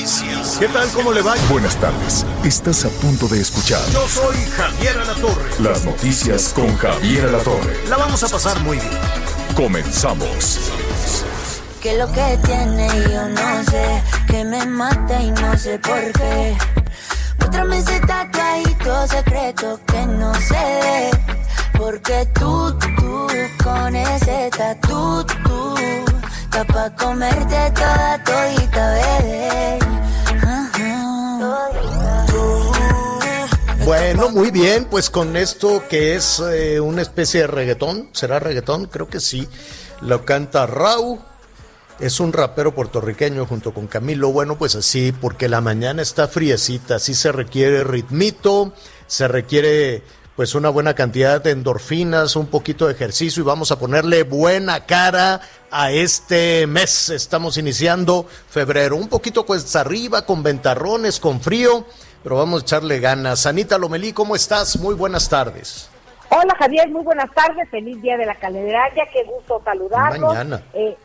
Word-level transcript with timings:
Noticias. 0.00 0.56
¿Qué 0.58 0.68
tal? 0.68 0.88
¿Cómo 0.92 1.12
le 1.12 1.20
va? 1.20 1.34
Buenas 1.50 1.76
tardes. 1.76 2.24
Estás 2.42 2.86
a 2.86 2.88
punto 2.88 3.28
de 3.28 3.40
escuchar 3.40 3.80
Yo 3.92 4.08
soy 4.08 4.36
Javier 4.56 4.96
Alatorre. 4.98 5.50
las 5.60 5.84
noticias 5.84 6.52
con 6.54 6.74
Javier 6.78 7.26
Alatorre. 7.26 7.76
La 7.88 7.98
vamos 7.98 8.22
a 8.22 8.28
pasar 8.28 8.58
muy 8.60 8.78
bien. 8.78 8.98
Comenzamos. 9.54 10.58
Que 11.82 11.98
lo 11.98 12.10
que 12.12 12.38
tiene 12.44 12.88
yo 13.10 13.28
no 13.28 13.64
sé, 13.64 14.02
que 14.26 14.44
me 14.44 14.64
mata 14.66 15.20
y 15.20 15.30
no 15.32 15.58
sé 15.58 15.78
por 15.78 16.12
qué. 16.12 16.56
Muéstrame 17.38 17.78
ese 17.78 18.00
tatuadito 18.00 19.06
secreto 19.06 19.80
que 19.86 20.06
no 20.06 20.32
ve. 20.32 21.10
Porque 21.76 22.26
tú, 22.38 22.74
tú, 22.78 23.26
con 23.62 23.96
ese 23.96 24.50
tatu, 24.56 25.24
tú, 25.44 25.74
está 26.44 26.64
pa' 26.64 26.90
comerte 26.96 27.70
toda 27.74 28.22
todita, 28.24 28.94
bebé. 28.94 29.79
Bueno, 33.84 34.30
muy 34.30 34.50
bien, 34.50 34.84
pues 34.84 35.10
con 35.10 35.36
esto 35.36 35.82
que 35.88 36.14
es 36.14 36.38
eh, 36.38 36.78
una 36.78 37.02
especie 37.02 37.40
de 37.40 37.46
reggaetón, 37.48 38.08
¿será 38.12 38.38
reggaetón? 38.38 38.86
Creo 38.86 39.08
que 39.08 39.20
sí. 39.20 39.48
Lo 40.00 40.24
canta 40.24 40.66
Rau, 40.66 41.20
es 41.98 42.20
un 42.20 42.32
rapero 42.32 42.74
puertorriqueño 42.74 43.46
junto 43.46 43.74
con 43.74 43.86
Camilo. 43.86 44.30
Bueno, 44.32 44.56
pues 44.56 44.74
así, 44.74 45.12
porque 45.12 45.48
la 45.48 45.60
mañana 45.60 46.02
está 46.02 46.28
friecita, 46.28 46.96
así 46.96 47.14
se 47.14 47.32
requiere 47.32 47.84
ritmito, 47.84 48.72
se 49.06 49.28
requiere 49.28 50.02
pues 50.36 50.54
una 50.54 50.70
buena 50.70 50.94
cantidad 50.94 51.42
de 51.42 51.50
endorfinas, 51.50 52.36
un 52.36 52.46
poquito 52.46 52.86
de 52.86 52.92
ejercicio 52.92 53.42
y 53.42 53.46
vamos 53.46 53.72
a 53.72 53.78
ponerle 53.78 54.22
buena 54.22 54.86
cara 54.86 55.40
a 55.70 55.90
este 55.90 56.66
mes. 56.66 57.10
Estamos 57.10 57.58
iniciando 57.58 58.26
febrero, 58.48 58.96
un 58.96 59.08
poquito 59.08 59.44
pues 59.44 59.74
arriba, 59.76 60.24
con 60.24 60.42
ventarrones, 60.42 61.20
con 61.20 61.40
frío, 61.40 61.84
pero 62.22 62.36
vamos 62.36 62.62
a 62.62 62.64
echarle 62.64 63.00
ganas. 63.00 63.46
Anita 63.46 63.78
Lomelí, 63.78 64.12
¿cómo 64.12 64.34
estás? 64.36 64.78
Muy 64.78 64.94
buenas 64.94 65.28
tardes. 65.28 65.90
Hola 66.30 66.54
Javier, 66.58 66.88
muy 66.90 67.02
buenas 67.02 67.30
tardes, 67.34 67.68
feliz 67.70 68.00
día 68.00 68.16
de 68.16 68.24
la 68.24 68.36
Candelaria, 68.36 69.04
qué 69.12 69.24
gusto 69.24 69.60
saludarlos. 69.64 70.32
Mañana. 70.32 70.62
Eh, 70.74 70.96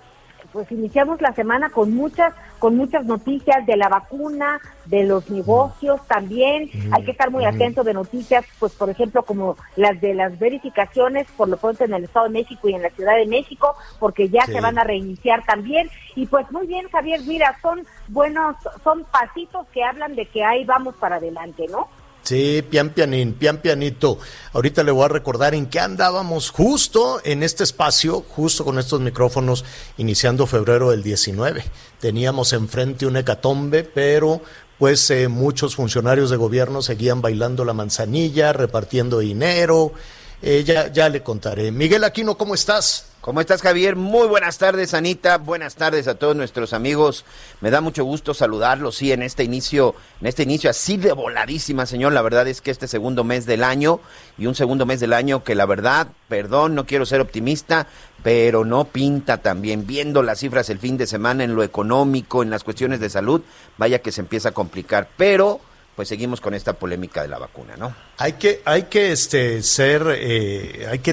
pues 0.51 0.71
iniciamos 0.71 1.19
la 1.19 1.33
semana 1.33 1.69
con 1.69 1.93
muchas, 1.93 2.33
con 2.59 2.75
muchas 2.77 3.05
noticias 3.05 3.65
de 3.65 3.77
la 3.77 3.89
vacuna, 3.89 4.59
de 4.85 5.03
los 5.03 5.29
negocios 5.29 5.99
también. 6.07 6.69
Hay 6.91 7.03
que 7.03 7.11
estar 7.11 7.31
muy 7.31 7.45
atentos 7.45 7.85
de 7.85 7.93
noticias, 7.93 8.45
pues 8.59 8.73
por 8.73 8.89
ejemplo 8.89 9.23
como 9.23 9.57
las 9.75 9.99
de 10.01 10.13
las 10.13 10.37
verificaciones, 10.39 11.27
por 11.37 11.47
lo 11.49 11.57
pronto 11.57 11.83
en 11.83 11.93
el 11.93 12.03
Estado 12.05 12.25
de 12.27 12.31
México 12.33 12.69
y 12.69 12.73
en 12.73 12.81
la 12.83 12.89
Ciudad 12.91 13.15
de 13.15 13.25
México, 13.27 13.75
porque 13.99 14.29
ya 14.29 14.45
Sí. 14.45 14.53
se 14.53 14.61
van 14.61 14.77
a 14.77 14.83
reiniciar 14.83 15.43
también. 15.45 15.89
Y 16.15 16.25
pues 16.27 16.49
muy 16.51 16.67
bien 16.67 16.87
Javier, 16.89 17.21
mira, 17.25 17.57
son 17.61 17.85
buenos, 18.07 18.55
son 18.83 19.03
pasitos 19.05 19.67
que 19.73 19.83
hablan 19.83 20.15
de 20.15 20.25
que 20.25 20.43
ahí 20.43 20.63
vamos 20.65 20.95
para 20.95 21.17
adelante, 21.17 21.65
¿no? 21.69 21.87
Sí, 22.25 22.63
pian 22.67 22.89
pianín, 22.89 23.33
pian 23.33 23.59
pianito. 23.59 24.17
Ahorita 24.53 24.83
le 24.83 24.89
voy 24.89 25.05
a 25.05 25.09
recordar 25.09 25.53
en 25.53 25.67
qué 25.67 25.79
andábamos 25.79 26.49
justo 26.49 27.21
en 27.23 27.43
este 27.43 27.63
espacio, 27.63 28.25
justo 28.27 28.65
con 28.65 28.79
estos 28.79 28.99
micrófonos, 28.99 29.63
iniciando 29.99 30.47
febrero 30.47 30.89
del 30.89 31.03
19. 31.03 31.63
Teníamos 31.99 32.51
enfrente 32.53 33.05
un 33.05 33.17
hecatombe, 33.17 33.83
pero 33.83 34.41
pues 34.79 35.07
eh, 35.11 35.27
muchos 35.27 35.75
funcionarios 35.75 36.31
de 36.31 36.37
gobierno 36.37 36.81
seguían 36.81 37.21
bailando 37.21 37.63
la 37.63 37.73
manzanilla, 37.73 38.53
repartiendo 38.53 39.19
dinero. 39.19 39.93
Eh, 40.41 40.63
ya, 40.63 40.91
ya 40.91 41.09
le 41.09 41.23
contaré. 41.23 41.71
Miguel 41.71 42.03
Aquino, 42.03 42.37
¿cómo 42.37 42.53
estás? 42.55 43.07
¿Cómo 43.25 43.41
estás, 43.41 43.63
Javier? 43.63 43.95
Muy 43.95 44.27
buenas 44.27 44.59
tardes, 44.59 44.93
Anita. 44.93 45.39
Buenas 45.39 45.73
tardes 45.73 46.07
a 46.07 46.13
todos 46.13 46.35
nuestros 46.35 46.73
amigos. 46.73 47.25
Me 47.59 47.71
da 47.71 47.81
mucho 47.81 48.03
gusto 48.03 48.35
saludarlos, 48.35 48.97
sí, 48.97 49.11
en 49.11 49.23
este 49.23 49.43
inicio, 49.43 49.95
en 50.21 50.27
este 50.27 50.43
inicio 50.43 50.69
así 50.69 50.97
de 50.97 51.11
voladísima, 51.11 51.87
señor. 51.87 52.13
La 52.13 52.21
verdad 52.21 52.47
es 52.47 52.61
que 52.61 52.69
este 52.69 52.87
segundo 52.87 53.23
mes 53.23 53.47
del 53.47 53.63
año 53.63 53.99
y 54.37 54.45
un 54.45 54.53
segundo 54.53 54.85
mes 54.85 54.99
del 54.99 55.11
año 55.11 55.43
que 55.43 55.55
la 55.55 55.65
verdad, 55.65 56.09
perdón, 56.29 56.75
no 56.75 56.85
quiero 56.85 57.07
ser 57.07 57.19
optimista, 57.19 57.87
pero 58.21 58.63
no 58.63 58.85
pinta 58.85 59.37
tan 59.37 59.59
bien. 59.59 59.87
Viendo 59.87 60.21
las 60.21 60.41
cifras 60.41 60.69
el 60.69 60.77
fin 60.77 60.95
de 60.97 61.07
semana 61.07 61.43
en 61.43 61.55
lo 61.55 61.63
económico, 61.63 62.43
en 62.43 62.51
las 62.51 62.63
cuestiones 62.63 62.99
de 62.99 63.09
salud, 63.09 63.41
vaya 63.77 64.03
que 64.03 64.11
se 64.11 64.21
empieza 64.21 64.49
a 64.49 64.53
complicar. 64.53 65.09
Pero, 65.17 65.61
pues 65.95 66.07
seguimos 66.09 66.41
con 66.41 66.53
esta 66.53 66.73
polémica 66.73 67.21
de 67.21 67.27
la 67.29 67.37
vacuna, 67.39 67.75
¿no? 67.77 67.95
Hay 68.17 68.33
que, 68.33 68.61
hay 68.65 68.83
que 68.83 69.11
este, 69.11 69.63
ser, 69.63 70.03
eh, 70.17 70.87
hay 70.91 70.99
que 70.99 71.11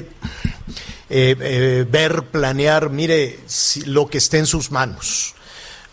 eh, 1.09 1.35
eh, 1.39 1.85
ver, 1.89 2.23
planear, 2.23 2.89
mire, 2.89 3.39
si- 3.47 3.81
lo 3.85 4.07
que 4.07 4.17
esté 4.17 4.39
en 4.39 4.45
sus 4.45 4.71
manos. 4.71 5.35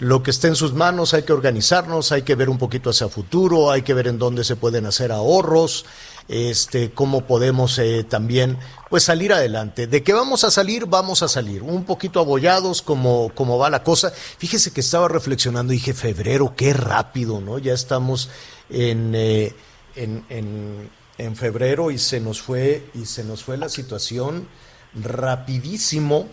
Lo 0.01 0.23
que 0.23 0.31
esté 0.31 0.49
en 0.49 0.57
sus 0.57 0.73
manos 0.73 1.13
hay 1.13 1.25
que 1.25 1.35
organizarnos, 1.35 2.11
hay 2.11 2.23
que 2.23 2.35
ver 2.35 2.49
un 2.49 2.57
poquito 2.57 2.89
hacia 2.89 3.11
futuro, 3.11 3.71
hay 3.71 3.83
que 3.83 3.93
ver 3.93 4.09
en 4.09 4.19
dónde 4.19 4.45
se 4.45 4.57
pueden 4.57 4.87
hacer 4.87 5.13
ahorros, 5.13 5.85
este, 6.27 6.91
cómo 6.93 7.27
podemos 7.27 7.79
eh, 7.79 8.03
también 8.05 8.57
pues 8.89 9.05
salir 9.05 9.31
adelante. 9.31 9.87
¿De 9.87 10.03
qué 10.03 10.15
vamos 10.15 10.43
a 10.45 10.51
salir? 10.51 10.87
Vamos 10.87 11.23
a 11.23 11.29
salir. 11.29 11.63
Un 11.63 11.85
poquito 11.85 12.19
abollados 12.19 12.81
como, 12.81 13.31
como 13.35 13.59
va 13.59 13.69
la 13.69 13.85
cosa. 13.85 14.11
Fíjese 14.11 14.73
que 14.73 14.81
estaba 14.81 15.07
reflexionando 15.07 15.75
y 15.75 15.77
dije, 15.77 15.93
febrero, 15.93 16.55
qué 16.57 16.73
rápido, 16.73 17.43
¿no? 17.43 17.59
Ya 17.59 17.75
estamos 17.75 18.31
en, 18.71 19.13
eh, 19.15 19.55
en, 19.97 20.25
en, 20.31 20.89
en 21.19 21.37
febrero 21.37 21.91
y 21.91 21.99
se 21.99 22.21
nos 22.21 22.41
fue, 22.41 22.87
y 22.95 23.05
se 23.05 23.23
nos 23.23 23.45
fue 23.45 23.59
la 23.59 23.69
situación 23.69 24.49
rapidísimo 24.95 26.27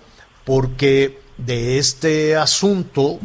porque 0.46 1.20
de 1.38 1.80
este 1.80 2.38
asunto 2.38 3.20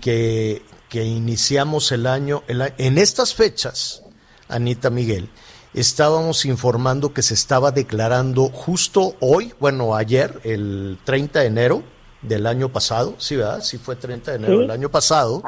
que, 0.00 0.62
que 0.88 1.04
iniciamos 1.04 1.92
el 1.92 2.06
año, 2.06 2.42
el 2.48 2.72
en 2.78 2.98
estas 2.98 3.34
fechas, 3.34 4.02
Anita 4.48 4.90
Miguel, 4.90 5.28
estábamos 5.74 6.44
informando 6.44 7.14
que 7.14 7.22
se 7.22 7.34
estaba 7.34 7.70
declarando 7.70 8.48
justo 8.48 9.14
hoy, 9.20 9.54
bueno, 9.60 9.94
ayer, 9.94 10.40
el 10.44 10.98
30 11.04 11.40
de 11.40 11.46
enero 11.46 11.82
del 12.22 12.46
año 12.46 12.70
pasado, 12.70 13.14
sí, 13.18 13.36
¿verdad? 13.36 13.62
Sí 13.62 13.78
fue 13.78 13.96
30 13.96 14.32
de 14.32 14.36
enero 14.38 14.54
Sí. 14.54 14.60
del 14.62 14.70
año 14.70 14.90
pasado, 14.90 15.42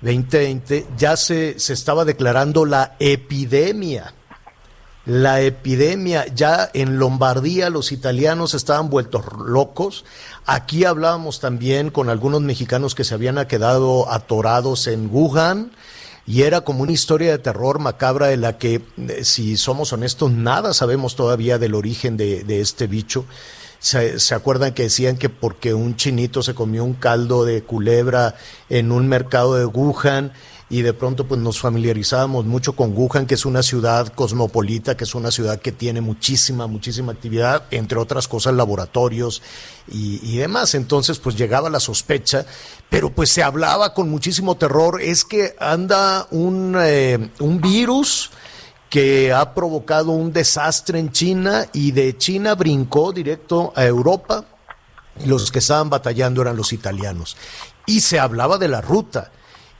2020, 0.00 0.86
ya 0.96 1.16
se, 1.16 1.58
se 1.58 1.72
estaba 1.72 2.04
declarando 2.04 2.64
la 2.64 2.96
epidemia. 2.98 4.14
La 5.08 5.40
epidemia, 5.40 6.26
ya 6.34 6.70
en 6.74 6.98
Lombardía 6.98 7.70
los 7.70 7.92
italianos 7.92 8.52
estaban 8.52 8.90
vueltos 8.90 9.24
locos. 9.42 10.04
Aquí 10.44 10.84
hablábamos 10.84 11.40
también 11.40 11.88
con 11.88 12.10
algunos 12.10 12.42
mexicanos 12.42 12.94
que 12.94 13.04
se 13.04 13.14
habían 13.14 13.42
quedado 13.46 14.12
atorados 14.12 14.86
en 14.86 15.08
Wuhan 15.10 15.70
y 16.26 16.42
era 16.42 16.60
como 16.60 16.82
una 16.82 16.92
historia 16.92 17.30
de 17.30 17.38
terror 17.38 17.78
macabra 17.78 18.26
de 18.26 18.36
la 18.36 18.58
que, 18.58 18.82
eh, 18.98 19.24
si 19.24 19.56
somos 19.56 19.94
honestos, 19.94 20.30
nada 20.30 20.74
sabemos 20.74 21.16
todavía 21.16 21.56
del 21.56 21.74
origen 21.74 22.18
de, 22.18 22.60
este 22.60 22.86
bicho. 22.86 23.24
Se, 23.78 24.20
se 24.20 24.34
acuerdan 24.34 24.74
que 24.74 24.82
decían 24.82 25.16
que 25.16 25.30
porque 25.30 25.72
un 25.72 25.96
chinito 25.96 26.42
se 26.42 26.54
comió 26.54 26.84
un 26.84 26.92
caldo 26.92 27.46
de 27.46 27.62
culebra 27.62 28.34
en 28.68 28.92
un 28.92 29.08
mercado 29.08 29.54
de 29.54 29.64
Wuhan 29.64 30.32
y 30.70 30.82
de 30.82 30.92
pronto 30.92 31.26
pues 31.26 31.40
nos 31.40 31.58
familiarizábamos 31.60 32.44
mucho 32.44 32.74
con 32.74 32.96
Wuhan, 32.96 33.26
que 33.26 33.34
es 33.34 33.46
una 33.46 33.62
ciudad 33.62 34.08
cosmopolita, 34.08 34.96
que 34.96 35.04
es 35.04 35.14
una 35.14 35.30
ciudad 35.30 35.60
que 35.60 35.72
tiene 35.72 36.00
muchísima, 36.00 36.66
muchísima 36.66 37.12
actividad, 37.12 37.64
entre 37.70 37.98
otras 37.98 38.28
cosas 38.28 38.54
laboratorios 38.54 39.42
y, 39.90 40.20
y 40.22 40.36
demás. 40.36 40.74
Entonces 40.74 41.18
pues 41.18 41.36
llegaba 41.36 41.70
la 41.70 41.80
sospecha, 41.80 42.44
pero 42.90 43.10
pues 43.10 43.30
se 43.30 43.42
hablaba 43.42 43.94
con 43.94 44.10
muchísimo 44.10 44.56
terror, 44.56 45.00
es 45.00 45.24
que 45.24 45.54
anda 45.58 46.26
un, 46.30 46.76
eh, 46.78 47.30
un 47.40 47.60
virus 47.60 48.30
que 48.90 49.32
ha 49.32 49.54
provocado 49.54 50.12
un 50.12 50.32
desastre 50.32 50.98
en 50.98 51.12
China 51.12 51.66
y 51.72 51.92
de 51.92 52.16
China 52.16 52.54
brincó 52.54 53.12
directo 53.12 53.72
a 53.74 53.84
Europa 53.84 54.44
los 55.24 55.50
que 55.50 55.58
estaban 55.58 55.90
batallando 55.90 56.42
eran 56.42 56.56
los 56.56 56.72
italianos. 56.72 57.36
Y 57.86 58.00
se 58.00 58.18
hablaba 58.18 58.58
de 58.58 58.68
la 58.68 58.80
ruta 58.80 59.32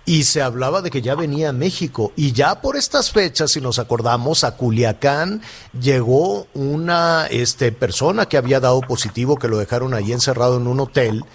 y 0.08 0.25
se 0.25 0.40
hablaba 0.40 0.81
de 0.81 0.90
que 0.90 1.02
ya 1.02 1.14
venía 1.14 1.50
a 1.50 1.52
México 1.52 2.14
y 2.16 2.32
ya 2.32 2.62
por 2.62 2.78
estas 2.78 3.10
fechas, 3.10 3.50
si 3.50 3.60
nos 3.60 3.78
acordamos, 3.78 4.43
a 4.43 4.56
Culiacán 4.56 5.43
llegó 5.78 6.46
una 6.55 7.26
este, 7.26 7.72
persona 7.72 8.25
que 8.25 8.38
había 8.38 8.58
dado 8.58 8.81
positivo, 8.81 9.37
que 9.37 9.49
lo 9.49 9.58
dejaron 9.58 9.93
ahí 9.93 10.12
encerrado 10.12 10.56
en 10.56 10.66
un 10.66 10.81
hotel 10.81 11.26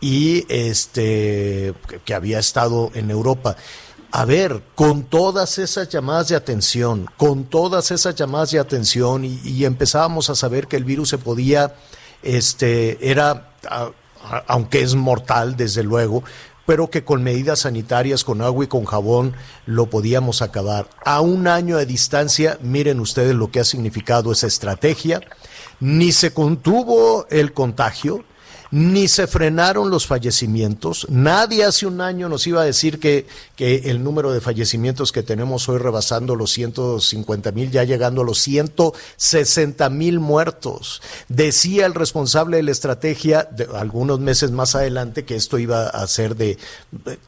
y 0.00 0.46
este 0.48 1.74
que 2.04 2.14
había 2.14 2.38
estado 2.38 2.92
en 2.94 3.10
Europa. 3.10 3.56
A 4.12 4.24
ver, 4.24 4.62
con 4.76 5.02
todas 5.02 5.58
esas 5.58 5.88
llamadas 5.88 6.28
de 6.28 6.36
atención, 6.36 7.10
con 7.16 7.46
todas 7.46 7.90
esas 7.90 8.14
llamadas 8.14 8.52
de 8.52 8.60
atención 8.60 9.24
y, 9.24 9.64
empezábamos 9.64 10.30
a 10.30 10.36
saber 10.36 10.68
que 10.68 10.76
el 10.76 10.84
virus 10.84 11.08
se 11.08 11.18
podía, 11.18 11.74
este, 12.22 13.10
era, 13.10 13.54
aunque 14.46 14.82
es 14.82 14.94
mortal 14.94 15.56
desde 15.56 15.82
luego, 15.82 16.22
pero 16.66 16.90
que 16.90 17.04
con 17.04 17.22
medidas 17.22 17.60
sanitarias, 17.60 18.24
con 18.24 18.40
agua 18.40 18.64
y 18.64 18.68
con 18.68 18.84
jabón, 18.84 19.34
lo 19.66 19.86
podíamos 19.86 20.42
acabar. 20.42 20.88
A 21.04 21.20
un 21.20 21.46
año 21.46 21.76
de 21.76 21.86
distancia, 21.86 22.58
miren 22.62 23.00
ustedes 23.00 23.34
lo 23.34 23.50
que 23.50 23.60
ha 23.60 23.64
significado 23.64 24.32
esa 24.32 24.46
estrategia. 24.46 25.20
Ni 25.80 26.12
se 26.12 26.32
contuvo 26.32 27.26
el 27.30 27.52
contagio, 27.52 28.24
ni 28.70 29.08
se 29.08 29.26
frenaron 29.26 29.90
los 29.90 30.06
fallecimientos. 30.06 31.06
Nadie 31.10 31.64
hace 31.64 31.86
un 31.86 32.00
año 32.00 32.28
nos 32.28 32.46
iba 32.46 32.62
a 32.62 32.64
decir 32.64 32.98
que, 32.98 33.26
que 33.56 33.90
el 33.90 34.02
número 34.02 34.32
de 34.32 34.40
fallecimientos 34.40 35.12
que 35.12 35.22
tenemos 35.22 35.68
hoy 35.68 35.78
rebasando 35.78 36.34
los 36.34 36.52
150 36.52 37.52
mil, 37.52 37.70
ya 37.70 37.84
llegando 37.84 38.22
a 38.22 38.24
los 38.24 38.38
160 38.40 39.88
mil 39.90 40.20
muertos. 40.20 41.02
Decía 41.28 41.86
el 41.86 41.94
responsable 41.94 42.56
de 42.58 42.62
la 42.64 42.70
estrategia 42.70 43.48
algunos 43.74 44.20
meses 44.20 44.50
más 44.50 44.74
adelante 44.74 45.24
que 45.24 45.36
esto 45.36 45.58
iba 45.58 45.86
a 45.86 46.06
ser 46.06 46.36
de, 46.36 46.58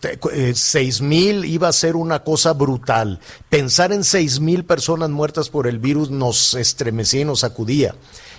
de, 0.02 0.54
6 0.54 1.00
mil, 1.00 1.44
iba 1.44 1.68
a 1.68 1.72
ser 1.72 1.96
una 1.96 2.22
cosa 2.24 2.52
brutal. 2.52 3.20
Pensar 3.48 3.92
en 3.92 4.04
6 4.04 4.40
mil 4.40 4.64
personas 4.64 5.10
muertas 5.10 5.48
por 5.48 5.66
el 5.66 5.78
virus 5.78 6.10
nos 6.10 6.54
estremecía 6.54 7.22
y 7.22 7.24
nos 7.24 7.40
sacudía 7.40 7.94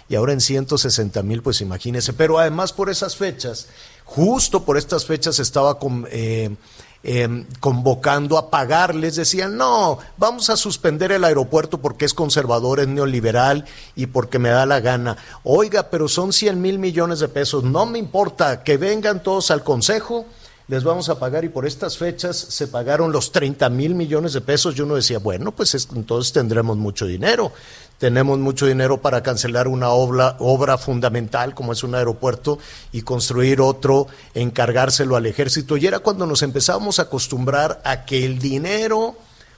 y 0.09 0.15
ahora 0.15 0.33
en 0.33 0.41
160 0.41 1.21
mil, 1.23 1.41
pues 1.41 1.61
imagínese. 1.61 2.13
Pero 2.13 2.39
además 2.39 2.73
por 2.73 2.89
esas 2.89 3.15
fechas, 3.15 3.67
justo 4.05 4.63
por 4.63 4.77
estas 4.77 5.05
fechas 5.05 5.39
estaba 5.39 5.77
eh, 6.09 6.55
eh, 7.03 7.45
convocando 7.59 8.37
a 8.37 8.49
pagarles, 8.49 9.15
decían, 9.15 9.57
no, 9.57 9.99
vamos 10.17 10.49
a 10.49 10.57
suspender 10.57 11.11
el 11.11 11.23
aeropuerto 11.23 11.79
porque 11.79 12.05
es 12.05 12.13
conservador, 12.13 12.79
es 12.79 12.87
neoliberal 12.87 13.65
y 13.95 14.07
porque 14.07 14.39
me 14.39 14.49
da 14.49 14.65
la 14.65 14.79
gana. 14.79 15.17
Oiga, 15.43 15.89
pero 15.89 16.07
son 16.07 16.31
100 16.31 16.61
mil 16.61 16.79
millones 16.79 17.19
de 17.19 17.27
pesos, 17.27 17.63
no 17.63 17.85
me 17.85 17.99
importa, 17.99 18.63
que 18.63 18.77
vengan 18.77 19.21
todos 19.21 19.51
al 19.51 19.63
Consejo 19.63 20.25
les 20.67 20.83
vamos 20.83 21.09
a 21.09 21.17
pagar 21.17 21.45
y 21.45 21.49
por 21.49 21.65
estas 21.65 21.97
fechas 21.97 22.35
se 22.37 22.67
pagaron 22.67 23.11
los 23.11 23.31
30 23.31 23.69
mil 23.69 23.95
millones 23.95 24.33
de 24.33 24.41
pesos 24.41 24.77
y 24.77 24.81
uno 24.81 24.95
decía, 24.95 25.19
bueno, 25.19 25.51
pues 25.51 25.73
entonces 25.93 26.33
tendremos 26.33 26.77
mucho 26.77 27.05
dinero 27.05 27.53
tenemos 27.97 28.37
mucho 28.37 28.67
dinero 28.67 29.01
para 29.01 29.23
cancelar 29.23 29.67
una 29.67 29.89
obra, 29.89 30.35
obra 30.39 30.77
fundamental 30.77 31.55
como 31.55 31.73
es 31.73 31.83
un 31.83 31.95
aeropuerto 31.95 32.59
y 32.91 33.01
construir 33.01 33.59
otro, 33.59 34.07
encargárselo 34.33 35.15
al 35.15 35.25
ejército. 35.25 35.77
Y 35.77 35.87
era 35.87 35.99
cuando 35.99 36.25
nos 36.25 36.43
empezábamos 36.43 36.99
a 36.99 37.03
acostumbrar 37.03 37.81
a 37.83 38.05
que 38.05 38.25
el 38.25 38.39
dinero 38.39 39.15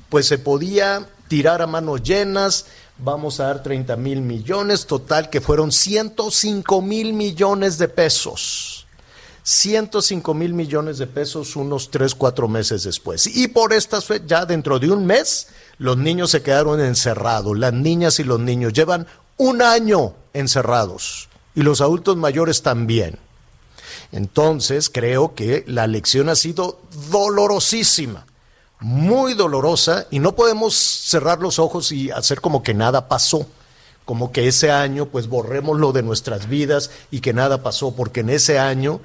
pues 0.09 0.25
se 0.27 0.37
podía 0.37 1.07
tirar 1.27 1.61
a 1.61 1.67
manos 1.67 2.01
llenas, 2.01 2.65
vamos 2.97 3.39
a 3.39 3.45
dar 3.45 3.61
30 3.61 3.95
mil 3.97 4.21
millones, 4.21 4.87
total 4.87 5.29
que 5.29 5.41
fueron 5.41 5.71
105 5.71 6.81
mil 6.81 7.13
millones 7.13 7.77
de 7.77 7.89
pesos. 7.89 8.87
105 9.43 10.33
mil 10.33 10.53
millones 10.53 10.97
de 10.97 11.07
pesos 11.07 11.55
unos 11.55 11.89
3, 11.91 12.15
4 12.15 12.47
meses 12.47 12.83
después. 12.83 13.27
Y 13.27 13.47
por 13.47 13.73
estas, 13.73 14.07
ya 14.27 14.45
dentro 14.45 14.79
de 14.79 14.91
un 14.91 15.05
mes, 15.05 15.47
los 15.77 15.97
niños 15.97 16.31
se 16.31 16.41
quedaron 16.41 16.79
encerrados, 16.81 17.57
las 17.57 17.73
niñas 17.73 18.19
y 18.19 18.23
los 18.23 18.39
niños 18.39 18.73
llevan 18.73 19.07
un 19.37 19.61
año 19.61 20.13
encerrados. 20.33 21.29
Y 21.55 21.61
los 21.61 21.81
adultos 21.81 22.15
mayores 22.17 22.61
también. 22.61 23.17
Entonces 24.11 24.89
creo 24.89 25.35
que 25.35 25.63
la 25.67 25.87
lección 25.87 26.29
ha 26.29 26.35
sido 26.35 26.79
dolorosísima, 27.11 28.25
muy 28.79 29.33
dolorosa. 29.33 30.07
Y 30.09 30.19
no 30.19 30.35
podemos 30.35 30.75
cerrar 30.75 31.39
los 31.39 31.59
ojos 31.59 31.91
y 31.91 32.11
hacer 32.11 32.41
como 32.41 32.63
que 32.63 32.73
nada 32.73 33.07
pasó, 33.07 33.47
como 34.05 34.31
que 34.31 34.47
ese 34.47 34.71
año 34.71 35.05
pues 35.05 35.27
borrémoslo 35.27 35.91
de 35.91 36.03
nuestras 36.03 36.49
vidas 36.49 36.91
y 37.11 37.19
que 37.21 37.33
nada 37.33 37.61
pasó, 37.61 37.95
porque 37.95 38.21
en 38.21 38.29
ese 38.29 38.57
año 38.57 39.01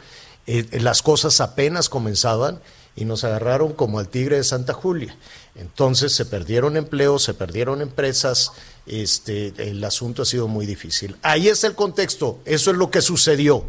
eh, 0.47 0.67
las 0.81 1.03
cosas 1.03 1.41
apenas 1.41 1.89
comenzaban 1.89 2.61
y 2.97 3.05
nos 3.05 3.25
agarraron 3.25 3.73
como 3.73 3.99
al 3.99 4.09
tigre 4.09 4.37
de 4.37 4.45
Santa 4.45 4.73
Julia. 4.73 5.17
Entonces 5.57 6.15
se 6.15 6.27
perdieron 6.27 6.77
empleos, 6.77 7.23
se 7.23 7.35
perdieron 7.35 7.81
empresas, 7.81 8.53
este, 8.87 9.53
el 9.57 9.83
asunto 9.85 10.23
ha 10.23 10.27
sido 10.27 10.49
muy 10.49 10.67
difícil. 10.67 11.17
Ahí 11.23 11.49
es 11.49 11.65
el 11.65 11.75
contexto, 11.75 12.41
eso 12.45 12.71
es 12.71 12.77
lo 12.77 12.91
que 12.91 13.01
sucedió. 13.01 13.65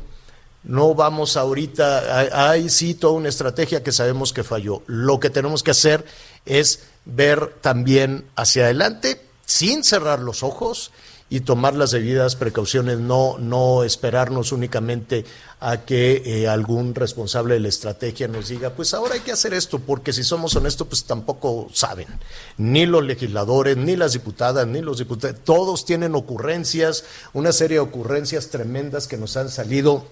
No 0.64 0.96
vamos 0.96 1.38
ahorita, 1.38 2.48
hay 2.50 2.70
sí 2.70 2.96
toda 2.96 3.14
una 3.14 3.30
estrategia 3.30 3.84
que 3.84 3.92
sabemos 3.92 4.34
que 4.34 4.44
falló. 4.44 4.82
Lo 4.88 5.20
que 5.20 5.30
tenemos 5.30 5.62
que 5.62 5.72
hacer 5.72 6.06
es 6.46 6.82
ver 7.06 7.54
también 7.62 8.26
hacia 8.36 8.66
adelante 8.66 9.22
sin 9.46 9.84
cerrar 9.84 10.20
los 10.20 10.42
ojos 10.42 10.92
y 11.28 11.40
tomar 11.40 11.74
las 11.74 11.92
debidas 11.92 12.36
precauciones, 12.36 13.00
no, 13.00 13.38
no 13.40 13.84
esperarnos 13.84 14.52
únicamente 14.52 15.26
a 15.60 15.82
que 15.82 16.22
eh, 16.24 16.48
algún 16.48 16.94
responsable 16.94 17.56
de 17.56 17.62
la 17.62 17.70
estrategia 17.70 18.28
nos 18.28 18.50
diga, 18.50 18.70
pues 18.70 18.94
ahora 18.94 19.16
hay 19.16 19.22
que 19.22 19.32
hacer 19.32 19.54
esto, 19.56 19.80
porque 19.80 20.14
si 20.14 20.24
somos 20.24 20.56
honestos, 20.56 20.88
pues 20.88 21.04
tampoco 21.06 21.68
saben, 21.74 22.08
ni 22.58 22.86
los 22.86 23.04
legisladores, 23.04 23.76
ni 23.76 23.96
las 23.96 24.14
diputadas, 24.14 24.68
ni 24.68 24.82
los 24.82 25.00
diputados, 25.00 25.38
todos 25.44 25.84
tienen 25.84 26.14
ocurrencias, 26.14 27.06
una 27.34 27.52
serie 27.52 27.78
de 27.78 27.82
ocurrencias 27.82 28.50
tremendas 28.50 29.08
que 29.08 29.18
nos 29.18 29.36
han 29.36 29.50
salido 29.50 30.06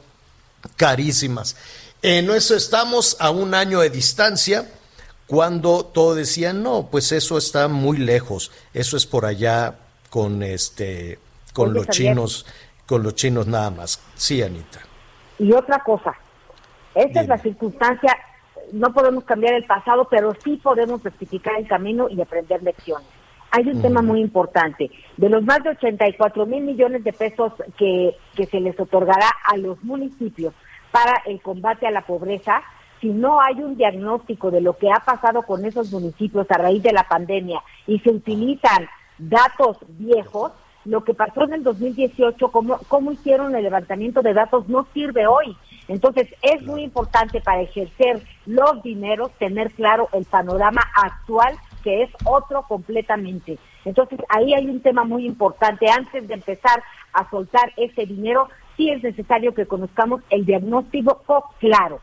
carísimas. 0.77 1.56
En 2.01 2.30
eso 2.31 2.56
estamos 2.56 3.18
a 3.19 3.30
un 3.30 3.54
año 3.54 3.81
de 3.81 3.92
distancia 3.92 4.68
cuando 5.27 5.86
todo 5.86 6.15
decía, 6.15 6.54
no, 6.54 6.89
pues 6.89 7.12
eso 7.12 7.38
está 7.38 7.68
muy 7.68 7.98
lejos, 7.98 8.51
eso 8.74 8.98
es 8.98 9.06
por 9.06 9.25
allá 9.25 9.75
con 10.13 10.44
este 10.44 11.18
con 11.54 11.74
los 11.74 11.88
chinos, 11.88 12.45
con 12.86 13.01
los 13.01 13.15
chinos 13.15 13.48
nada 13.48 13.71
más. 13.71 14.00
Sí, 14.13 14.44
Anita. 14.44 14.81
Y 15.39 15.51
otra 15.54 15.80
cosa, 15.80 16.13
esta 16.94 17.21
es 17.21 17.27
la 17.27 17.39
circunstancia, 17.39 18.15
no 18.71 18.94
podemos 18.94 19.24
cambiar 19.24 19.56
el 19.56 19.65
pasado, 19.65 20.07
pero 20.12 20.36
sí 20.44 20.60
podemos 20.62 21.01
rectificar 21.04 21.56
el 21.57 21.68
camino 21.68 22.10
y 22.10 22.21
aprender 22.21 22.62
lecciones. 22.62 23.07
Hay 23.50 23.68
un 23.68 23.81
tema 23.81 24.04
muy 24.04 24.21
importante. 24.21 24.92
De 25.18 25.30
los 25.30 25.44
más 25.44 25.63
de 25.63 25.71
84 25.71 26.45
mil 26.45 26.63
millones 26.63 27.04
de 27.04 27.13
pesos 27.13 27.51
que, 27.75 28.15
que 28.36 28.45
se 28.45 28.60
les 28.60 28.80
otorgará 28.80 29.31
a 29.51 29.57
los 29.57 29.83
municipios 29.83 30.54
para 30.92 31.24
el 31.25 31.42
combate 31.42 31.88
a 31.88 31.92
la 31.92 32.06
pobreza, 32.06 32.62
si 33.01 33.10
no 33.10 33.42
hay 33.42 33.56
un 33.56 33.77
diagnóstico 33.77 34.51
de 34.51 34.62
lo 34.62 34.77
que 34.77 34.91
ha 34.91 35.00
pasado 35.00 35.41
con 35.41 35.65
esos 35.65 35.91
municipios 35.91 36.46
a 36.51 36.58
raíz 36.60 36.84
de 36.84 36.93
la 36.93 37.08
pandemia 37.08 37.63
y 37.88 37.98
se 38.00 38.12
utilizan 38.12 38.88
datos 39.30 39.77
viejos, 39.88 40.51
lo 40.86 41.03
que 41.03 41.13
pasó 41.13 41.44
en 41.44 41.53
el 41.53 41.63
2018, 41.63 42.51
cómo, 42.51 42.77
cómo 42.88 43.12
hicieron 43.12 43.56
el 43.56 43.63
levantamiento 43.63 44.22
de 44.22 44.34
datos, 44.34 44.68
no 44.68 44.86
sirve 44.94 45.27
hoy. 45.27 45.56
Entonces, 45.88 46.27
es 46.42 46.62
muy 46.63 46.84
importante 46.84 47.42
para 47.42 47.62
ejercer 47.62 48.22
los 48.46 48.82
dineros 48.84 49.32
tener 49.38 49.72
claro 49.72 50.10
el 50.13 50.25
panorama 50.25 50.82
actual, 50.96 51.56
que 51.84 52.03
es 52.03 52.10
otro 52.25 52.63
completamente. 52.63 53.58
Entonces, 53.86 54.20
ahí 54.30 54.53
hay 54.53 54.68
un 54.68 54.82
tema 54.82 55.03
muy 55.03 55.25
importante. 55.25 55.89
Antes 55.89 56.27
de 56.27 56.34
empezar 56.34 56.84
a 57.13 57.30
soltar 57.30 57.72
ese 57.77 58.06
dinero, 58.06 58.50
sí 58.77 58.89
es 58.89 59.03
necesario 59.03 59.53
que 59.53 59.65
conozcamos 59.65 60.22
el 60.30 60.46
diagnóstico 60.46 61.22
claro. 61.60 62.00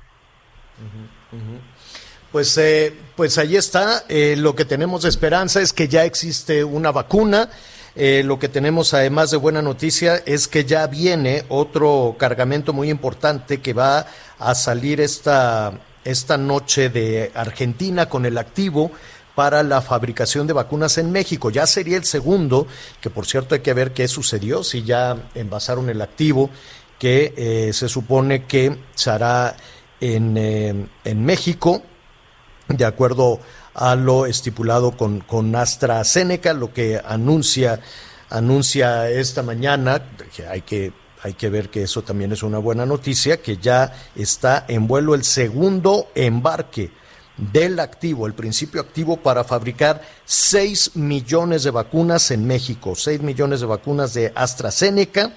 Pues, 2.33 2.57
eh, 2.59 2.95
pues 3.17 3.39
ahí 3.39 3.57
está. 3.57 4.05
Eh, 4.09 4.37
lo 4.39 4.55
que 4.55 4.65
tenemos 4.65 5.03
de 5.03 5.09
esperanza 5.09 5.61
es 5.61 5.73
que 5.73 5.89
ya 5.89 6.05
existe 6.05 6.63
una 6.63 6.93
vacuna. 6.93 7.51
Eh, 7.97 8.23
lo 8.25 8.39
que 8.39 8.49
tenemos 8.49 8.95
además 8.95 9.33
de 9.33 9.37
buena 9.37 9.63
noticia 9.63 10.23
es 10.25 10.47
que 10.47 10.65
ya 10.65 10.87
viene 10.87 11.45
otro 11.49 12.15
cargamento 12.19 12.73
muy 12.73 12.89
importante 12.89 13.61
que 13.61 13.73
va 13.73 14.07
a 14.39 14.55
salir 14.55 15.01
esta, 15.01 15.73
esta 16.05 16.39
noche 16.39 16.89
de 16.89 17.33
Argentina 17.35 18.09
con 18.09 18.25
el 18.27 18.39
activo 18.39 18.93
para 19.35 19.65
la 19.65 19.83
fabricación 19.83 20.47
de 20.47 20.53
vacunas 20.53 20.99
en 20.99 21.11
México. 21.11 21.51
Ya 21.51 21.67
sería 21.67 21.97
el 21.97 22.05
segundo, 22.05 22.69
que 23.01 23.11
por 23.11 23.27
cierto 23.27 23.57
hay 23.57 23.61
que 23.61 23.75
ver 23.75 23.93
qué 23.93 24.07
sucedió, 24.07 24.63
si 24.63 24.85
ya 24.85 25.17
envasaron 25.35 25.91
el 25.91 26.01
activo, 26.01 26.49
que 26.99 27.71
se 27.73 27.89
supone 27.89 28.45
que 28.45 28.77
se 28.95 29.11
hará 29.11 29.57
en, 30.01 30.37
en 31.05 31.25
México 31.25 31.83
de 32.71 32.85
acuerdo 32.85 33.41
a 33.75 33.95
lo 33.95 34.27
estipulado 34.27 34.97
con, 34.97 35.21
con 35.21 35.55
AstraZeneca, 35.55 36.53
lo 36.55 36.73
que 36.73 37.01
anuncia, 37.05 37.81
anuncia 38.29 39.09
esta 39.11 39.43
mañana, 39.43 40.03
hay 40.49 40.63
que 40.63 40.93
hay 41.23 41.35
que 41.35 41.51
ver 41.51 41.69
que 41.69 41.83
eso 41.83 42.03
también 42.03 42.33
es 42.33 42.43
una 42.43 42.59
buena 42.59 42.87
noticia, 42.87 43.43
que 43.43 43.59
ya 43.59 43.93
está 44.17 44.65
en 44.69 44.87
vuelo 44.87 45.15
el 45.15 45.25
segundo 45.25 46.09
embarque 46.15 46.91
del 47.37 47.81
activo, 47.81 48.27
el 48.27 48.35
principio 48.35 48.81
activo 48.81 49.19
para 49.19 49.45
fabricar 49.45 50.03
6 50.25 50.97
millones 50.97 51.63
de 51.63 51.71
vacunas 51.71 52.31
en 52.31 52.47
México, 52.47 52.95
6 52.95 53.23
millones 53.23 53.61
de 53.61 53.67
vacunas 53.67 54.15
de 54.15 54.33
AstraZeneca. 54.35 55.35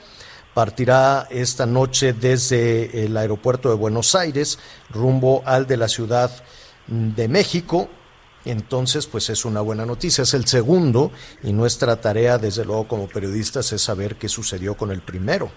Partirá 0.53 1.27
esta 1.31 1.65
noche 1.65 2.13
desde 2.13 3.05
el 3.05 3.17
aeropuerto 3.17 3.69
de 3.69 3.75
Buenos 3.75 4.13
Aires 4.15 4.59
rumbo 4.89 5.41
al 5.45 5.65
de 5.65 5.77
la 5.77 5.87
Ciudad 5.87 6.31
de 6.87 7.27
México. 7.27 7.89
Entonces, 8.45 9.07
pues 9.07 9.29
es 9.29 9.45
una 9.45 9.61
buena 9.61 9.85
noticia. 9.85 10.23
Es 10.23 10.33
el 10.33 10.45
segundo 10.47 11.11
y 11.43 11.53
nuestra 11.53 12.01
tarea, 12.01 12.37
desde 12.37 12.65
luego, 12.65 12.87
como 12.87 13.07
periodistas, 13.07 13.71
es 13.71 13.81
saber 13.81 14.15
qué 14.15 14.27
sucedió 14.27 14.75
con 14.75 14.91
el 14.91 15.01
primero. 15.01 15.51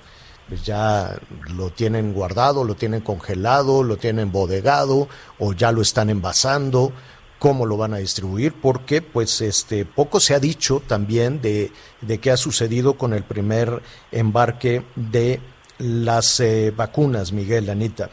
Pues 0.49 0.65
ya 0.65 1.19
lo 1.57 1.71
tienen 1.71 2.13
guardado, 2.13 2.63
lo 2.63 2.77
tienen 2.77 3.01
congelado, 3.01 3.83
lo 3.83 3.97
tienen 3.97 4.31
bodegado 4.31 5.09
o 5.41 5.53
ya 5.53 5.73
lo 5.73 5.83
están 5.83 6.09
envasando 6.09 6.93
cómo 7.39 7.67
lo 7.67 7.77
van 7.77 7.95
a 7.95 7.99
distribuir, 7.99 8.55
porque 8.55 9.03
pues 9.03 9.41
este 9.41 9.85
poco 9.85 10.21
se 10.21 10.35
ha 10.35 10.41
dicho 10.41 10.83
también 10.87 11.41
de, 11.41 11.71
de 12.01 12.19
qué 12.19 12.31
ha 12.31 12.37
sucedido 12.37 12.95
con 12.95 13.13
el 13.13 13.25
primer 13.25 13.83
embarque 14.11 14.85
de 14.95 15.41
las 15.79 16.41
eh, 16.41 16.73
vacunas, 16.75 17.33
Miguel, 17.33 17.69
Anita. 17.69 18.11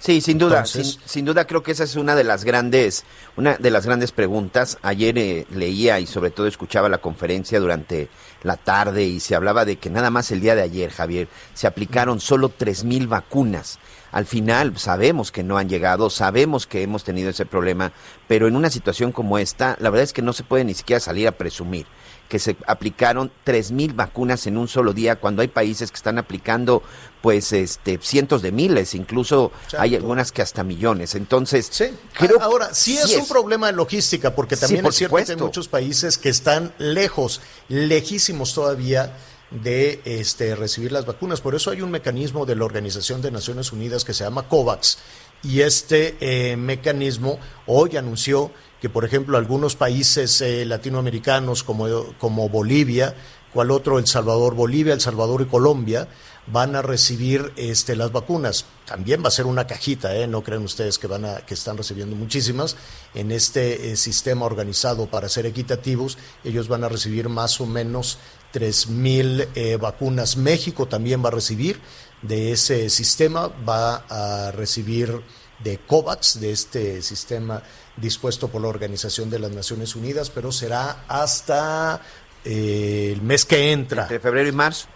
Sí, 0.00 0.22
sin 0.22 0.38
duda, 0.38 0.64
sin, 0.64 1.26
duda 1.26 1.46
creo 1.46 1.62
que 1.62 1.72
esa 1.72 1.84
es 1.84 1.94
una 1.94 2.14
de 2.14 2.24
las 2.24 2.44
grandes, 2.44 3.04
una 3.36 3.56
de 3.58 3.70
las 3.70 3.84
grandes 3.84 4.12
preguntas. 4.12 4.78
Ayer 4.80 5.18
eh, 5.18 5.46
leía 5.54 6.00
y 6.00 6.06
sobre 6.06 6.30
todo 6.30 6.46
escuchaba 6.46 6.88
la 6.88 6.98
conferencia 6.98 7.60
durante 7.60 8.08
la 8.42 8.56
tarde 8.56 9.04
y 9.04 9.20
se 9.20 9.34
hablaba 9.34 9.66
de 9.66 9.76
que 9.76 9.90
nada 9.90 10.10
más 10.10 10.30
el 10.30 10.40
día 10.40 10.54
de 10.54 10.62
ayer, 10.62 10.90
Javier, 10.90 11.28
se 11.52 11.66
aplicaron 11.66 12.18
solo 12.18 12.48
tres 12.48 12.82
mil 12.82 13.08
vacunas 13.08 13.78
al 14.12 14.26
final 14.26 14.76
sabemos 14.76 15.30
que 15.30 15.44
no 15.44 15.56
han 15.56 15.68
llegado, 15.68 16.10
sabemos 16.10 16.66
que 16.66 16.82
hemos 16.82 17.04
tenido 17.04 17.30
ese 17.30 17.46
problema, 17.46 17.92
pero 18.26 18.48
en 18.48 18.56
una 18.56 18.70
situación 18.70 19.12
como 19.12 19.38
esta, 19.38 19.76
la 19.80 19.90
verdad 19.90 20.04
es 20.04 20.12
que 20.12 20.22
no 20.22 20.32
se 20.32 20.42
puede 20.42 20.64
ni 20.64 20.74
siquiera 20.74 21.00
salir 21.00 21.28
a 21.28 21.32
presumir 21.32 21.86
que 22.30 22.38
se 22.38 22.56
aplicaron 22.68 23.32
tres 23.42 23.72
mil 23.72 23.92
vacunas 23.92 24.46
en 24.46 24.56
un 24.56 24.68
solo 24.68 24.92
día 24.92 25.16
cuando 25.16 25.42
hay 25.42 25.48
países 25.48 25.90
que 25.90 25.96
están 25.96 26.16
aplicando 26.16 26.82
pues 27.20 27.52
este 27.52 27.98
cientos 28.00 28.40
de 28.40 28.52
miles, 28.52 28.94
incluso 28.94 29.50
hay 29.76 29.96
algunas 29.96 30.30
que 30.30 30.40
hasta 30.40 30.62
millones. 30.62 31.16
Entonces, 31.16 31.68
sí. 31.70 31.86
creo 32.14 32.40
ahora 32.40 32.72
sí 32.72 32.96
es, 32.96 33.16
un 33.16 33.26
problema 33.26 33.66
de 33.66 33.72
logística 33.72 34.34
porque 34.34 34.56
también 34.56 34.86
es 34.86 34.94
cierto 34.94 35.16
que 35.16 35.32
hay 35.32 35.36
muchos 35.36 35.66
países 35.66 36.16
que 36.16 36.28
están 36.28 36.72
lejos, 36.78 37.40
lejísimos 37.68 38.54
todavía 38.54 39.12
de 39.50 40.00
este, 40.04 40.54
recibir 40.54 40.92
las 40.92 41.06
vacunas. 41.06 41.40
Por 41.40 41.56
eso 41.56 41.72
hay 41.72 41.82
un 41.82 41.90
mecanismo 41.90 42.46
de 42.46 42.54
la 42.54 42.64
Organización 42.64 43.20
de 43.22 43.32
Naciones 43.32 43.72
Unidas 43.72 44.04
que 44.04 44.14
se 44.14 44.22
llama 44.22 44.48
COVAX. 44.48 44.98
Y 45.42 45.62
este 45.62 46.16
eh, 46.20 46.56
mecanismo 46.56 47.40
hoy 47.66 47.96
anunció 47.96 48.52
que, 48.80 48.88
por 48.88 49.04
ejemplo, 49.04 49.36
algunos 49.36 49.76
países 49.76 50.40
eh, 50.40 50.64
latinoamericanos 50.64 51.62
como, 51.62 52.14
como 52.18 52.48
Bolivia, 52.48 53.14
cual 53.52 53.70
otro, 53.70 53.98
El 53.98 54.06
Salvador, 54.06 54.54
Bolivia, 54.54 54.94
El 54.94 55.00
Salvador 55.00 55.42
y 55.42 55.46
Colombia, 55.46 56.08
van 56.46 56.74
a 56.74 56.82
recibir 56.82 57.52
este, 57.56 57.94
las 57.94 58.12
vacunas. 58.12 58.64
También 58.86 59.22
va 59.22 59.28
a 59.28 59.32
ser 59.32 59.46
una 59.46 59.66
cajita, 59.66 60.16
¿eh? 60.16 60.26
no 60.26 60.42
creen 60.42 60.62
ustedes 60.62 60.98
que, 60.98 61.06
van 61.06 61.24
a, 61.24 61.36
que 61.38 61.54
están 61.54 61.76
recibiendo 61.76 62.16
muchísimas. 62.16 62.76
En 63.14 63.30
este 63.30 63.96
sistema 63.96 64.46
organizado 64.46 65.06
para 65.06 65.28
ser 65.28 65.46
equitativos, 65.46 66.18
ellos 66.44 66.68
van 66.68 66.84
a 66.84 66.88
recibir 66.88 67.28
más 67.28 67.60
o 67.60 67.66
menos 67.66 68.18
tres 68.50 68.88
mil 68.88 69.48
eh, 69.54 69.76
vacunas. 69.76 70.36
México 70.36 70.86
también 70.86 71.22
va 71.22 71.28
a 71.28 71.32
recibir 71.32 71.80
de 72.22 72.52
ese 72.52 72.90
sistema, 72.90 73.48
va 73.48 74.04
a 74.08 74.50
recibir 74.50 75.22
de 75.62 75.78
COVAX, 75.78 76.40
de 76.40 76.52
este 76.52 77.02
sistema 77.02 77.62
dispuesto 78.00 78.48
por 78.48 78.62
la 78.62 78.68
Organización 78.68 79.30
de 79.30 79.38
las 79.38 79.50
Naciones 79.50 79.94
Unidas, 79.96 80.30
pero 80.30 80.52
será 80.52 81.04
hasta 81.08 82.00
eh, 82.44 83.10
el 83.14 83.22
mes 83.22 83.44
que 83.44 83.72
entra. 83.72 84.02
Entre 84.02 84.20
febrero 84.20 84.48
y 84.48 84.52
marzo. 84.52 84.86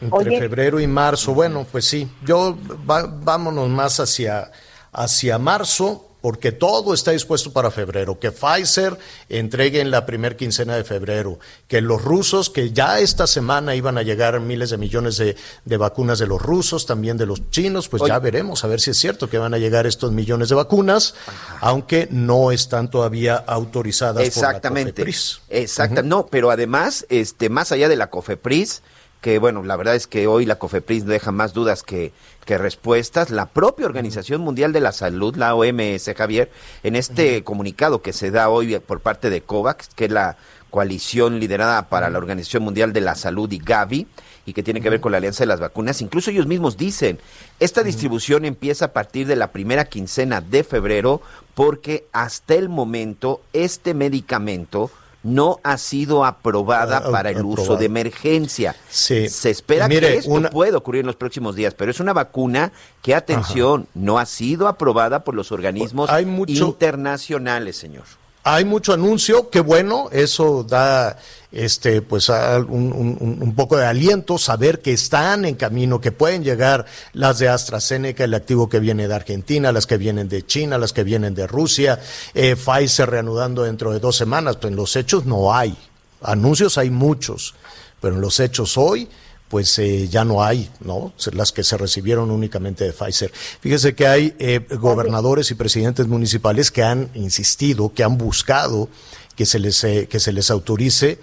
Entre 0.00 0.38
febrero 0.38 0.80
y 0.80 0.86
marzo. 0.86 1.34
Bueno, 1.34 1.66
pues 1.70 1.86
sí, 1.86 2.08
yo 2.24 2.56
vámonos 2.84 3.68
más 3.68 4.00
hacia, 4.00 4.50
hacia 4.92 5.38
marzo 5.38 6.06
porque 6.26 6.50
todo 6.50 6.92
está 6.92 7.12
dispuesto 7.12 7.52
para 7.52 7.70
febrero, 7.70 8.18
que 8.18 8.32
Pfizer 8.32 8.98
entregue 9.28 9.80
en 9.80 9.92
la 9.92 10.06
primer 10.06 10.34
quincena 10.34 10.74
de 10.74 10.82
febrero, 10.82 11.38
que 11.68 11.80
los 11.80 12.02
rusos, 12.02 12.50
que 12.50 12.72
ya 12.72 12.98
esta 12.98 13.28
semana 13.28 13.76
iban 13.76 13.96
a 13.96 14.02
llegar 14.02 14.40
miles 14.40 14.70
de 14.70 14.76
millones 14.76 15.18
de, 15.18 15.76
vacunas 15.76 16.18
de 16.18 16.26
los 16.26 16.42
rusos, 16.42 16.84
también 16.84 17.16
de 17.16 17.26
los 17.26 17.48
chinos, 17.50 17.88
pues 17.88 18.02
ya 18.04 18.18
veremos 18.18 18.64
a 18.64 18.66
ver 18.66 18.80
si 18.80 18.90
es 18.90 18.96
cierto 18.96 19.30
que 19.30 19.38
van 19.38 19.54
a 19.54 19.58
llegar 19.58 19.86
estos 19.86 20.10
millones 20.10 20.48
de 20.48 20.56
vacunas, 20.56 21.14
aunque 21.60 22.08
no 22.10 22.50
están 22.50 22.90
todavía 22.90 23.36
autorizadas 23.36 24.24
Exactamente. 24.24 25.04
por 25.04 25.06
la 25.06 25.12
COFEPRIS. 25.12 25.40
Exactamente, 25.48 26.08
no, 26.08 26.26
pero 26.26 26.50
además, 26.50 27.06
este, 27.08 27.50
más 27.50 27.70
allá 27.70 27.88
de 27.88 27.94
la 27.94 28.10
COFEPRIS, 28.10 28.82
que 29.20 29.38
bueno, 29.38 29.62
la 29.62 29.76
verdad 29.76 29.94
es 29.94 30.06
que 30.06 30.26
hoy 30.26 30.46
la 30.46 30.58
COFEPRIS 30.58 31.06
deja 31.06 31.32
más 31.32 31.52
dudas 31.52 31.82
que, 31.82 32.12
que 32.44 32.58
respuestas. 32.58 33.30
La 33.30 33.46
propia 33.46 33.86
Organización 33.86 34.40
Mundial 34.40 34.72
de 34.72 34.80
la 34.80 34.92
Salud, 34.92 35.36
la 35.36 35.54
OMS, 35.54 36.10
Javier, 36.16 36.50
en 36.82 36.96
este 36.96 37.42
comunicado 37.42 38.02
que 38.02 38.12
se 38.12 38.30
da 38.30 38.48
hoy 38.48 38.78
por 38.78 39.00
parte 39.00 39.30
de 39.30 39.42
COVAX, 39.42 39.88
que 39.94 40.06
es 40.06 40.10
la 40.12 40.36
coalición 40.70 41.40
liderada 41.40 41.88
para 41.88 42.10
la 42.10 42.18
Organización 42.18 42.62
Mundial 42.62 42.92
de 42.92 43.00
la 43.00 43.14
Salud 43.14 43.50
y 43.50 43.58
Gavi, 43.58 44.06
y 44.46 44.52
que 44.52 44.62
tiene 44.62 44.80
que 44.80 44.90
ver 44.90 45.00
con 45.00 45.10
la 45.10 45.18
Alianza 45.18 45.42
de 45.42 45.48
las 45.48 45.58
Vacunas, 45.58 46.00
incluso 46.00 46.30
ellos 46.30 46.46
mismos 46.46 46.76
dicen, 46.76 47.18
esta 47.58 47.82
distribución 47.82 48.44
empieza 48.44 48.86
a 48.86 48.92
partir 48.92 49.26
de 49.26 49.34
la 49.34 49.50
primera 49.50 49.86
quincena 49.86 50.40
de 50.40 50.62
febrero, 50.62 51.20
porque 51.54 52.06
hasta 52.12 52.54
el 52.54 52.68
momento 52.68 53.40
este 53.52 53.92
medicamento 53.92 54.90
no 55.26 55.58
ha 55.64 55.76
sido 55.76 56.24
aprobada 56.24 56.98
ah, 57.04 57.10
para 57.10 57.30
el 57.30 57.44
uso 57.44 57.76
de 57.76 57.86
emergencia. 57.86 58.76
Se 58.88 59.50
espera 59.50 59.88
que 59.88 60.18
esto 60.18 60.50
pueda 60.50 60.78
ocurrir 60.78 61.00
en 61.00 61.06
los 61.06 61.16
próximos 61.16 61.56
días, 61.56 61.74
pero 61.74 61.90
es 61.90 62.00
una 62.00 62.12
vacuna 62.12 62.72
que, 63.02 63.14
atención, 63.14 63.88
no 63.94 64.18
ha 64.18 64.26
sido 64.26 64.68
aprobada 64.68 65.24
por 65.24 65.34
los 65.34 65.52
organismos 65.52 66.08
internacionales, 66.46 67.76
señor. 67.76 68.04
Hay 68.48 68.64
mucho 68.64 68.92
anuncio, 68.92 69.50
qué 69.50 69.58
bueno, 69.58 70.08
eso 70.12 70.62
da 70.62 71.18
este, 71.50 72.00
pues 72.00 72.28
un, 72.28 73.54
poco 73.56 73.76
de 73.76 73.84
aliento, 73.84 74.38
saber 74.38 74.80
que 74.82 74.92
están 74.92 75.44
en 75.46 75.56
camino, 75.56 76.00
que 76.00 76.12
pueden 76.12 76.44
llegar 76.44 76.86
las 77.12 77.40
de 77.40 77.48
AstraZeneca, 77.48 78.22
el 78.22 78.34
activo 78.34 78.68
que 78.68 78.78
viene 78.78 79.08
de 79.08 79.14
Argentina, 79.16 79.72
las 79.72 79.88
que 79.88 79.96
vienen 79.96 80.28
de 80.28 80.46
China, 80.46 80.78
las 80.78 80.92
que 80.92 81.02
vienen 81.02 81.34
de 81.34 81.48
Rusia, 81.48 81.98
eh, 82.34 82.54
Pfizer 82.54 83.10
reanudando 83.10 83.64
dentro 83.64 83.92
de 83.92 83.98
dos 83.98 84.14
semanas, 84.14 84.58
pues 84.58 84.70
en 84.70 84.76
los 84.76 84.94
hechos 84.94 85.26
no 85.26 85.52
hay. 85.52 85.76
Anuncios 86.22 86.78
hay 86.78 86.90
muchos, 86.90 87.56
pero 88.00 88.14
en 88.14 88.20
los 88.20 88.38
hechos 88.38 88.78
hoy 88.78 89.08
pues 89.48 89.78
eh, 89.78 90.08
ya 90.08 90.24
no 90.24 90.42
hay, 90.42 90.70
¿no? 90.80 91.12
Las 91.32 91.52
que 91.52 91.62
se 91.62 91.76
recibieron 91.76 92.30
únicamente 92.30 92.84
de 92.84 92.92
Pfizer. 92.92 93.32
Fíjese 93.60 93.94
que 93.94 94.06
hay 94.06 94.34
eh, 94.38 94.60
gobernadores 94.78 95.50
y 95.50 95.54
presidentes 95.54 96.06
municipales 96.06 96.70
que 96.70 96.82
han 96.82 97.10
insistido, 97.14 97.92
que 97.94 98.02
han 98.02 98.18
buscado 98.18 98.88
que 99.36 99.46
se 99.46 99.58
les, 99.58 99.84
eh, 99.84 100.08
que 100.08 100.18
se 100.18 100.32
les 100.32 100.50
autorice 100.50 101.18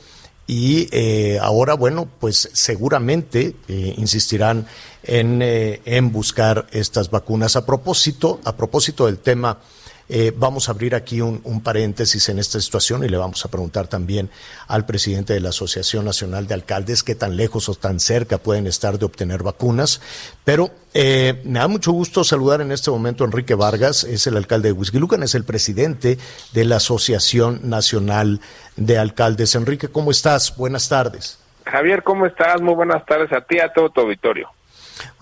y 0.46 0.90
ahora, 1.40 1.74
bueno, 1.74 2.10
pues 2.20 2.50
seguramente 2.52 3.56
insistirán 3.70 4.68
en, 5.04 5.42
en 5.42 6.12
buscar 6.12 6.68
estas 6.72 7.10
vacunas. 7.10 7.56
A 7.56 7.66
propósito, 7.66 8.42
a 8.44 8.54
propósito 8.54 9.06
del 9.06 9.20
tema 9.20 9.60
eh, 10.16 10.32
vamos 10.36 10.70
a 10.70 10.74
abrir 10.74 10.94
aquí 10.94 11.22
un, 11.22 11.42
paréntesis 11.64 12.30
en 12.30 12.38
esta 12.38 12.62
situación 12.62 13.04
y 13.04 13.10
le 13.10 13.18
vamos 13.18 13.44
a 13.46 13.50
preguntar 13.50 13.88
también 13.88 14.30
al 14.68 14.86
presidente 14.86 15.34
de 15.34 15.40
la 15.40 15.50
Asociación 15.50 16.06
Nacional 16.06 16.46
de 16.46 16.54
Alcaldes 16.54 17.02
qué 17.02 17.16
tan 17.16 17.36
lejos 17.36 17.68
o 17.68 17.74
tan 17.74 18.00
cerca 18.00 18.38
pueden 18.38 18.68
estar 18.68 19.00
de 19.00 19.06
obtener 19.06 19.42
vacunas. 19.42 20.02
Pero 20.44 20.70
eh, 20.94 21.42
me 21.46 21.58
da 21.58 21.68
mucho 21.68 21.92
gusto 21.94 22.24
saludar 22.24 22.62
en 22.62 22.72
este 22.72 22.92
momento 22.92 23.24
a 23.24 23.28
Enrique 23.28 23.56
Vargas, 23.56 24.04
es 24.04 24.28
el 24.28 24.38
alcalde 24.38 24.68
de 24.68 24.74
Huizquilucan, 24.74 25.24
es 25.24 25.34
el 25.34 25.46
presidente 25.46 26.20
de 26.52 26.66
la 26.66 26.76
Asociación 26.76 27.62
Nacional 27.64 28.40
de 28.76 29.00
Alcaldes. 29.00 29.56
Enrique, 29.56 29.88
¿cómo 29.88 30.12
estás? 30.12 30.56
Buenas 30.56 30.90
tardes. 30.90 31.40
Javier, 31.66 32.04
¿cómo 32.04 32.28
estás? 32.28 32.62
Muy 32.62 32.76
buenas 32.76 33.04
tardes 33.08 33.32
a 33.32 33.42
ti 33.42 33.56
y 33.56 33.62
a 33.62 33.74
todo 33.74 33.90
tu 33.90 34.02
auditorio. 34.02 34.48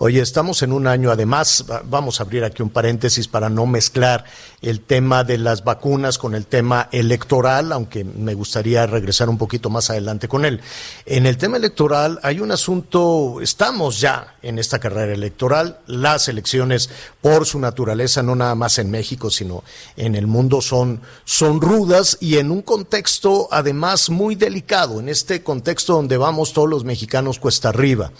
Oye, 0.04 0.20
estamos 0.20 0.64
en 0.64 0.72
un 0.72 0.88
año, 0.88 1.12
además, 1.12 1.64
vamos 1.84 2.18
a 2.18 2.24
abrir 2.24 2.42
aquí 2.42 2.60
un 2.60 2.70
paréntesis 2.70 3.28
para 3.28 3.48
no 3.48 3.66
mezclar 3.66 4.24
el 4.60 4.80
tema 4.80 5.22
de 5.22 5.38
las 5.38 5.62
vacunas 5.62 6.18
con 6.18 6.34
el 6.34 6.46
tema 6.46 6.88
electoral, 6.90 7.70
aunque 7.70 8.02
me 8.02 8.34
gustaría 8.34 8.84
regresar 8.84 9.28
un 9.28 9.38
poquito 9.38 9.70
más 9.70 9.90
adelante 9.90 10.26
con 10.26 10.44
él. 10.44 10.60
En 11.06 11.24
el 11.24 11.36
tema 11.36 11.56
electoral 11.56 12.18
hay 12.24 12.40
un 12.40 12.50
asunto, 12.50 13.38
estamos 13.40 14.00
ya 14.00 14.34
en 14.42 14.58
esta 14.58 14.80
carrera 14.80 15.12
electoral, 15.12 15.78
las 15.86 16.26
elecciones 16.26 16.90
por 17.20 17.46
su 17.46 17.60
naturaleza, 17.60 18.24
no 18.24 18.34
nada 18.34 18.56
más 18.56 18.80
en 18.80 18.90
México, 18.90 19.30
sino 19.30 19.62
en 19.96 20.16
el 20.16 20.26
mundo, 20.26 20.60
son, 20.62 21.00
son 21.24 21.60
rudas 21.60 22.18
y 22.20 22.38
en 22.38 22.50
un 22.50 22.62
contexto 22.62 23.46
además 23.52 24.10
muy 24.10 24.34
delicado, 24.34 24.98
en 24.98 25.08
este 25.08 25.44
contexto 25.44 25.92
donde 25.92 26.16
vamos 26.16 26.52
todos 26.52 26.68
los 26.68 26.82
mexicanos 26.82 27.38
cuesta 27.38 27.68
arriba. 27.68 28.10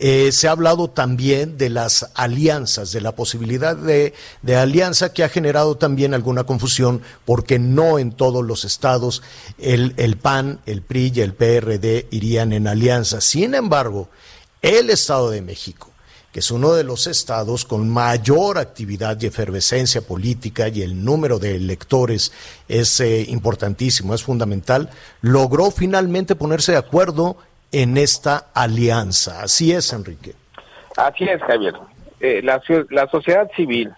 Eh, 0.00 0.32
se 0.32 0.48
ha 0.48 0.50
hablado 0.50 0.90
también 0.90 1.27
de 1.28 1.70
las 1.70 2.10
alianzas, 2.14 2.92
de 2.92 3.00
la 3.00 3.14
posibilidad 3.14 3.76
de, 3.76 4.14
alianza 4.56 5.12
que 5.12 5.24
ha 5.24 5.28
generado 5.28 5.76
también 5.76 6.14
alguna 6.14 6.44
confusión 6.44 7.02
porque 7.24 7.58
no 7.58 7.98
en 7.98 8.12
todos 8.12 8.44
los 8.44 8.64
estados 8.64 9.22
el, 9.58 9.94
el 9.96 10.16
PAN, 10.16 10.60
el 10.66 10.82
PRI 10.82 11.12
y 11.14 11.20
el 11.20 11.34
PRD 11.34 12.08
irían 12.10 12.52
en 12.52 12.66
alianza. 12.66 13.20
Sin 13.20 13.54
embargo, 13.54 14.08
el 14.62 14.90
Estado 14.90 15.30
de 15.30 15.42
México, 15.42 15.90
que 16.32 16.40
es 16.40 16.50
uno 16.50 16.72
de 16.72 16.84
los 16.84 17.06
estados 17.06 17.64
con 17.64 17.88
mayor 17.88 18.58
actividad 18.58 19.20
y 19.20 19.26
efervescencia 19.26 20.00
política 20.00 20.68
y 20.68 20.82
el 20.82 21.04
número 21.04 21.38
de 21.38 21.56
electores 21.56 22.32
es 22.68 23.00
eh, 23.00 23.24
importantísimo, 23.28 24.14
es 24.14 24.22
fundamental, 24.22 24.90
logró 25.20 25.70
finalmente 25.70 26.34
ponerse 26.34 26.72
de 26.72 26.78
acuerdo 26.78 27.36
en 27.72 27.96
esta 27.96 28.48
alianza. 28.54 29.42
Así 29.42 29.72
es, 29.72 29.92
Enrique. 29.92 30.34
Así 30.98 31.22
es, 31.28 31.40
Javier. 31.42 31.74
Eh, 32.18 32.40
la, 32.42 32.60
la 32.90 33.06
sociedad 33.06 33.48
civil 33.54 33.92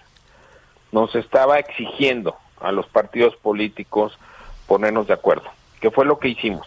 nos 0.92 1.14
estaba 1.14 1.58
exigiendo 1.58 2.36
a 2.60 2.72
los 2.72 2.86
partidos 2.88 3.34
políticos 3.36 4.18
ponernos 4.66 5.06
de 5.06 5.14
acuerdo, 5.14 5.48
que 5.80 5.90
fue 5.90 6.04
lo 6.04 6.18
que 6.18 6.28
hicimos. 6.28 6.66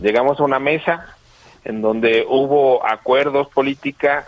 Llegamos 0.00 0.40
a 0.40 0.42
una 0.42 0.58
mesa 0.58 1.14
en 1.64 1.82
donde 1.82 2.26
hubo 2.28 2.84
acuerdos 2.84 3.46
política 3.50 4.26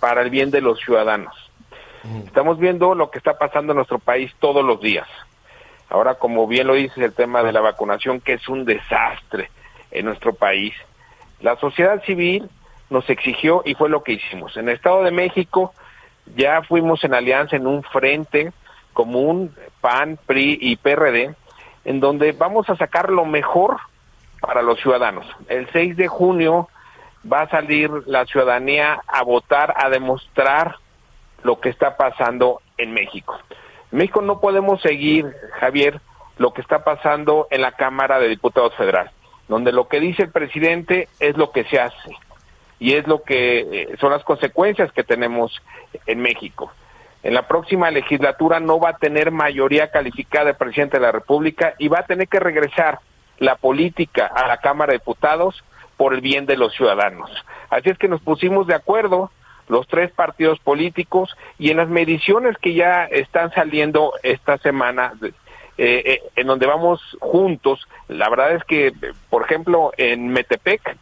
para 0.00 0.22
el 0.22 0.30
bien 0.30 0.50
de 0.50 0.60
los 0.60 0.80
ciudadanos. 0.80 1.36
Estamos 2.26 2.58
viendo 2.58 2.96
lo 2.96 3.12
que 3.12 3.18
está 3.18 3.38
pasando 3.38 3.72
en 3.72 3.76
nuestro 3.76 4.00
país 4.00 4.32
todos 4.40 4.64
los 4.64 4.80
días. 4.80 5.06
Ahora, 5.88 6.16
como 6.16 6.48
bien 6.48 6.66
lo 6.66 6.74
dices, 6.74 6.98
el 6.98 7.12
tema 7.12 7.44
de 7.44 7.52
la 7.52 7.60
vacunación, 7.60 8.20
que 8.20 8.32
es 8.32 8.48
un 8.48 8.64
desastre 8.64 9.50
en 9.92 10.06
nuestro 10.06 10.34
país. 10.34 10.74
La 11.40 11.56
sociedad 11.60 12.02
civil 12.04 12.50
nos 12.90 13.08
exigió 13.10 13.62
y 13.64 13.74
fue 13.74 13.88
lo 13.88 14.02
que 14.02 14.12
hicimos. 14.12 14.56
En 14.56 14.68
el 14.68 14.76
Estado 14.76 15.02
de 15.02 15.10
México 15.10 15.72
ya 16.36 16.62
fuimos 16.62 17.04
en 17.04 17.14
alianza 17.14 17.56
en 17.56 17.66
un 17.66 17.82
frente 17.82 18.52
común, 18.92 19.54
PAN, 19.80 20.18
PRI 20.26 20.58
y 20.60 20.76
PRD, 20.76 21.34
en 21.84 22.00
donde 22.00 22.32
vamos 22.32 22.68
a 22.68 22.76
sacar 22.76 23.10
lo 23.10 23.24
mejor 23.24 23.76
para 24.40 24.62
los 24.62 24.80
ciudadanos. 24.80 25.26
El 25.48 25.68
6 25.72 25.96
de 25.96 26.08
junio 26.08 26.68
va 27.30 27.42
a 27.42 27.48
salir 27.48 27.90
la 28.06 28.24
ciudadanía 28.26 29.00
a 29.06 29.22
votar, 29.22 29.74
a 29.76 29.88
demostrar 29.88 30.76
lo 31.42 31.60
que 31.60 31.68
está 31.68 31.96
pasando 31.96 32.60
en 32.76 32.92
México. 32.92 33.38
En 33.92 33.98
México 33.98 34.20
no 34.22 34.40
podemos 34.40 34.80
seguir, 34.80 35.26
Javier, 35.60 36.00
lo 36.36 36.52
que 36.52 36.60
está 36.60 36.84
pasando 36.84 37.46
en 37.50 37.62
la 37.62 37.72
Cámara 37.72 38.18
de 38.18 38.28
Diputados 38.28 38.74
Federal, 38.74 39.10
donde 39.48 39.72
lo 39.72 39.88
que 39.88 40.00
dice 40.00 40.24
el 40.24 40.30
presidente 40.30 41.08
es 41.20 41.36
lo 41.36 41.52
que 41.52 41.64
se 41.64 41.80
hace 41.80 42.16
y 42.78 42.94
es 42.94 43.06
lo 43.06 43.22
que 43.22 43.60
eh, 43.60 43.96
son 44.00 44.12
las 44.12 44.24
consecuencias 44.24 44.92
que 44.92 45.04
tenemos 45.04 45.62
en 46.06 46.20
México. 46.20 46.72
En 47.22 47.34
la 47.34 47.48
próxima 47.48 47.90
legislatura 47.90 48.60
no 48.60 48.78
va 48.78 48.90
a 48.90 48.96
tener 48.96 49.30
mayoría 49.30 49.90
calificada 49.90 50.50
el 50.50 50.56
presidente 50.56 50.98
de 50.98 51.02
la 51.02 51.12
República 51.12 51.74
y 51.78 51.88
va 51.88 52.00
a 52.00 52.06
tener 52.06 52.28
que 52.28 52.38
regresar 52.38 53.00
la 53.38 53.56
política 53.56 54.26
a 54.26 54.46
la 54.46 54.58
Cámara 54.58 54.92
de 54.92 54.98
Diputados 54.98 55.64
por 55.96 56.14
el 56.14 56.20
bien 56.20 56.46
de 56.46 56.56
los 56.56 56.74
ciudadanos. 56.74 57.30
Así 57.70 57.90
es 57.90 57.98
que 57.98 58.08
nos 58.08 58.20
pusimos 58.20 58.66
de 58.66 58.74
acuerdo 58.74 59.30
los 59.68 59.86
tres 59.88 60.10
partidos 60.12 60.58
políticos 60.60 61.36
y 61.58 61.70
en 61.70 61.76
las 61.76 61.88
mediciones 61.88 62.56
que 62.58 62.74
ya 62.74 63.04
están 63.04 63.52
saliendo 63.52 64.12
esta 64.22 64.56
semana, 64.58 65.12
eh, 65.22 65.32
eh, 65.76 66.22
en 66.36 66.46
donde 66.46 66.66
vamos 66.66 67.00
juntos, 67.20 67.86
la 68.08 68.28
verdad 68.30 68.52
es 68.52 68.64
que, 68.64 68.92
por 69.28 69.42
ejemplo, 69.42 69.92
en 69.96 70.28
Metepec 70.28 70.96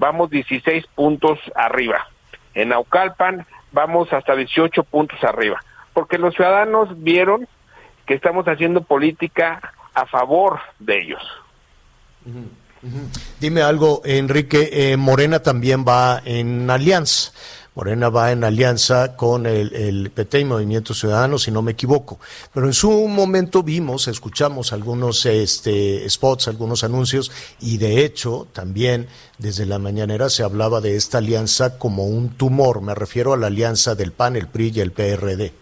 vamos 0.00 0.30
16 0.30 0.86
puntos 0.94 1.38
arriba, 1.54 2.08
en 2.54 2.70
Naucalpan 2.70 3.46
vamos 3.70 4.12
hasta 4.12 4.34
18 4.34 4.82
puntos 4.84 5.22
arriba, 5.22 5.60
porque 5.92 6.18
los 6.18 6.34
ciudadanos 6.34 6.88
vieron 7.02 7.46
que 8.06 8.14
estamos 8.14 8.46
haciendo 8.46 8.82
política 8.82 9.60
a 9.94 10.06
favor 10.06 10.58
de 10.78 11.02
ellos. 11.02 11.22
Dime 13.38 13.60
algo, 13.60 14.00
Enrique, 14.04 14.70
eh, 14.72 14.96
Morena 14.96 15.42
también 15.42 15.84
va 15.86 16.22
en 16.24 16.70
alianza. 16.70 17.32
Morena 17.74 18.08
va 18.08 18.32
en 18.32 18.44
alianza 18.44 19.16
con 19.16 19.46
el, 19.46 20.10
PT 20.14 20.40
y 20.40 20.44
Movimiento 20.44 20.94
Ciudadano, 20.94 21.38
si 21.38 21.50
no 21.50 21.62
me 21.62 21.72
equivoco. 21.72 22.18
Pero 22.52 22.66
en 22.66 22.72
su 22.72 22.90
momento 23.08 23.62
vimos, 23.62 24.08
escuchamos 24.08 24.72
algunos 24.72 25.24
este, 25.26 26.08
spots, 26.08 26.48
algunos 26.48 26.84
anuncios, 26.84 27.30
y 27.60 27.78
de 27.78 28.04
hecho 28.04 28.46
también 28.52 29.08
desde 29.38 29.66
la 29.66 29.78
mañanera 29.78 30.28
se 30.28 30.42
hablaba 30.42 30.80
de 30.80 30.96
esta 30.96 31.18
alianza 31.18 31.78
como 31.78 32.04
un 32.04 32.36
tumor. 32.36 32.82
Me 32.82 32.94
refiero 32.94 33.32
a 33.32 33.36
la 33.36 33.46
alianza 33.46 33.94
del 33.94 34.12
PAN, 34.12 34.36
el 34.36 34.48
PRI 34.48 34.72
y 34.74 34.80
el 34.80 34.92
PRD. 34.92 35.52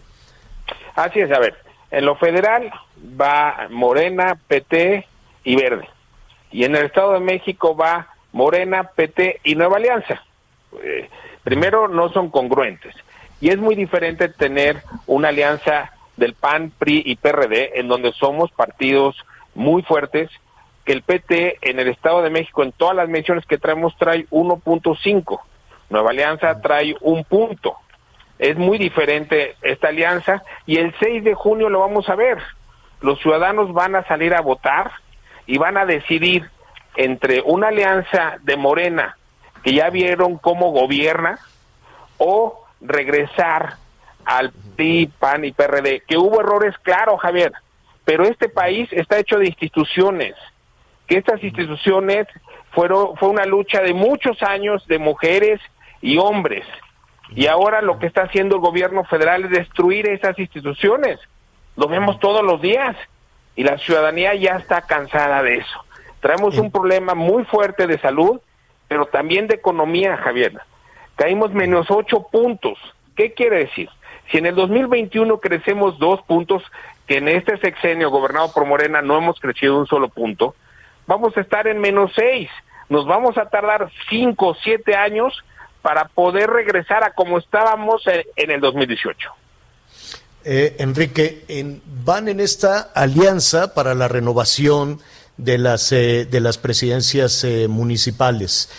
Así 0.95 1.19
es, 1.19 1.31
a 1.31 1.39
ver, 1.39 1.55
en 1.91 2.05
lo 2.05 2.15
federal 2.15 2.71
va 3.19 3.67
Morena, 3.69 4.37
PT 4.47 5.07
y 5.43 5.55
Verde 5.55 5.87
y 6.51 6.63
en 6.63 6.75
el 6.75 6.85
Estado 6.85 7.13
de 7.13 7.19
México 7.19 7.75
va 7.75 8.07
Morena, 8.31 8.83
PT 8.83 9.41
y 9.43 9.55
Nueva 9.55 9.77
Alianza. 9.77 10.23
Eh, 10.83 11.09
primero, 11.43 11.87
no 11.87 12.09
son 12.09 12.29
congruentes. 12.29 12.95
Y 13.41 13.49
es 13.49 13.57
muy 13.57 13.75
diferente 13.75 14.29
tener 14.29 14.83
una 15.07 15.29
alianza 15.29 15.91
del 16.17 16.33
PAN, 16.33 16.71
PRI 16.77 17.03
y 17.05 17.15
PRD, 17.15 17.79
en 17.79 17.87
donde 17.87 18.11
somos 18.13 18.51
partidos 18.51 19.15
muy 19.55 19.81
fuertes, 19.83 20.29
que 20.85 20.93
el 20.93 21.03
PT 21.03 21.57
en 21.61 21.79
el 21.79 21.87
Estado 21.87 22.21
de 22.21 22.29
México, 22.29 22.63
en 22.63 22.71
todas 22.71 22.95
las 22.95 23.09
menciones 23.09 23.45
que 23.45 23.57
traemos, 23.57 23.95
trae 23.97 24.27
1.5. 24.29 25.39
Nueva 25.89 26.11
Alianza 26.11 26.61
trae 26.61 26.95
un 27.01 27.23
punto. 27.23 27.75
Es 28.37 28.57
muy 28.57 28.77
diferente 28.77 29.55
esta 29.61 29.89
alianza 29.89 30.43
y 30.65 30.77
el 30.77 30.93
6 30.99 31.23
de 31.23 31.33
junio 31.33 31.69
lo 31.69 31.79
vamos 31.79 32.07
a 32.09 32.15
ver. 32.15 32.37
Los 33.01 33.19
ciudadanos 33.19 33.73
van 33.73 33.95
a 33.95 34.05
salir 34.05 34.33
a 34.33 34.41
votar 34.41 34.91
y 35.45 35.57
van 35.57 35.77
a 35.77 35.85
decidir 35.85 36.49
entre 36.95 37.41
una 37.41 37.69
alianza 37.69 38.37
de 38.41 38.57
Morena, 38.57 39.17
que 39.63 39.73
ya 39.73 39.89
vieron 39.89 40.37
cómo 40.37 40.71
gobierna, 40.71 41.39
o 42.17 42.65
regresar 42.81 43.75
al 44.25 44.51
PRI, 44.75 45.11
PAN 45.19 45.45
y 45.45 45.51
PRD, 45.51 46.03
que 46.07 46.17
hubo 46.17 46.41
errores, 46.41 46.75
claro, 46.81 47.17
Javier, 47.17 47.51
pero 48.05 48.25
este 48.25 48.49
país 48.49 48.87
está 48.91 49.17
hecho 49.17 49.37
de 49.37 49.47
instituciones, 49.47 50.35
que 51.07 51.17
estas 51.17 51.43
instituciones 51.43 52.27
fueron, 52.71 53.15
fue 53.17 53.29
una 53.29 53.45
lucha 53.45 53.81
de 53.81 53.93
muchos 53.93 54.41
años 54.43 54.85
de 54.87 54.99
mujeres 54.99 55.59
y 56.01 56.17
hombres, 56.17 56.65
y 57.29 57.47
ahora 57.47 57.81
lo 57.81 57.99
que 57.99 58.07
está 58.07 58.23
haciendo 58.23 58.55
el 58.55 58.61
gobierno 58.61 59.03
federal 59.05 59.45
es 59.45 59.51
destruir 59.51 60.09
esas 60.09 60.37
instituciones, 60.37 61.19
lo 61.75 61.87
vemos 61.87 62.19
todos 62.19 62.43
los 62.43 62.61
días, 62.61 62.95
y 63.55 63.63
la 63.63 63.77
ciudadanía 63.77 64.35
ya 64.35 64.55
está 64.55 64.81
cansada 64.83 65.43
de 65.43 65.57
eso. 65.57 65.85
Traemos 66.21 66.57
un 66.57 66.71
problema 66.71 67.13
muy 67.13 67.43
fuerte 67.45 67.87
de 67.87 67.99
salud, 67.99 68.39
pero 68.89 69.05
también 69.05 69.47
de 69.47 69.55
economía, 69.55 70.17
Javier. 70.17 70.59
Caímos 71.15 71.53
menos 71.53 71.87
ocho 71.89 72.27
puntos. 72.29 72.77
¿Qué 73.15 73.33
quiere 73.33 73.59
decir? 73.59 73.89
Si 74.29 74.37
en 74.37 74.47
el 74.47 74.55
2021 74.55 75.39
crecemos 75.39 75.97
dos 75.99 76.21
puntos, 76.23 76.63
que 77.07 77.17
en 77.17 77.29
este 77.29 77.57
sexenio 77.59 78.09
gobernado 78.09 78.51
por 78.51 78.65
Morena 78.65 79.01
no 79.01 79.17
hemos 79.17 79.39
crecido 79.39 79.79
un 79.79 79.87
solo 79.87 80.09
punto, 80.09 80.55
vamos 81.07 81.37
a 81.37 81.41
estar 81.41 81.67
en 81.67 81.79
menos 81.79 82.11
seis. 82.15 82.49
Nos 82.89 83.05
vamos 83.05 83.37
a 83.37 83.49
tardar 83.49 83.89
cinco, 84.09 84.55
siete 84.61 84.95
años 84.95 85.33
para 85.81 86.05
poder 86.09 86.49
regresar 86.49 87.03
a 87.03 87.13
como 87.13 87.37
estábamos 87.37 88.03
en 88.35 88.51
el 88.51 88.59
2018. 88.59 89.31
Eh, 90.45 90.77
Enrique, 90.79 91.43
van 92.05 92.27
en 92.27 92.39
esta 92.39 92.91
alianza 92.95 93.73
para 93.73 93.93
la 93.93 94.07
renovación 94.07 94.99
de 95.39 95.57
las, 95.57 95.91
eh, 95.91 96.27
de 96.29 96.39
las 96.41 96.57
presidencias 96.57 97.43
eh, 97.43 97.67
municipales. 97.67 98.69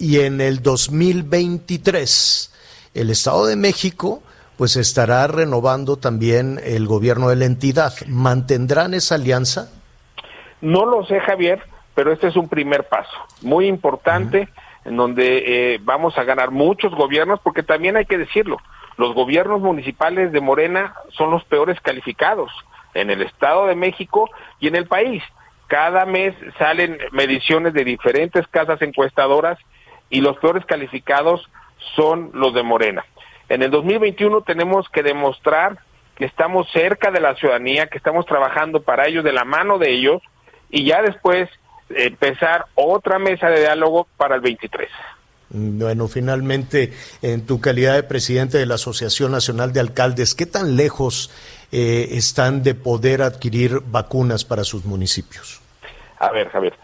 y 0.00 0.20
en 0.20 0.40
el 0.40 0.62
2023, 0.62 2.54
el 2.94 3.10
Estado 3.10 3.46
de 3.46 3.56
México 3.56 4.22
pues 4.56 4.76
estará 4.76 5.26
renovando 5.26 5.96
también 5.96 6.60
el 6.64 6.86
gobierno 6.86 7.28
de 7.28 7.36
la 7.36 7.44
entidad. 7.44 7.92
¿Mantendrán 8.08 8.94
esa 8.94 9.14
alianza? 9.14 9.70
No 10.60 10.84
lo 10.84 11.04
sé, 11.04 11.20
Javier, 11.20 11.62
pero 11.94 12.12
este 12.12 12.26
es 12.28 12.36
un 12.36 12.48
primer 12.48 12.88
paso 12.88 13.16
muy 13.42 13.66
importante 13.66 14.48
en 14.84 14.96
donde 14.96 15.78
vamos 15.82 16.18
a 16.18 16.24
ganar 16.24 16.50
muchos 16.50 16.92
gobiernos, 16.94 17.40
porque 17.40 17.62
también 17.62 17.96
hay 17.96 18.06
que 18.06 18.18
decirlo, 18.18 18.56
los 18.96 19.14
gobiernos 19.14 19.60
municipales 19.60 20.32
de 20.32 20.40
Morena 20.40 20.94
son 21.16 21.30
los 21.30 21.44
peores 21.44 21.80
calificados 21.80 22.50
en 23.00 23.10
el 23.10 23.22
Estado 23.22 23.66
de 23.66 23.74
México 23.74 24.30
y 24.60 24.68
en 24.68 24.76
el 24.76 24.86
país. 24.86 25.22
Cada 25.66 26.06
mes 26.06 26.34
salen 26.58 26.98
mediciones 27.12 27.74
de 27.74 27.84
diferentes 27.84 28.46
casas 28.48 28.80
encuestadoras 28.80 29.58
y 30.10 30.20
los 30.20 30.38
peores 30.38 30.64
calificados 30.64 31.48
son 31.94 32.30
los 32.32 32.54
de 32.54 32.62
Morena. 32.62 33.04
En 33.48 33.62
el 33.62 33.70
2021 33.70 34.42
tenemos 34.42 34.88
que 34.88 35.02
demostrar 35.02 35.78
que 36.16 36.24
estamos 36.24 36.66
cerca 36.72 37.10
de 37.10 37.20
la 37.20 37.34
ciudadanía, 37.36 37.86
que 37.86 37.98
estamos 37.98 38.26
trabajando 38.26 38.82
para 38.82 39.06
ellos, 39.06 39.24
de 39.24 39.32
la 39.32 39.44
mano 39.44 39.78
de 39.78 39.90
ellos, 39.90 40.20
y 40.70 40.84
ya 40.84 41.00
después 41.02 41.48
empezar 41.90 42.66
otra 42.74 43.18
mesa 43.18 43.48
de 43.48 43.60
diálogo 43.60 44.08
para 44.16 44.34
el 44.34 44.40
23. 44.40 44.88
Bueno, 45.50 46.08
finalmente, 46.08 46.92
en 47.22 47.46
tu 47.46 47.60
calidad 47.60 47.94
de 47.94 48.02
presidente 48.02 48.58
de 48.58 48.66
la 48.66 48.74
Asociación 48.74 49.32
Nacional 49.32 49.72
de 49.72 49.80
Alcaldes, 49.80 50.34
¿qué 50.34 50.44
tan 50.44 50.76
lejos 50.76 51.30
eh, 51.70 52.08
están 52.12 52.62
de 52.62 52.74
poder 52.74 53.22
adquirir 53.22 53.80
vacunas 53.84 54.44
para 54.44 54.64
sus 54.64 54.84
municipios? 54.84 55.60
A 56.18 56.30
ver, 56.30 56.48
Javier, 56.48 56.74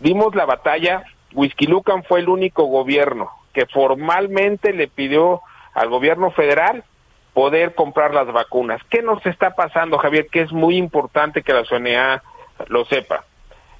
dimos 0.00 0.34
la 0.34 0.46
batalla, 0.46 1.04
Lucan 1.32 2.04
fue 2.04 2.20
el 2.20 2.28
único 2.28 2.64
gobierno 2.64 3.30
que 3.52 3.66
formalmente 3.66 4.72
le 4.72 4.88
pidió 4.88 5.42
al 5.74 5.88
gobierno 5.88 6.30
federal 6.30 6.84
poder 7.32 7.74
comprar 7.74 8.14
las 8.14 8.32
vacunas. 8.32 8.80
¿Qué 8.88 9.02
nos 9.02 9.24
está 9.26 9.54
pasando, 9.54 9.98
Javier? 9.98 10.28
Que 10.30 10.42
es 10.42 10.52
muy 10.52 10.76
importante 10.76 11.42
que 11.42 11.52
la 11.52 11.64
CNA 11.64 12.22
lo 12.68 12.84
sepa. 12.84 13.24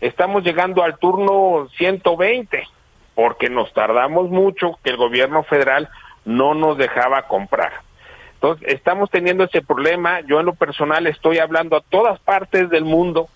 Estamos 0.00 0.42
llegando 0.42 0.82
al 0.82 0.98
turno 0.98 1.68
120 1.76 2.66
porque 3.14 3.48
nos 3.48 3.72
tardamos 3.72 4.28
mucho 4.28 4.78
que 4.82 4.90
el 4.90 4.96
gobierno 4.96 5.44
federal 5.44 5.88
no 6.24 6.54
nos 6.54 6.76
dejaba 6.76 7.22
comprar. 7.28 7.72
Entonces, 8.44 8.74
estamos 8.74 9.08
teniendo 9.08 9.44
ese 9.44 9.62
problema. 9.62 10.20
Yo 10.20 10.38
en 10.38 10.44
lo 10.44 10.54
personal 10.54 11.06
estoy 11.06 11.38
hablando 11.38 11.78
a 11.78 11.80
todas 11.80 12.20
partes 12.20 12.68
del 12.68 12.84
mundo 12.84 13.28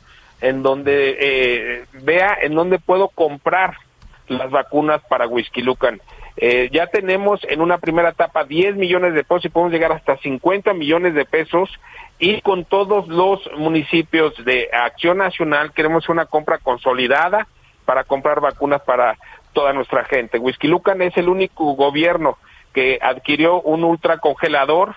en 0.42 0.62
donde 0.62 1.16
eh, 1.18 1.85
vea 2.03 2.37
en 2.42 2.55
dónde 2.55 2.79
puedo 2.79 3.09
comprar 3.09 3.79
las 4.27 4.51
vacunas 4.51 5.01
para 5.09 5.27
Whisky 5.27 5.62
Lucan. 5.62 6.03
Eh, 6.37 6.68
ya 6.73 6.88
tenemos 6.88 7.40
en 7.49 7.62
una 7.62 7.79
primera 7.79 8.11
etapa 8.11 8.44
10 8.44 8.77
millones 8.77 9.14
de 9.14 9.25
pesos 9.25 9.47
y 9.47 9.49
podemos 9.49 9.73
llegar 9.73 9.92
hasta 9.92 10.18
50 10.18 10.75
millones 10.75 11.14
de 11.14 11.25
pesos 11.25 11.71
y 12.18 12.42
con 12.42 12.66
todos 12.66 13.09
los 13.09 13.40
municipios 13.57 14.35
de 14.44 14.68
Acción 14.71 15.16
Nacional 15.16 15.73
queremos 15.73 16.11
una 16.11 16.27
compra 16.27 16.59
consolidada 16.59 17.49
para 17.87 18.05
comprar 18.05 18.40
vacunas 18.40 18.83
para 18.83 19.16
toda 19.55 19.73
nuestra 19.73 20.05
gente. 20.05 20.38
Whisky 20.38 20.68
Lucan 20.68 21.01
es 21.01 21.16
el 21.16 21.31
único 21.31 21.73
gobierno 21.73 22.37
que 22.73 22.99
adquirió 23.01 23.61
un 23.61 23.85
ultracongelador 23.85 24.97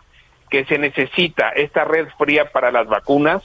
que 0.50 0.66
se 0.66 0.78
necesita 0.78 1.50
esta 1.50 1.86
red 1.86 2.08
fría 2.18 2.52
para 2.52 2.72
las 2.72 2.88
vacunas 2.88 3.42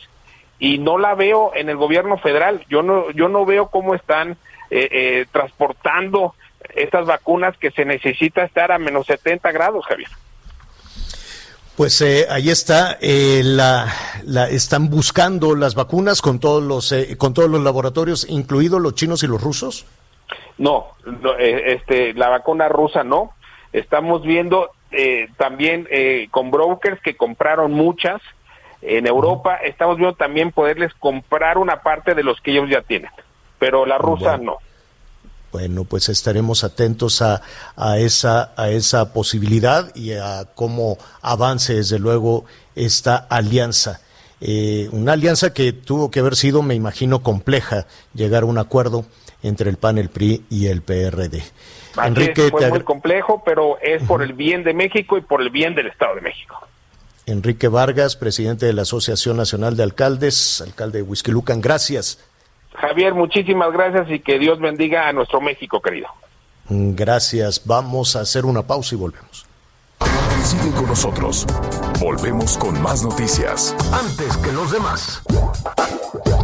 y 0.58 0.78
no 0.78 0.98
la 0.98 1.14
veo 1.14 1.52
en 1.54 1.68
el 1.68 1.76
gobierno 1.76 2.18
federal. 2.18 2.64
Yo 2.68 2.82
no 2.82 3.10
yo 3.12 3.28
no 3.28 3.44
veo 3.44 3.68
cómo 3.68 3.94
están 3.94 4.32
eh, 4.70 4.88
eh, 4.90 5.26
transportando 5.30 6.34
estas 6.74 7.06
vacunas 7.06 7.56
que 7.58 7.70
se 7.70 7.84
necesita 7.84 8.42
estar 8.42 8.72
a 8.72 8.78
menos 8.78 9.06
70 9.06 9.52
grados, 9.52 9.84
Javier. 9.86 10.08
Pues 11.76 12.00
eh, 12.00 12.26
ahí 12.30 12.48
está, 12.48 12.96
eh, 13.02 13.42
la, 13.44 13.92
la, 14.24 14.48
están 14.48 14.88
buscando 14.88 15.54
las 15.54 15.74
vacunas 15.74 16.22
con 16.22 16.40
todos 16.40 16.62
los 16.62 16.90
eh, 16.90 17.18
con 17.18 17.34
todos 17.34 17.50
los 17.50 17.62
laboratorios, 17.62 18.26
incluidos 18.30 18.80
los 18.80 18.94
chinos 18.94 19.22
y 19.22 19.26
los 19.26 19.42
rusos. 19.42 19.84
No, 20.56 20.96
este, 21.38 22.14
la 22.14 22.30
vacuna 22.30 22.66
rusa 22.70 23.04
no. 23.04 23.32
Estamos 23.76 24.22
viendo 24.22 24.70
también 25.36 25.86
con 26.30 26.50
brokers 26.50 27.00
que 27.02 27.16
compraron 27.16 27.72
muchas 27.72 28.22
en 28.80 29.06
Europa. 29.06 29.56
Estamos 29.56 29.98
viendo 29.98 30.16
también 30.16 30.52
poderles 30.52 30.94
comprar 30.94 31.58
una 31.58 31.82
parte 31.82 32.14
de 32.14 32.22
los 32.22 32.40
que 32.40 32.52
ellos 32.52 32.70
ya 32.70 32.82
tienen, 32.82 33.10
pero 33.58 33.84
la 33.84 33.98
rusa 33.98 34.38
no. 34.38 34.58
Bueno, 35.52 35.84
pues 35.84 36.08
estaremos 36.08 36.64
atentos 36.64 37.22
a, 37.22 37.40
a, 37.76 37.98
esa, 37.98 38.52
a 38.56 38.68
esa 38.68 39.12
posibilidad 39.12 39.94
y 39.94 40.12
a 40.12 40.46
cómo 40.54 40.98
avance, 41.22 41.74
desde 41.74 41.98
luego, 41.98 42.44
esta 42.74 43.16
alianza. 43.16 44.00
Eh, 44.40 44.88
una 44.92 45.12
alianza 45.12 45.54
que 45.54 45.72
tuvo 45.72 46.10
que 46.10 46.20
haber 46.20 46.36
sido, 46.36 46.62
me 46.62 46.74
imagino, 46.74 47.22
compleja, 47.22 47.86
llegar 48.14 48.42
a 48.42 48.46
un 48.46 48.58
acuerdo 48.58 49.06
entre 49.42 49.70
el 49.70 49.76
PAN, 49.76 49.98
el 49.98 50.08
PRI 50.08 50.44
y 50.50 50.66
el 50.66 50.82
PRD. 50.82 51.42
Enrique, 52.04 52.50
fue 52.50 52.68
muy 52.68 52.80
complejo, 52.80 53.42
pero 53.44 53.78
es 53.80 54.02
por 54.02 54.22
el 54.22 54.34
bien 54.34 54.64
de 54.64 54.74
México 54.74 55.16
y 55.16 55.22
por 55.22 55.40
el 55.40 55.50
bien 55.50 55.74
del 55.74 55.86
Estado 55.86 56.16
de 56.16 56.20
México. 56.20 56.56
Enrique 57.24 57.68
Vargas, 57.68 58.16
presidente 58.16 58.66
de 58.66 58.72
la 58.72 58.82
Asociación 58.82 59.36
Nacional 59.36 59.76
de 59.76 59.82
Alcaldes, 59.82 60.60
alcalde 60.60 60.98
de 60.98 61.02
Huizquilucan, 61.02 61.60
gracias. 61.60 62.24
Javier, 62.74 63.14
muchísimas 63.14 63.72
gracias 63.72 64.10
y 64.10 64.20
que 64.20 64.38
Dios 64.38 64.60
bendiga 64.60 65.08
a 65.08 65.12
nuestro 65.12 65.40
México 65.40 65.80
querido. 65.80 66.08
Gracias. 66.68 67.62
Vamos 67.64 68.16
a 68.16 68.20
hacer 68.20 68.44
una 68.44 68.66
pausa 68.66 68.94
y 68.94 68.98
volvemos. 68.98 69.45
Sigue 70.46 70.70
con 70.76 70.86
nosotros. 70.86 71.44
Volvemos 71.98 72.56
con 72.56 72.80
más 72.80 73.02
noticias. 73.02 73.74
Antes 73.92 74.36
que 74.36 74.52
los 74.52 74.70
demás. 74.70 75.20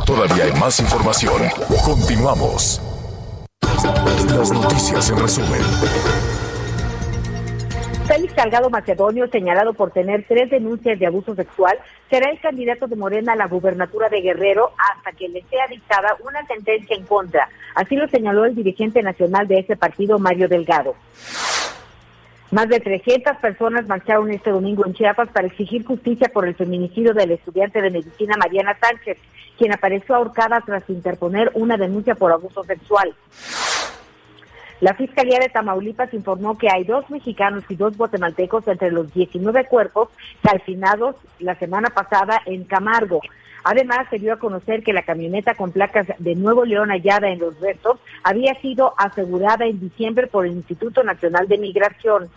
Todavía 0.04 0.42
hay 0.42 0.52
más 0.58 0.80
información. 0.80 1.40
Continuamos. 1.84 2.82
Las 4.26 4.50
noticias 4.50 5.08
en 5.08 5.18
resumen. 5.20 5.60
Félix 8.08 8.34
Salgado 8.34 8.70
Macedonio, 8.70 9.28
señalado 9.28 9.72
por 9.72 9.92
tener 9.92 10.24
tres 10.26 10.50
denuncias 10.50 10.98
de 10.98 11.06
abuso 11.06 11.36
sexual, 11.36 11.78
será 12.10 12.28
el 12.32 12.40
candidato 12.40 12.88
de 12.88 12.96
Morena 12.96 13.34
a 13.34 13.36
la 13.36 13.46
gubernatura 13.46 14.08
de 14.08 14.20
Guerrero 14.20 14.72
hasta 14.96 15.12
que 15.12 15.28
le 15.28 15.44
sea 15.44 15.68
dictada 15.68 16.16
una 16.24 16.44
sentencia 16.48 16.96
en 16.96 17.06
contra. 17.06 17.48
Así 17.76 17.94
lo 17.94 18.08
señaló 18.08 18.46
el 18.46 18.56
dirigente 18.56 19.00
nacional 19.00 19.46
de 19.46 19.60
ese 19.60 19.76
partido, 19.76 20.18
Mario 20.18 20.48
Delgado. 20.48 20.96
Más 22.52 22.68
de 22.68 22.80
300 22.80 23.38
personas 23.38 23.88
marcharon 23.88 24.30
este 24.30 24.50
domingo 24.50 24.84
en 24.84 24.92
Chiapas 24.92 25.30
para 25.30 25.46
exigir 25.46 25.86
justicia 25.86 26.28
por 26.28 26.46
el 26.46 26.54
feminicidio 26.54 27.14
del 27.14 27.30
estudiante 27.30 27.80
de 27.80 27.90
medicina 27.90 28.36
Mariana 28.36 28.76
Sánchez, 28.78 29.16
quien 29.56 29.72
apareció 29.72 30.14
ahorcada 30.14 30.60
tras 30.60 30.88
interponer 30.90 31.50
una 31.54 31.78
denuncia 31.78 32.14
por 32.14 32.30
abuso 32.30 32.62
sexual. 32.64 33.14
La 34.82 34.92
Fiscalía 34.92 35.38
de 35.38 35.48
Tamaulipas 35.48 36.12
informó 36.12 36.58
que 36.58 36.68
hay 36.68 36.84
dos 36.84 37.08
mexicanos 37.08 37.64
y 37.70 37.76
dos 37.76 37.96
guatemaltecos 37.96 38.68
entre 38.68 38.90
los 38.90 39.14
19 39.14 39.64
cuerpos 39.64 40.10
calcinados 40.42 41.16
la 41.38 41.54
semana 41.54 41.88
pasada 41.88 42.42
en 42.44 42.64
Camargo. 42.64 43.22
Además, 43.64 44.06
se 44.10 44.18
dio 44.18 44.32
a 44.32 44.38
conocer 44.38 44.82
que 44.82 44.92
la 44.92 45.02
camioneta 45.02 45.54
con 45.54 45.72
placas 45.72 46.06
de 46.18 46.34
Nuevo 46.34 46.64
León 46.64 46.90
hallada 46.90 47.28
en 47.28 47.38
los 47.38 47.58
restos 47.60 47.98
había 48.24 48.54
sido 48.60 48.94
asegurada 48.98 49.66
en 49.66 49.78
diciembre 49.78 50.26
por 50.26 50.46
el 50.46 50.52
Instituto 50.52 51.02
Nacional 51.04 51.46
de 51.46 51.58
Migración. 51.58 52.28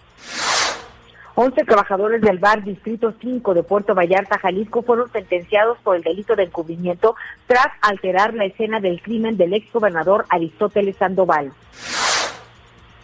11 1.37 1.65
trabajadores 1.65 2.21
del 2.21 2.39
bar 2.39 2.63
Distrito 2.63 3.13
5 3.19 3.53
de 3.53 3.63
Puerto 3.63 3.93
Vallarta, 3.93 4.39
Jalisco, 4.39 4.83
fueron 4.83 5.11
sentenciados 5.11 5.77
por 5.79 5.97
el 5.97 6.01
delito 6.01 6.35
de 6.35 6.43
encubrimiento 6.43 7.15
tras 7.45 7.67
alterar 7.81 8.33
la 8.33 8.45
escena 8.45 8.79
del 8.79 9.01
crimen 9.01 9.35
del 9.35 9.53
exgobernador 9.53 10.25
Aristóteles 10.29 10.95
Sandoval. 10.95 11.51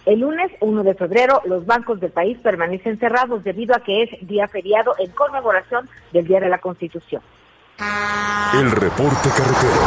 El 0.06 0.22
lunes 0.22 0.50
1 0.62 0.84
de 0.84 0.94
febrero 0.96 1.42
los 1.46 1.66
bancos 1.66 2.00
del 2.00 2.12
país 2.12 2.38
permanecen 2.40 2.98
cerrados 3.00 3.44
debido 3.44 3.76
a 3.76 3.84
que 3.84 4.04
es 4.04 4.28
día 4.28 4.48
feriado 4.48 4.96
en 4.98 5.12
conmemoración 5.12 5.90
del 6.14 6.26
Día 6.26 6.40
de 6.40 6.50
la 6.50 6.60
Constitución. 6.60 7.22
El 8.54 8.70
reporte 8.70 9.30
carretero. 9.30 9.82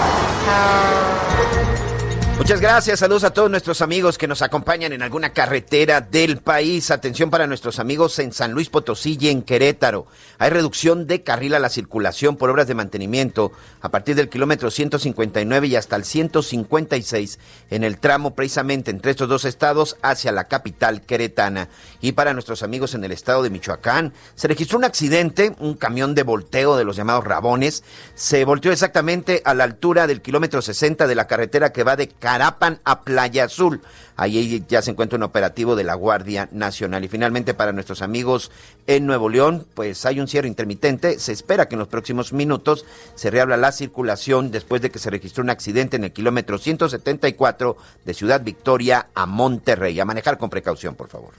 Muchas 2.36 2.60
gracias, 2.60 2.98
saludos 2.98 3.22
a 3.22 3.32
todos 3.32 3.48
nuestros 3.48 3.80
amigos 3.80 4.18
que 4.18 4.26
nos 4.26 4.42
acompañan 4.42 4.92
en 4.92 5.02
alguna 5.02 5.32
carretera 5.32 6.00
del 6.00 6.38
país. 6.38 6.90
Atención 6.90 7.30
para 7.30 7.46
nuestros 7.46 7.78
amigos 7.78 8.18
en 8.18 8.32
San 8.32 8.52
Luis 8.52 8.68
Potosí 8.68 9.16
y 9.18 9.28
en 9.28 9.40
Querétaro. 9.40 10.08
Hay 10.38 10.50
reducción 10.50 11.06
de 11.06 11.22
carril 11.22 11.54
a 11.54 11.60
la 11.60 11.68
circulación 11.68 12.36
por 12.36 12.50
obras 12.50 12.66
de 12.66 12.74
mantenimiento 12.74 13.52
a 13.80 13.90
partir 13.90 14.16
del 14.16 14.28
kilómetro 14.28 14.72
159 14.72 15.68
y 15.68 15.76
hasta 15.76 15.94
el 15.94 16.04
156 16.04 17.38
en 17.70 17.84
el 17.84 17.98
tramo 17.98 18.34
precisamente 18.34 18.90
entre 18.90 19.12
estos 19.12 19.28
dos 19.28 19.44
estados 19.44 19.96
hacia 20.02 20.32
la 20.32 20.44
capital 20.44 21.02
queretana. 21.02 21.68
Y 22.00 22.12
para 22.12 22.34
nuestros 22.34 22.64
amigos 22.64 22.94
en 22.94 23.04
el 23.04 23.12
estado 23.12 23.44
de 23.44 23.50
Michoacán, 23.50 24.12
se 24.34 24.48
registró 24.48 24.78
un 24.78 24.84
accidente, 24.84 25.54
un 25.60 25.74
camión 25.74 26.16
de 26.16 26.24
volteo 26.24 26.76
de 26.76 26.84
los 26.84 26.96
llamados 26.96 27.24
rabones, 27.24 27.84
se 28.16 28.44
volteó 28.44 28.72
exactamente 28.72 29.40
a 29.44 29.54
la 29.54 29.64
altura 29.64 30.08
del 30.08 30.20
kilómetro 30.20 30.60
60 30.60 31.06
de 31.06 31.14
la 31.14 31.28
carretera 31.28 31.72
que 31.72 31.84
va 31.84 31.94
de 31.96 32.08
Carapan 32.24 32.80
a 32.84 33.02
Playa 33.02 33.44
Azul. 33.44 33.82
Ahí 34.16 34.64
ya 34.66 34.80
se 34.80 34.92
encuentra 34.92 35.18
un 35.18 35.24
operativo 35.24 35.76
de 35.76 35.84
la 35.84 35.92
Guardia 35.92 36.48
Nacional. 36.52 37.04
Y 37.04 37.08
finalmente 37.08 37.52
para 37.52 37.72
nuestros 37.72 38.00
amigos 38.00 38.50
en 38.86 39.04
Nuevo 39.04 39.28
León, 39.28 39.66
pues 39.74 40.06
hay 40.06 40.20
un 40.20 40.26
cierre 40.26 40.48
intermitente. 40.48 41.18
Se 41.18 41.32
espera 41.32 41.68
que 41.68 41.74
en 41.74 41.80
los 41.80 41.88
próximos 41.88 42.32
minutos 42.32 42.86
se 43.14 43.30
reabra 43.30 43.58
la 43.58 43.72
circulación 43.72 44.50
después 44.50 44.80
de 44.80 44.90
que 44.90 44.98
se 44.98 45.10
registró 45.10 45.44
un 45.44 45.50
accidente 45.50 45.96
en 45.96 46.04
el 46.04 46.12
kilómetro 46.12 46.56
174 46.56 47.76
de 48.06 48.14
Ciudad 48.14 48.40
Victoria 48.42 49.08
a 49.14 49.26
Monterrey. 49.26 50.00
A 50.00 50.06
manejar 50.06 50.38
con 50.38 50.48
precaución, 50.48 50.94
por 50.94 51.08
favor. 51.08 51.34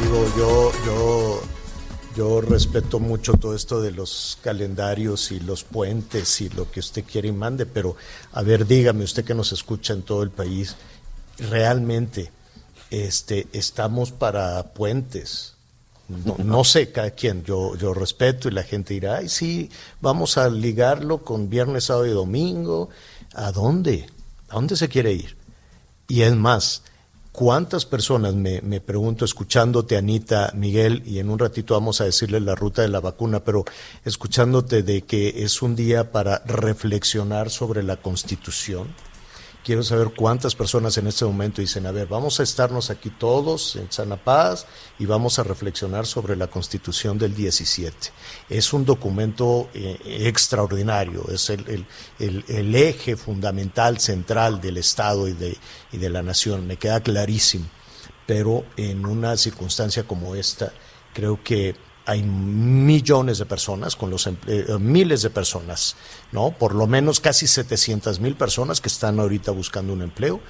Digo, 0.00 0.32
yo, 0.36 0.72
yo 0.86 1.42
yo 2.14 2.40
respeto 2.40 3.00
mucho 3.00 3.34
todo 3.34 3.54
esto 3.54 3.80
de 3.80 3.90
los 3.90 4.38
calendarios 4.42 5.32
y 5.32 5.40
los 5.40 5.64
puentes 5.64 6.40
y 6.40 6.48
lo 6.50 6.70
que 6.70 6.80
usted 6.80 7.04
quiere 7.04 7.28
y 7.28 7.32
mande, 7.32 7.66
pero 7.66 7.96
a 8.32 8.42
ver, 8.42 8.66
dígame, 8.66 9.04
usted 9.04 9.24
que 9.24 9.34
nos 9.34 9.52
escucha 9.52 9.92
en 9.92 10.02
todo 10.02 10.22
el 10.22 10.30
país, 10.30 10.76
realmente 11.38 12.30
este, 12.90 13.46
estamos 13.52 14.12
para 14.12 14.74
puentes. 14.74 15.54
No, 16.08 16.36
no 16.36 16.64
sé 16.64 16.92
cada 16.92 17.12
quien, 17.12 17.42
yo, 17.42 17.74
yo 17.76 17.94
respeto 17.94 18.48
y 18.48 18.52
la 18.52 18.64
gente 18.64 18.92
dirá, 18.92 19.18
ay, 19.18 19.28
sí, 19.30 19.70
vamos 20.00 20.36
a 20.36 20.50
ligarlo 20.50 21.24
con 21.24 21.48
viernes, 21.48 21.84
sábado 21.84 22.06
y 22.06 22.10
domingo. 22.10 22.90
¿A 23.34 23.50
dónde? 23.50 24.06
¿A 24.50 24.56
dónde 24.56 24.76
se 24.76 24.88
quiere 24.88 25.14
ir? 25.14 25.36
Y 26.08 26.22
es 26.22 26.34
más, 26.34 26.82
¿cuántas 27.32 27.86
personas, 27.86 28.34
me, 28.34 28.60
me, 28.60 28.80
pregunto, 28.80 29.24
escuchándote, 29.24 29.96
Anita, 29.96 30.52
Miguel, 30.54 31.02
y 31.04 31.18
en 31.18 31.30
un 31.30 31.38
ratito 31.38 31.74
vamos 31.74 32.00
a 32.00 32.04
decirle 32.04 32.38
la 32.40 32.54
ruta 32.54 32.82
de 32.82 32.88
la 32.88 33.00
vacuna, 33.00 33.40
pero 33.40 33.64
escuchándote 34.04 34.82
de 34.82 35.02
que 35.02 35.42
es 35.42 35.62
un 35.62 35.74
día 35.74 36.12
para 36.12 36.42
reflexionar 36.46 37.50
sobre 37.50 37.82
la 37.82 37.96
Constitución? 37.96 38.88
Quiero 39.64 39.84
saber 39.84 40.10
cuántas 40.16 40.56
personas 40.56 40.98
en 40.98 41.06
este 41.06 41.24
momento 41.24 41.60
dicen, 41.60 41.86
a 41.86 41.92
ver, 41.92 42.08
vamos 42.08 42.40
a 42.40 42.42
estarnos 42.42 42.90
aquí 42.90 43.10
todos 43.10 43.76
en 43.76 43.92
sana 43.92 44.16
paz 44.16 44.66
y 44.98 45.06
vamos 45.06 45.38
a 45.38 45.44
reflexionar 45.44 46.04
sobre 46.04 46.34
la 46.34 46.48
constitución 46.48 47.16
del 47.16 47.32
17. 47.32 47.96
Es 48.48 48.72
un 48.72 48.84
documento 48.84 49.68
eh, 49.72 49.98
extraordinario, 50.26 51.28
es 51.30 51.48
el, 51.50 52.74
eje 52.74 53.16
fundamental, 53.16 54.00
central 54.00 54.60
del 54.60 54.78
Estado 54.78 55.28
y 55.28 55.32
de 55.32 56.10
la 56.10 56.22
nación, 56.22 56.66
me 56.66 56.76
queda 56.76 57.00
clarísimo. 57.00 57.66
Pero 58.26 58.64
en 58.76 59.06
una 59.06 59.36
circunstancia 59.36 60.04
como 60.04 60.34
esta, 60.34 60.72
creo 61.12 61.40
que 61.44 61.76
hay 62.06 62.22
millones 62.22 63.38
de 63.38 63.46
personas, 63.46 63.96
con 63.96 64.10
los 64.10 64.26
eh, 64.26 64.66
miles 64.80 65.22
de 65.22 65.30
personas, 65.30 65.96
¿no? 66.32 66.50
Por 66.50 66.74
lo 66.74 66.86
menos 66.86 67.20
casi 67.20 67.46
700 67.46 68.20
mil 68.20 68.34
personas 68.34 68.80
que 68.80 68.88
están 68.88 69.20
ahorita 69.20 69.52
buscando 69.52 69.92
un 69.92 70.02
empleo 70.02 70.40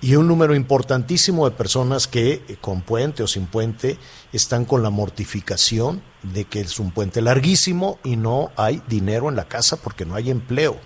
y 0.00 0.14
un 0.14 0.28
número 0.28 0.54
importantísimo 0.54 1.48
de 1.48 1.56
personas 1.56 2.06
que 2.06 2.44
eh, 2.48 2.56
con 2.60 2.82
puente 2.82 3.22
o 3.22 3.26
sin 3.26 3.46
puente 3.46 3.98
están 4.32 4.64
con 4.64 4.82
la 4.82 4.90
mortificación 4.90 6.02
de 6.22 6.44
que 6.44 6.60
es 6.60 6.78
un 6.78 6.92
puente 6.92 7.22
larguísimo 7.22 7.98
y 8.04 8.16
no 8.16 8.52
hay 8.56 8.82
dinero 8.88 9.28
en 9.28 9.36
la 9.36 9.48
casa 9.48 9.76
porque 9.76 10.04
no 10.04 10.14
hay 10.14 10.30
empleo. 10.30 10.78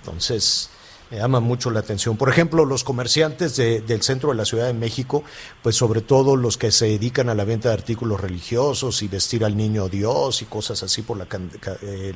Entonces, 0.00 0.70
me 1.14 1.20
llama 1.20 1.38
mucho 1.38 1.70
la 1.70 1.78
atención. 1.78 2.16
Por 2.16 2.28
ejemplo, 2.28 2.64
los 2.64 2.82
comerciantes 2.82 3.54
del 3.56 4.02
centro 4.02 4.30
de 4.30 4.34
la 4.34 4.44
Ciudad 4.44 4.66
de 4.66 4.74
México, 4.74 5.22
pues 5.62 5.76
sobre 5.76 6.00
todo 6.00 6.34
los 6.34 6.58
que 6.58 6.72
se 6.72 6.86
dedican 6.86 7.28
a 7.28 7.36
la 7.36 7.44
venta 7.44 7.68
de 7.68 7.74
artículos 7.74 8.20
religiosos 8.20 9.00
y 9.02 9.06
vestir 9.06 9.44
al 9.44 9.56
niño 9.56 9.88
Dios 9.88 10.42
y 10.42 10.46
cosas 10.46 10.82
así 10.82 11.02
por 11.02 11.16
la, 11.16 11.28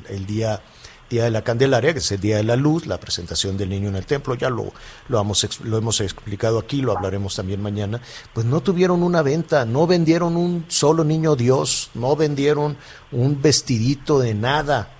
el, 0.09 0.25
día 0.25 0.61
Día 1.09 1.23
de 1.23 1.31
la 1.31 1.45
Candelaria, 1.45 1.93
que 1.93 1.99
es 1.99 2.11
el 2.11 2.19
Día 2.19 2.37
de 2.37 2.43
la 2.43 2.57
Luz, 2.57 2.87
la 2.87 2.99
presentación 2.99 3.57
del 3.57 3.69
niño 3.69 3.87
en 3.87 3.95
el 3.95 4.05
templo, 4.05 4.35
ya 4.35 4.49
lo, 4.49 4.73
lo, 5.07 5.25
lo 5.63 5.77
hemos 5.77 6.01
explicado 6.01 6.59
aquí, 6.59 6.81
lo 6.81 6.91
hablaremos 6.91 7.35
también 7.35 7.61
mañana, 7.61 8.01
pues 8.33 8.45
no 8.45 8.59
tuvieron 8.59 9.01
una 9.01 9.21
venta, 9.21 9.65
no 9.65 9.87
vendieron 9.87 10.35
un 10.35 10.65
solo 10.67 11.05
niño 11.05 11.37
Dios, 11.37 11.89
no 11.93 12.17
vendieron 12.17 12.75
un 13.13 13.41
vestidito 13.41 14.19
de 14.19 14.33
nada 14.33 14.98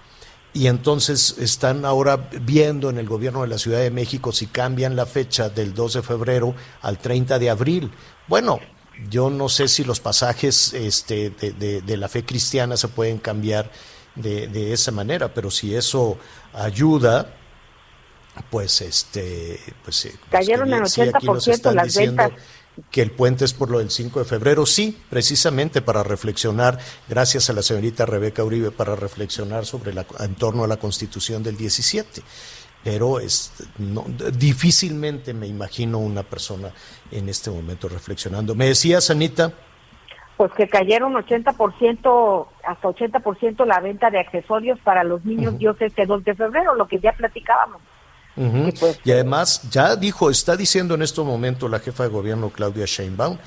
y 0.54 0.68
entonces 0.68 1.36
están 1.40 1.86
ahora 1.86 2.30
viendo 2.42 2.90
en 2.90 2.98
el 2.98 3.08
gobierno 3.08 3.42
de 3.42 3.48
la 3.48 3.58
Ciudad 3.58 3.80
de 3.80 3.92
México 3.92 4.32
si 4.32 4.48
cambian 4.48 4.96
la 4.96 5.06
fecha 5.06 5.50
del 5.50 5.74
2 5.74 5.94
de 5.94 6.02
febrero 6.02 6.56
al 6.82 6.98
30 6.98 7.38
de 7.38 7.50
abril. 7.50 7.92
Bueno, 8.28 8.60
yo 9.10 9.30
no 9.30 9.48
sé 9.48 9.68
si 9.68 9.84
los 9.84 10.00
pasajes 10.00 10.74
este, 10.74 11.30
de, 11.30 11.82
de, 11.82 11.98
la 11.98 12.10
fe 12.10 12.26
cristiana 12.26 12.76
se 12.78 12.88
pueden 12.88 13.20
cambiar 13.20 13.72
de, 14.16 14.48
de, 14.48 14.74
esa 14.74 14.92
manera, 14.92 15.34
pero 15.34 15.50
si 15.52 15.74
eso 15.74 16.18
ayuda, 16.54 17.34
pues 18.50 18.82
este, 18.82 19.60
pues, 19.84 20.08
pues 20.10 20.20
cayeron 20.30 20.74
en 20.74 20.82
80% 20.82 21.74
las 21.74 21.96
ventas 21.96 22.32
que 22.92 23.02
el 23.02 23.12
puente 23.12 23.46
es 23.46 23.54
por 23.54 23.70
lo 23.70 23.80
del 23.80 23.90
5 23.90 24.20
de 24.20 24.26
febrero. 24.26 24.66
Sí, 24.66 24.98
precisamente 25.10 25.82
para 25.82 26.04
reflexionar, 26.04 26.80
gracias 27.08 27.50
a 27.50 27.54
la 27.54 27.62
señorita 27.62 28.06
Rebeca 28.06 28.44
Uribe, 28.44 28.72
para 28.72 28.96
reflexionar 28.96 29.66
sobre 29.66 29.94
la, 29.94 30.06
en 30.20 30.36
torno 30.36 30.64
a 30.64 30.68
la 30.68 30.78
constitución 30.78 31.44
del 31.44 31.58
17. 31.58 32.22
Pero 32.84 33.20
es, 33.20 33.52
no, 33.78 34.06
difícilmente 34.38 35.34
me 35.34 35.48
imagino 35.48 36.00
una 36.00 36.24
persona 36.24 36.72
en 37.12 37.28
este 37.28 37.52
momento 37.52 37.90
reflexionando. 37.90 38.56
¿Me 38.56 38.68
decías, 38.68 39.10
Anita? 39.10 39.52
Pues 40.38 40.54
que 40.54 40.70
cayeron 40.70 41.14
80%, 41.14 42.48
hasta 42.64 42.88
80% 42.88 43.66
la 43.66 43.82
venta 43.82 44.10
de 44.10 44.20
accesorios 44.20 44.80
para 44.80 45.04
los 45.04 45.26
niños 45.26 45.58
Dios 45.58 45.76
este 45.82 46.06
2 46.06 46.24
de 46.24 46.36
febrero, 46.36 46.76
lo 46.76 46.88
que 46.88 47.00
ya 47.00 47.12
platicábamos. 47.12 47.82
Y 49.04 49.12
además 49.12 49.62
ya 49.70 49.96
dijo, 49.96 50.30
está 50.30 50.56
diciendo 50.56 50.96
en 50.96 51.02
este 51.02 51.22
momento 51.22 51.68
la 51.68 51.80
jefa 51.80 52.04
de 52.04 52.10
gobierno 52.10 52.50
Claudia 52.50 52.86
Sheinbaum 52.86 53.38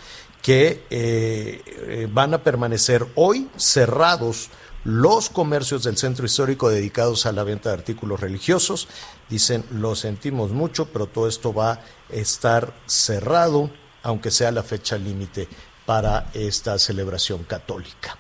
que 0.42 0.85
eh, 0.90 1.62
eh, 1.66 2.09
van 2.11 2.35
a 2.35 2.42
permanecer 2.42 3.07
hoy 3.14 3.48
cerrados 3.57 4.50
los 4.85 5.31
comercios 5.31 5.85
del 5.85 5.96
centro 5.96 6.26
histórico 6.26 6.68
dedicados 6.68 7.24
a 7.26 7.33
la 7.33 7.44
venta 7.44 7.68
de 7.68 7.76
artículos 7.76 8.20
religiosos. 8.20 8.88
Dicen, 9.31 9.64
lo 9.70 9.94
sentimos 9.94 10.50
mucho, 10.50 10.87
pero 10.87 11.07
todo 11.07 11.28
esto 11.28 11.55
va 11.55 11.72
a 11.72 11.81
estar 12.11 12.74
cerrado, 12.87 13.70
aunque 14.02 14.33
sea 14.33 14.50
la 14.50 14.64
fecha 14.64 14.98
límite 14.98 15.48
para 15.87 16.31
esta 16.35 16.78
celebración 16.78 17.44
católica. 17.44 18.18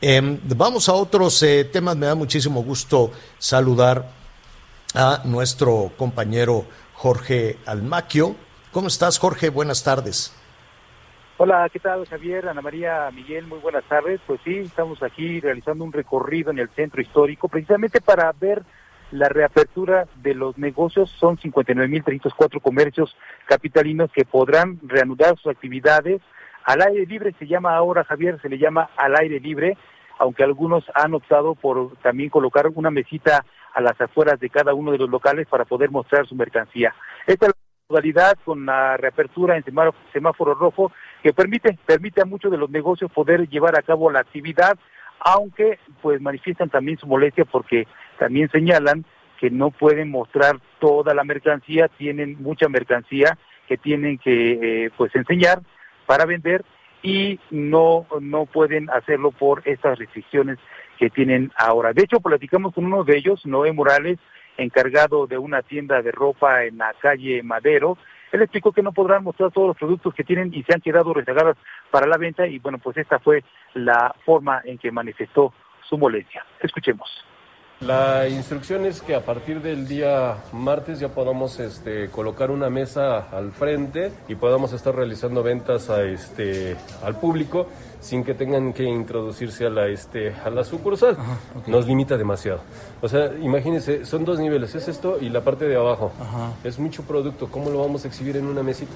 Em, 0.00 0.38
vamos 0.44 0.88
a 0.88 0.92
otros 0.92 1.42
eh, 1.42 1.64
temas. 1.64 1.96
Me 1.96 2.06
da 2.06 2.14
muchísimo 2.14 2.62
gusto 2.62 3.10
saludar 3.38 4.17
a 4.94 5.22
nuestro 5.24 5.92
compañero 5.96 6.64
Jorge 6.94 7.58
Almaquio. 7.66 8.36
¿Cómo 8.72 8.88
estás, 8.88 9.18
Jorge? 9.18 9.50
Buenas 9.50 9.84
tardes. 9.84 10.34
Hola, 11.36 11.68
¿qué 11.72 11.78
tal, 11.78 12.04
Javier? 12.06 12.48
Ana 12.48 12.60
María, 12.60 13.08
Miguel, 13.12 13.46
muy 13.46 13.60
buenas 13.60 13.84
tardes. 13.84 14.20
Pues 14.26 14.40
sí, 14.44 14.58
estamos 14.58 15.02
aquí 15.02 15.38
realizando 15.38 15.84
un 15.84 15.92
recorrido 15.92 16.50
en 16.50 16.58
el 16.58 16.68
centro 16.70 17.00
histórico, 17.00 17.48
precisamente 17.48 18.00
para 18.00 18.32
ver 18.32 18.64
la 19.12 19.28
reapertura 19.28 20.06
de 20.16 20.34
los 20.34 20.58
negocios. 20.58 21.10
Son 21.18 21.38
59.304 21.38 22.60
comercios 22.60 23.16
capitalinos 23.46 24.10
que 24.12 24.24
podrán 24.24 24.80
reanudar 24.82 25.36
sus 25.38 25.52
actividades. 25.52 26.20
Al 26.64 26.82
aire 26.82 27.06
libre 27.06 27.32
se 27.38 27.46
llama 27.46 27.76
ahora, 27.76 28.04
Javier, 28.04 28.40
se 28.42 28.48
le 28.48 28.58
llama 28.58 28.90
al 28.96 29.16
aire 29.16 29.38
libre, 29.38 29.76
aunque 30.18 30.44
algunos 30.44 30.84
han 30.94 31.14
optado 31.14 31.54
por 31.54 31.96
también 32.02 32.30
colocar 32.30 32.66
una 32.74 32.90
mesita 32.90 33.44
a 33.72 33.80
las 33.80 34.00
afueras 34.00 34.40
de 34.40 34.50
cada 34.50 34.74
uno 34.74 34.92
de 34.92 34.98
los 34.98 35.08
locales 35.08 35.46
para 35.48 35.64
poder 35.64 35.90
mostrar 35.90 36.26
su 36.26 36.34
mercancía. 36.34 36.94
Esta 37.26 37.46
es 37.46 37.52
la 37.52 37.94
modalidad 37.94 38.36
con 38.44 38.66
la 38.66 38.96
reapertura 38.96 39.56
en 39.56 39.64
semáforo, 40.12 40.54
rojo 40.54 40.92
que 41.22 41.32
permite, 41.32 41.78
permite 41.86 42.20
a 42.20 42.26
muchos 42.26 42.50
de 42.50 42.58
los 42.58 42.70
negocios 42.70 43.10
poder 43.12 43.48
llevar 43.48 43.78
a 43.78 43.82
cabo 43.82 44.10
la 44.10 44.20
actividad, 44.20 44.76
aunque 45.20 45.78
pues 46.02 46.20
manifiestan 46.20 46.70
también 46.70 46.98
su 46.98 47.06
molestia 47.06 47.44
porque 47.44 47.86
también 48.18 48.50
señalan 48.50 49.04
que 49.38 49.50
no 49.50 49.70
pueden 49.70 50.10
mostrar 50.10 50.58
toda 50.80 51.14
la 51.14 51.22
mercancía, 51.22 51.88
tienen 51.88 52.36
mucha 52.40 52.68
mercancía 52.68 53.38
que 53.68 53.76
tienen 53.76 54.18
que 54.18 54.86
eh, 54.86 54.90
pues 54.96 55.14
enseñar 55.14 55.60
para 56.06 56.24
vender 56.24 56.64
y 57.02 57.38
no 57.50 58.06
no 58.20 58.46
pueden 58.46 58.90
hacerlo 58.90 59.30
por 59.30 59.62
estas 59.64 59.98
restricciones 59.98 60.58
que 60.98 61.10
tienen 61.10 61.52
ahora. 61.56 61.92
De 61.92 62.02
hecho, 62.02 62.20
platicamos 62.20 62.74
con 62.74 62.86
uno 62.86 63.04
de 63.04 63.16
ellos, 63.16 63.46
Noé 63.46 63.72
Morales, 63.72 64.18
encargado 64.56 65.26
de 65.26 65.38
una 65.38 65.62
tienda 65.62 66.02
de 66.02 66.12
ropa 66.12 66.64
en 66.64 66.78
la 66.78 66.92
calle 67.00 67.42
Madero. 67.42 67.96
Él 68.32 68.42
explicó 68.42 68.72
que 68.72 68.82
no 68.82 68.92
podrán 68.92 69.24
mostrar 69.24 69.52
todos 69.52 69.68
los 69.68 69.76
productos 69.76 70.12
que 70.14 70.24
tienen 70.24 70.52
y 70.52 70.62
se 70.64 70.74
han 70.74 70.80
quedado 70.80 71.14
rezagados 71.14 71.56
para 71.90 72.06
la 72.06 72.18
venta 72.18 72.46
y 72.46 72.58
bueno, 72.58 72.78
pues 72.78 72.96
esta 72.96 73.18
fue 73.20 73.42
la 73.74 74.14
forma 74.24 74.60
en 74.64 74.76
que 74.76 74.90
manifestó 74.90 75.54
su 75.88 75.96
molestia. 75.96 76.44
Escuchemos. 76.60 77.27
La 77.80 78.28
instrucción 78.28 78.86
es 78.86 79.00
que 79.00 79.14
a 79.14 79.24
partir 79.24 79.62
del 79.62 79.86
día 79.86 80.38
martes 80.52 80.98
ya 80.98 81.10
podamos 81.10 81.60
este, 81.60 82.08
colocar 82.08 82.50
una 82.50 82.68
mesa 82.70 83.30
al 83.30 83.52
frente 83.52 84.10
y 84.26 84.34
podamos 84.34 84.72
estar 84.72 84.96
realizando 84.96 85.44
ventas 85.44 85.88
a, 85.88 86.02
este, 86.02 86.76
al 87.04 87.20
público 87.20 87.68
sin 88.00 88.24
que 88.24 88.34
tengan 88.34 88.72
que 88.72 88.82
introducirse 88.82 89.66
a 89.66 89.70
la, 89.70 89.86
este, 89.86 90.34
a 90.34 90.50
la 90.50 90.64
sucursal. 90.64 91.16
Nos 91.68 91.86
limita 91.86 92.16
demasiado. 92.16 92.62
O 93.00 93.08
sea, 93.08 93.32
imagínense, 93.40 94.04
son 94.04 94.24
dos 94.24 94.40
niveles, 94.40 94.74
es 94.74 94.88
esto 94.88 95.18
y 95.20 95.28
la 95.28 95.42
parte 95.42 95.68
de 95.68 95.76
abajo. 95.76 96.12
Es 96.64 96.80
mucho 96.80 97.04
producto, 97.04 97.48
¿cómo 97.48 97.70
lo 97.70 97.78
vamos 97.78 98.04
a 98.04 98.08
exhibir 98.08 98.36
en 98.38 98.46
una 98.46 98.64
mesita? 98.64 98.94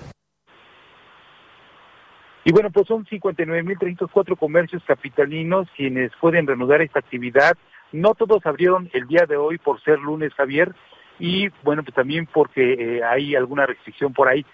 Y 2.45 2.51
bueno, 2.51 2.71
pues 2.73 2.89
son 2.89 3.05
59.304 3.05 4.37
comercios 4.37 4.83
capitalinos 4.85 5.69
quienes 5.77 6.11
pueden 6.21 6.49
reanudar 6.49 6.83
esta 6.83 6.99
actividad. 6.99 7.57
No 7.93 8.15
todos 8.15 8.45
abrieron 8.47 8.91
el 8.93 9.07
día 9.07 9.27
de 9.27 9.37
hoy 9.37 9.59
por 9.59 9.81
ser 9.83 9.99
lunes, 9.99 10.33
Javier, 10.35 10.75
y 11.19 11.49
bueno, 11.63 11.83
pues 11.83 11.95
también 11.95 12.27
porque 12.27 12.73
eh, 12.73 13.05
hay 13.05 13.37
alguna 13.37 13.67
restricción 13.67 14.13
por 14.13 14.29
ahí 14.29 14.45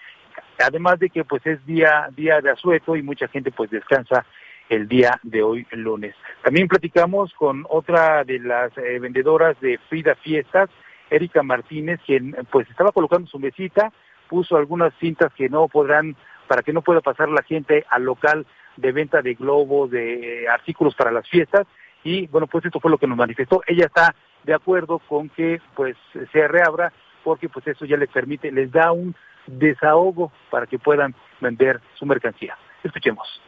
además 0.59 0.99
de 0.99 1.09
que 1.09 1.23
pues 1.23 1.45
es 1.45 1.65
día 1.65 2.09
día 2.15 2.41
de 2.41 2.51
asueto 2.51 2.95
y 2.95 3.03
mucha 3.03 3.27
gente 3.27 3.51
pues 3.51 3.69
descansa 3.69 4.25
el 4.69 4.87
día 4.87 5.19
de 5.23 5.41
hoy 5.41 5.65
lunes. 5.71 6.15
También 6.43 6.67
platicamos 6.67 7.33
con 7.33 7.65
otra 7.69 8.23
de 8.23 8.39
las 8.39 8.77
eh, 8.77 8.99
vendedoras 8.99 9.59
de 9.61 9.79
Frida 9.89 10.15
Fiestas, 10.15 10.69
Erika 11.09 11.41
Martínez, 11.41 11.99
quien 12.05 12.35
pues 12.51 12.69
estaba 12.69 12.91
colocando 12.91 13.27
su 13.27 13.39
mesita, 13.39 13.91
puso 14.27 14.57
algunas 14.57 14.93
cintas 14.99 15.33
que 15.33 15.49
no 15.49 15.67
podrán, 15.67 16.15
para 16.47 16.61
que 16.61 16.71
no 16.71 16.83
pueda 16.83 17.01
pasar 17.01 17.29
la 17.29 17.41
gente 17.41 17.83
al 17.89 18.03
local 18.03 18.45
de 18.77 18.91
venta 18.91 19.23
de 19.23 19.33
globos, 19.33 19.89
de 19.89 20.43
eh, 20.43 20.47
artículos 20.47 20.93
para 20.93 21.11
las 21.11 21.27
fiestas, 21.27 21.65
y 22.03 22.27
bueno, 22.27 22.47
pues 22.47 22.65
esto 22.65 22.79
fue 22.79 22.91
lo 22.91 22.97
que 22.97 23.07
nos 23.07 23.17
manifestó. 23.17 23.61
Ella 23.67 23.85
está 23.85 24.15
de 24.43 24.53
acuerdo 24.53 24.99
con 24.99 25.29
que 25.29 25.61
pues 25.75 25.95
se 26.31 26.47
reabra, 26.47 26.91
porque 27.23 27.49
pues 27.49 27.67
eso 27.67 27.85
ya 27.85 27.97
les 27.97 28.09
permite, 28.09 28.51
les 28.51 28.71
da 28.71 28.91
un 28.91 29.15
desahogo 29.47 30.31
para 30.49 30.67
que 30.67 30.79
puedan 30.79 31.15
vender 31.41 31.81
su 31.95 32.05
mercancía. 32.05 32.57
Escuchemos. 32.83 33.41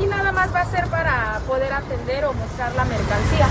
Y 0.00 0.06
nada 0.06 0.32
más 0.32 0.54
va 0.54 0.60
a 0.60 0.64
ser 0.64 0.88
para 0.88 1.38
poder 1.46 1.70
atender 1.72 2.24
o 2.24 2.32
mostrar 2.32 2.74
la 2.74 2.84
mercancía. 2.84 3.46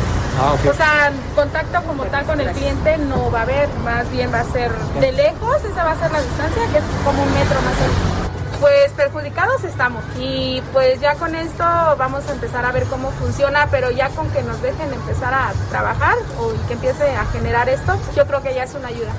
O 0.68 0.74
sea, 0.74 1.12
contacto 1.36 1.84
como 1.86 2.06
tal 2.06 2.26
con 2.26 2.40
el 2.40 2.50
cliente 2.54 2.98
no 2.98 3.32
va 3.32 3.42
a 3.42 3.44
haber, 3.44 3.70
más 3.84 4.10
bien 4.12 4.32
va 4.34 4.40
a 4.40 4.46
ser 4.46 4.72
de 4.72 5.12
lejos, 5.12 5.64
esa 5.64 5.84
va 5.84 5.92
a 5.92 5.96
ser 5.96 6.12
la 6.12 6.22
distancia, 6.22 6.64
que 6.72 6.78
es 6.80 6.84
como 7.06 7.22
un 7.22 7.34
metro 7.34 7.62
más 7.62 7.78
o 7.78 7.82
menos. 7.82 8.18
Pues 8.60 8.91
perjudicados 8.91 9.63
estamos 9.63 10.04
y 10.19 10.62
pues 10.74 11.00
ya 11.00 11.15
con 11.15 11.34
esto 11.34 11.63
vamos 11.98 12.30
a 12.30 12.34
empezar 12.34 12.65
a 12.65 12.74
ver 12.74 12.84
cómo 12.89 13.10
funciona, 13.12 13.67
pero 13.72 13.89
ya 13.89 14.10
con 14.10 14.30
que 14.34 14.43
nos 14.43 14.62
dejen 14.62 14.91
empezar 14.91 15.34
a 15.34 15.54
trabajar 15.69 16.17
o 16.38 16.52
que 16.67 16.74
empiece 16.74 17.04
a 17.15 17.24
generar 17.28 17.69
esto, 17.69 17.93
yo 18.17 18.28
creo 18.28 18.43
que 18.43 18.54
ya 18.54 18.63
es 18.63 18.76
una 18.76 18.89
ayuda. 18.89 19.13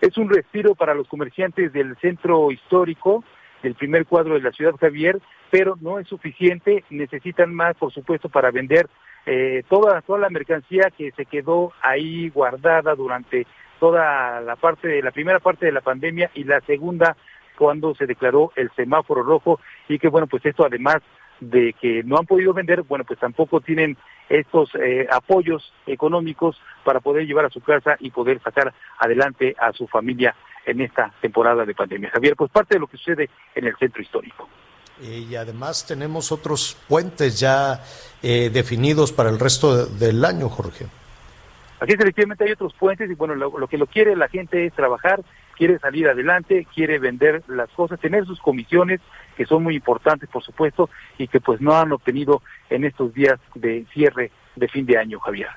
Es 0.00 0.16
un 0.16 0.30
respiro 0.30 0.76
para 0.76 0.94
los 0.94 1.08
comerciantes 1.08 1.72
del 1.72 1.96
centro 1.96 2.52
histórico, 2.52 3.24
del 3.64 3.74
primer 3.74 4.06
cuadro 4.06 4.34
de 4.34 4.42
la 4.42 4.52
ciudad 4.52 4.76
Javier, 4.78 5.20
pero 5.50 5.74
no 5.80 5.98
es 5.98 6.06
suficiente, 6.06 6.84
necesitan 6.90 7.52
más, 7.52 7.74
por 7.76 7.92
supuesto, 7.92 8.28
para 8.28 8.52
vender 8.52 8.88
eh, 9.26 9.64
toda, 9.68 10.02
toda 10.02 10.20
la 10.20 10.30
mercancía 10.30 10.92
que 10.96 11.10
se 11.12 11.26
quedó 11.26 11.72
ahí 11.82 12.28
guardada 12.28 12.94
durante 12.94 13.44
toda 13.80 14.40
la 14.40 14.54
parte 14.54 14.86
de 14.86 15.02
la 15.02 15.10
primera 15.10 15.40
parte 15.40 15.66
de 15.66 15.72
la 15.72 15.80
pandemia 15.80 16.30
y 16.34 16.44
la 16.44 16.60
segunda 16.60 17.16
cuando 17.56 17.94
se 17.94 18.06
declaró 18.06 18.52
el 18.56 18.70
semáforo 18.76 19.22
rojo 19.22 19.60
y 19.88 19.98
que 19.98 20.08
bueno 20.08 20.26
pues 20.26 20.44
esto 20.44 20.64
además 20.64 20.98
de 21.40 21.74
que 21.80 22.02
no 22.04 22.16
han 22.16 22.26
podido 22.26 22.52
vender 22.52 22.82
bueno 22.82 23.04
pues 23.04 23.18
tampoco 23.18 23.60
tienen 23.60 23.96
estos 24.28 24.70
eh, 24.74 25.06
apoyos 25.10 25.72
económicos 25.86 26.60
para 26.84 27.00
poder 27.00 27.26
llevar 27.26 27.44
a 27.44 27.50
su 27.50 27.60
casa 27.60 27.96
y 28.00 28.10
poder 28.10 28.40
sacar 28.42 28.72
adelante 28.98 29.54
a 29.58 29.72
su 29.72 29.86
familia 29.86 30.34
en 30.66 30.80
esta 30.80 31.12
temporada 31.20 31.64
de 31.64 31.74
pandemia. 31.74 32.10
Javier, 32.10 32.36
pues 32.36 32.50
parte 32.50 32.74
de 32.74 32.80
lo 32.80 32.86
que 32.86 32.96
sucede 32.96 33.28
en 33.54 33.66
el 33.66 33.76
centro 33.76 34.02
histórico. 34.02 34.48
Y 35.02 35.34
además 35.34 35.84
tenemos 35.86 36.30
otros 36.30 36.78
puentes 36.88 37.40
ya 37.40 37.82
eh, 38.22 38.48
definidos 38.50 39.12
para 39.12 39.28
el 39.28 39.40
resto 39.40 39.86
del 39.86 40.24
año, 40.24 40.48
Jorge. 40.48 40.86
Aquí 41.80 41.92
efectivamente 41.92 42.44
hay 42.44 42.52
otros 42.52 42.72
puentes 42.74 43.10
y 43.10 43.14
bueno, 43.14 43.34
lo, 43.34 43.66
que 43.66 43.76
lo 43.76 43.86
quiere 43.86 44.14
la 44.16 44.28
gente 44.28 44.66
es 44.66 44.72
trabajar, 44.72 45.22
quiere 45.56 45.78
salir 45.78 46.08
adelante, 46.08 46.66
quiere 46.74 46.98
vender 46.98 47.42
las 47.48 47.70
cosas, 47.70 48.00
tener 48.00 48.26
sus 48.26 48.40
comisiones 48.40 49.00
que 49.36 49.46
son 49.46 49.62
muy 49.62 49.76
importantes, 49.76 50.28
por 50.28 50.42
supuesto, 50.42 50.90
y 51.18 51.28
que 51.28 51.40
pues 51.40 51.60
no 51.60 51.74
han 51.74 51.92
obtenido 51.92 52.42
en 52.70 52.84
estos 52.84 53.12
días 53.14 53.40
de 53.54 53.86
cierre 53.92 54.30
de 54.56 54.68
fin 54.68 54.86
de 54.86 54.98
año, 54.98 55.18
Javier. 55.20 55.48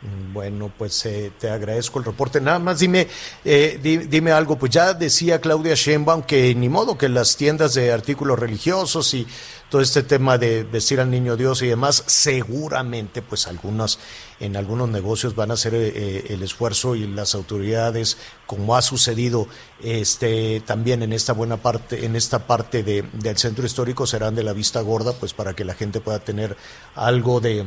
Mm, 0.00 0.32
bueno, 0.32 0.72
pues 0.78 1.04
eh, 1.06 1.32
te 1.38 1.50
agradezco 1.50 1.98
el 1.98 2.04
reporte. 2.04 2.40
Nada 2.40 2.60
más 2.60 2.78
dime, 2.78 3.08
eh, 3.44 4.06
dime 4.08 4.30
algo. 4.30 4.56
Pues 4.56 4.70
ya 4.70 4.94
decía 4.94 5.40
Claudia 5.40 5.74
Sheinbaum 5.74 6.22
que 6.22 6.54
ni 6.54 6.68
modo 6.68 6.96
que 6.96 7.08
las 7.08 7.36
tiendas 7.36 7.74
de 7.74 7.92
artículos 7.92 8.38
religiosos 8.38 9.12
y 9.14 9.26
todo 9.68 9.82
este 9.82 10.02
tema 10.02 10.38
de 10.38 10.62
vestir 10.62 11.00
al 11.00 11.10
niño 11.10 11.36
Dios 11.36 11.60
y 11.62 11.66
demás, 11.66 12.04
seguramente, 12.06 13.22
pues 13.22 13.46
algunos 13.48 13.98
en 14.40 14.56
algunos 14.56 14.88
negocios 14.88 15.34
van 15.34 15.50
a 15.50 15.54
hacer 15.54 15.74
eh, 15.74 16.26
el 16.28 16.42
esfuerzo 16.44 16.94
y 16.94 17.06
las 17.06 17.34
autoridades, 17.34 18.18
como 18.46 18.76
ha 18.76 18.82
sucedido 18.82 19.48
este 19.82 20.62
también 20.64 21.02
en 21.02 21.12
esta 21.12 21.32
buena 21.32 21.56
parte, 21.56 22.06
en 22.06 22.14
esta 22.14 22.46
parte 22.46 22.84
de, 22.84 23.02
del 23.14 23.36
centro 23.36 23.66
histórico, 23.66 24.06
serán 24.06 24.36
de 24.36 24.44
la 24.44 24.52
vista 24.52 24.80
gorda, 24.80 25.12
pues 25.12 25.34
para 25.34 25.54
que 25.54 25.64
la 25.64 25.74
gente 25.74 26.00
pueda 26.00 26.20
tener 26.20 26.56
algo 26.94 27.40
de 27.40 27.66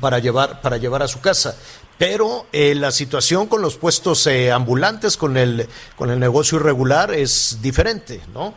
para 0.00 0.18
llevar, 0.18 0.60
para 0.60 0.76
llevar 0.76 1.02
a 1.02 1.08
su 1.08 1.20
casa. 1.20 1.56
Pero 1.98 2.46
eh, 2.52 2.74
la 2.74 2.90
situación 2.90 3.46
con 3.46 3.62
los 3.62 3.76
puestos 3.76 4.26
eh, 4.26 4.50
ambulantes, 4.50 5.16
con 5.16 5.36
el, 5.36 5.68
con 5.96 6.10
el 6.10 6.18
negocio 6.18 6.58
irregular, 6.58 7.12
es 7.12 7.60
diferente, 7.62 8.20
¿no? 8.32 8.54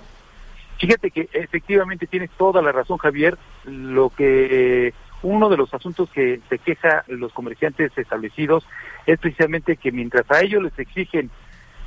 Fíjate 0.80 1.12
que 1.12 1.30
efectivamente 1.34 2.08
tienes 2.08 2.30
toda 2.38 2.62
la 2.62 2.72
razón, 2.72 2.98
Javier. 2.98 3.38
Lo 3.66 4.10
que 4.10 4.94
uno 5.24 5.50
de 5.50 5.58
los 5.58 5.74
asuntos 5.74 6.10
que 6.10 6.40
se 6.50 6.60
queja 6.60 7.04
los 7.08 7.34
comerciantes 7.34 7.92
establecidos 7.98 8.66
es 9.06 9.20
precisamente 9.20 9.78
que 9.78 9.92
mientras 9.92 10.30
a 10.30 10.42
ellos 10.42 10.62
les 10.62 10.78
exigen 10.78 11.32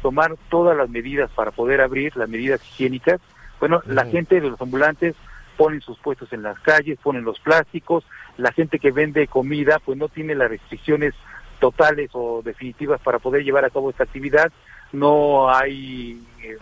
tomar 0.03 0.37
todas 0.49 0.77
las 0.77 0.89
medidas 0.89 1.31
para 1.33 1.51
poder 1.51 1.81
abrir, 1.81 2.17
las 2.17 2.29
medidas 2.29 2.61
higiénicas, 2.65 3.21
bueno, 3.61 3.83
la 3.87 4.07
gente 4.07 4.41
de 4.41 4.49
los 4.49 4.61
ambulantes 4.61 5.15
ponen 5.57 5.83
sus 5.83 5.99
puestos 5.99 6.33
en 6.33 6.43
las 6.43 6.59
calles, 6.61 6.99
ponen 7.03 7.23
los 7.23 7.39
plásticos, 7.39 8.05
la 8.37 8.53
gente 8.53 8.79
que 8.79 8.91
vende 8.91 9.27
comida 9.27 9.79
pues 9.85 9.99
no 9.99 10.09
tiene 10.09 10.35
las 10.35 10.51
restricciones 10.51 11.15
totales 11.61 12.11
o 12.15 12.43
definitivas 12.43 13.01
para 13.01 13.19
poder 13.19 13.45
llevar 13.45 13.65
a 13.65 13.71
cabo 13.71 13.91
esta 13.91 14.05
actividad, 14.05 14.51
no 14.93 15.51
hay 15.51 16.21
eh, 16.43 16.57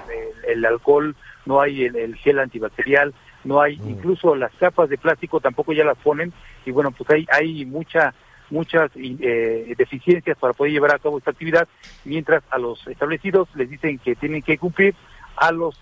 el, 0.48 0.64
alcohol, 0.64 1.16
no 1.46 1.60
hay 1.60 1.84
el, 1.84 2.14
gel 2.16 2.40
antibacterial, 2.40 3.14
no 3.44 3.62
hay 3.62 3.78
mm. 3.78 3.88
incluso 3.88 4.34
las 4.34 4.52
capas 4.54 4.90
de 4.90 4.98
plástico 4.98 5.40
tampoco 5.40 5.72
ya 5.72 5.84
las 5.84 5.96
ponen. 5.98 6.32
Y 6.66 6.72
bueno 6.72 6.90
pues 6.90 7.08
hay 7.10 7.26
hay 7.30 7.64
mucha 7.64 8.12
muchas 8.50 8.90
eh, 8.96 9.74
deficiencias 9.76 10.36
para 10.38 10.52
poder 10.52 10.72
llevar 10.72 10.94
a 10.94 10.98
cabo 10.98 11.18
esta 11.18 11.30
actividad 11.30 11.68
mientras 12.04 12.42
a 12.50 12.58
los 12.58 12.86
establecidos 12.86 13.48
les 13.54 13.68
dicen 13.68 13.98
que 13.98 14.16
tienen 14.16 14.42
que 14.42 14.56
cumplir 14.56 14.94
a 15.36 15.52
los 15.52 15.78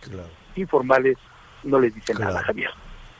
informales 0.57 1.17
no 1.63 1.79
les 1.79 1.95
dicen 1.95 2.19
nada 2.19 2.43
Javier 2.43 2.71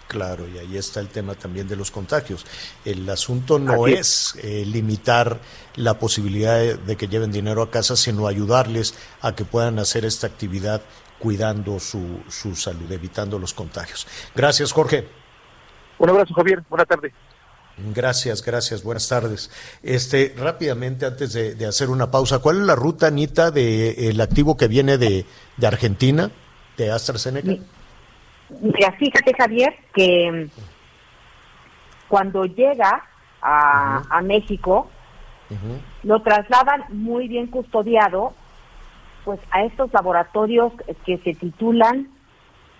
Claro, 0.09 0.47
y 0.49 0.59
ahí 0.59 0.77
está 0.77 1.01
el 1.01 1.09
tema 1.09 1.35
también 1.35 1.67
de 1.67 1.75
los 1.75 1.91
contagios. 1.91 2.47
El 2.85 3.09
asunto 3.11 3.59
no 3.59 3.89
es 3.89 4.37
eh, 4.43 4.65
limitar 4.65 5.41
la 5.75 5.99
posibilidad 5.99 6.61
de, 6.61 6.97
que 6.97 7.09
lleven 7.09 7.33
dinero 7.33 7.63
a 7.63 7.71
casa, 7.71 7.97
sino 7.97 8.29
ayudarles 8.29 8.95
a 9.21 9.35
que 9.35 9.45
puedan 9.45 9.79
hacer 9.81 10.05
esta 10.05 10.29
actividad 10.29 10.81
cuidando 11.19 11.81
su, 11.81 12.21
su 12.29 12.55
salud, 12.55 12.91
evitando 12.93 13.39
los 13.39 13.53
contagios. 13.53 14.07
Gracias, 14.35 14.73
Jorge. 14.73 15.09
Un 15.99 16.11
abrazo, 16.11 16.35
Javier. 16.35 16.63
Buenas 16.69 16.87
tardes. 16.87 17.13
Gracias, 17.95 18.43
gracias. 18.43 18.83
Buenas 18.85 19.09
tardes. 19.09 19.51
Este, 19.83 20.35
rápidamente, 20.39 21.05
antes 21.05 21.33
de, 21.33 21.67
hacer 21.67 21.91
una 21.91 22.11
pausa, 22.11 22.39
¿cuál 22.39 22.61
es 22.61 22.63
la 22.63 22.77
ruta, 22.77 23.09
Anita, 23.09 23.51
del 23.51 24.21
activo 24.21 24.57
que 24.57 24.69
viene 24.69 24.99
de, 24.99 25.27
de 25.57 25.67
Argentina, 25.67 26.31
de 26.77 26.93
AstraZeneca? 26.93 27.57
Mira, 28.61 28.93
fíjate 28.93 29.35
Javier 29.35 29.77
que 29.93 30.49
cuando 32.09 32.45
llega 32.45 33.03
a, 33.43 34.21
México, 34.23 34.89
lo 36.03 36.23
trasladan 36.23 36.85
muy 36.91 37.29
bien 37.29 37.47
custodiado 37.47 38.33
pues 39.25 39.41
a 39.51 39.65
estos 39.65 39.93
laboratorios 39.93 40.73
que 41.05 41.19
se 41.19 41.35
titulan, 41.35 42.09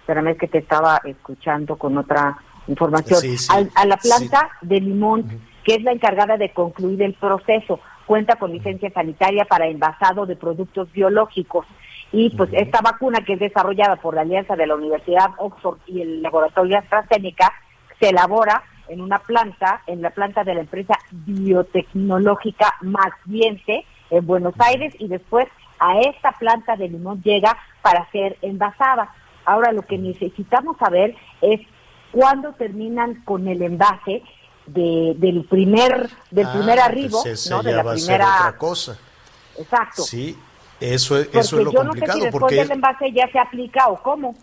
espérame 0.01 0.37
que 0.37 0.47
te 0.47 0.59
estaba 0.59 1.01
escuchando 1.05 1.77
con 1.77 1.99
otra 1.99 2.39
información, 2.69 3.21
A, 3.75 3.85
la 3.85 3.97
planta 3.97 4.51
de 4.63 4.81
Limón, 4.81 5.41
que 5.65 5.75
es 5.75 5.83
la 5.83 5.93
encargada 5.93 6.37
de 6.37 6.51
concluir 6.51 7.03
el 7.03 7.15
proceso. 7.15 7.81
Cuenta 8.07 8.37
con 8.37 8.53
licencia 8.53 8.91
sanitaria 8.91 9.45
para 9.45 9.67
envasado 9.67 10.27
de 10.27 10.37
productos 10.37 10.91
biológicos. 10.93 11.67
Y 12.19 12.31
pues 12.31 12.49
esta 12.55 12.81
vacuna 12.81 13.21
que 13.27 13.35
es 13.35 13.41
desarrollada 13.41 13.97
por 13.97 14.15
la 14.15 14.23
alianza 14.23 14.57
de 14.57 14.67
la 14.67 14.75
Universidad 14.75 15.33
Oxford 15.37 15.77
y 15.87 16.01
el 16.01 16.23
laboratorio 16.23 16.79
AstraZeneca 16.79 17.53
se 18.01 18.09
elabora 18.09 18.65
en 18.89 19.03
una 19.03 19.19
planta, 19.19 19.83
en 19.87 20.01
la 20.01 20.09
planta 20.09 20.43
de 20.43 20.55
la 20.55 20.61
empresa 20.61 20.95
biotecnológica 21.11 22.73
Maxiense 22.81 23.85
en 24.09 24.27
Buenos 24.27 24.55
Aires 24.59 24.95
y 24.99 25.09
después 25.09 25.47
a 25.79 26.01
esta 26.01 26.33
planta 26.33 26.75
de 26.77 26.89
limón 26.89 27.21
llega 27.23 27.55
para 27.83 28.11
ser 28.13 28.39
envasada. 28.41 29.13
Ahora 29.45 29.73
lo 29.73 29.83
que 29.83 29.99
necesitamos 29.99 30.79
saber 30.79 31.15
es 31.43 31.61
cuándo 32.13 32.55
terminan 32.55 33.23
con 33.27 33.47
el 33.47 33.61
envase 33.61 34.23
de, 34.65 35.13
del 35.19 35.45
primer 35.45 36.09
del 36.31 36.47
ah, 36.47 36.53
primer 36.53 36.77
pues 36.77 36.87
arribo, 36.87 37.23
¿no? 37.51 37.63
De 37.63 37.73
la 37.73 37.93
primera 37.93 38.55
cosa. 38.57 38.99
Exacto. 39.59 40.03
Sí, 40.03 40.35
eso, 40.81 41.19
es, 41.19 41.29
eso 41.33 41.59
es 41.59 41.65
lo 41.65 41.73
yo 41.73 41.81
complicado. 41.81 42.19
No 42.19 42.25
sé 42.25 42.31
si 42.31 42.33
porque 42.33 42.61
el 42.61 42.71
envase 42.71 43.13
ya 43.13 43.31
se 43.31 43.39
aplica 43.39 43.89
o 43.89 44.03
cómo. 44.03 44.35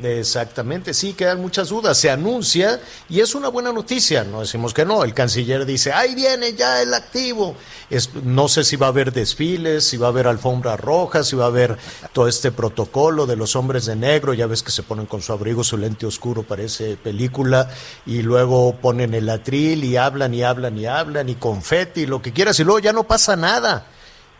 Exactamente, 0.00 0.94
sí, 0.94 1.12
quedan 1.12 1.40
muchas 1.40 1.68
dudas. 1.68 1.98
Se 1.98 2.10
anuncia 2.10 2.80
y 3.10 3.20
es 3.20 3.34
una 3.34 3.48
buena 3.48 3.72
noticia, 3.72 4.24
no 4.24 4.40
decimos 4.40 4.72
que 4.72 4.86
no. 4.86 5.04
El 5.04 5.12
canciller 5.12 5.66
dice, 5.66 5.92
ahí 5.92 6.14
viene 6.14 6.54
ya 6.54 6.80
el 6.80 6.94
activo. 6.94 7.54
Es, 7.90 8.14
no 8.14 8.48
sé 8.48 8.64
si 8.64 8.76
va 8.76 8.86
a 8.86 8.88
haber 8.88 9.12
desfiles, 9.12 9.84
si 9.84 9.98
va 9.98 10.06
a 10.06 10.10
haber 10.10 10.26
alfombras 10.26 10.80
rojas, 10.80 11.28
si 11.28 11.36
va 11.36 11.44
a 11.44 11.48
haber 11.48 11.76
todo 12.12 12.26
este 12.26 12.50
protocolo 12.50 13.26
de 13.26 13.36
los 13.36 13.54
hombres 13.54 13.84
de 13.84 13.94
negro. 13.94 14.32
Ya 14.32 14.46
ves 14.46 14.62
que 14.62 14.70
se 14.70 14.82
ponen 14.82 15.04
con 15.04 15.20
su 15.20 15.32
abrigo, 15.32 15.62
su 15.62 15.76
lente 15.76 16.06
oscuro, 16.06 16.42
parece 16.42 16.96
película, 16.96 17.68
y 18.06 18.22
luego 18.22 18.74
ponen 18.76 19.12
el 19.12 19.28
atril 19.28 19.84
y 19.84 19.98
hablan 19.98 20.32
y 20.32 20.42
hablan 20.42 20.78
y 20.78 20.86
hablan 20.86 21.28
y 21.28 21.34
confeti, 21.34 22.06
lo 22.06 22.22
que 22.22 22.32
quieras, 22.32 22.58
y 22.58 22.64
luego 22.64 22.78
ya 22.78 22.94
no 22.94 23.04
pasa 23.04 23.36
nada. 23.36 23.86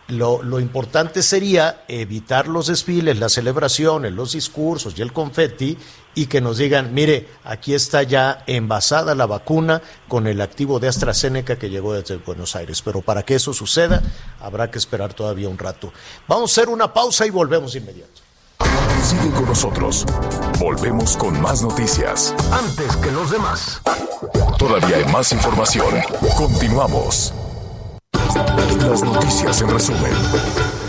Lo, 0.09 0.43
lo, 0.43 0.61
importante 0.61 1.23
sería 1.23 1.85
evitar 1.89 2.49
los 2.49 2.67
desfiles, 2.67 3.19
las 3.19 3.33
celebraciones, 3.33 4.13
los 4.13 4.33
discursos 4.33 4.95
y 4.99 5.03
el 5.03 5.13
confeti 5.13 5.79
y 6.15 6.27
que 6.27 6.41
nos 6.41 6.59
digan, 6.59 6.93
mire, 6.93 7.29
aquí 7.45 7.75
está 7.75 8.03
ya 8.03 8.43
envasada 8.47 9.15
la 9.15 9.27
vacuna 9.27 9.81
con 10.09 10.27
el 10.27 10.41
activo 10.41 10.79
de 10.79 10.89
AstraZeneca 10.89 11.57
que 11.57 11.71
llegó 11.71 11.95
desde 11.95 12.17
Buenos 12.17 12.55
Aires. 12.57 12.83
Pero 12.83 13.01
para 13.01 13.23
que 13.23 13.37
eso 13.37 13.55
suceda, 13.55 14.03
habrá 14.41 14.71
que 14.71 14.79
esperar 14.79 15.15
todavía 15.15 15.49
un 15.49 15.59
rato. 15.59 15.93
Vamos 16.29 16.51
a 16.51 16.61
hacer 16.61 16.69
una 16.69 16.93
pausa 16.93 17.27
y 17.27 17.31
volvemos 17.31 17.73
de 17.73 17.79
inmediato. 17.79 18.23
Sigue 19.03 19.31
con 19.31 19.47
nosotros. 19.47 20.07
Volvemos 20.59 21.17
con 21.17 21.41
más 21.41 21.63
noticias. 21.63 22.35
Antes 22.53 22.97
que 22.97 23.11
los 23.11 23.31
demás. 23.31 23.81
Todavía 24.59 24.97
hay 24.97 25.05
más 25.07 25.33
información. 25.33 25.95
Continuamos. 26.37 27.35
Las 28.93 29.03
noticias 29.05 29.63
en 29.63 29.71
resumen. 29.71 30.82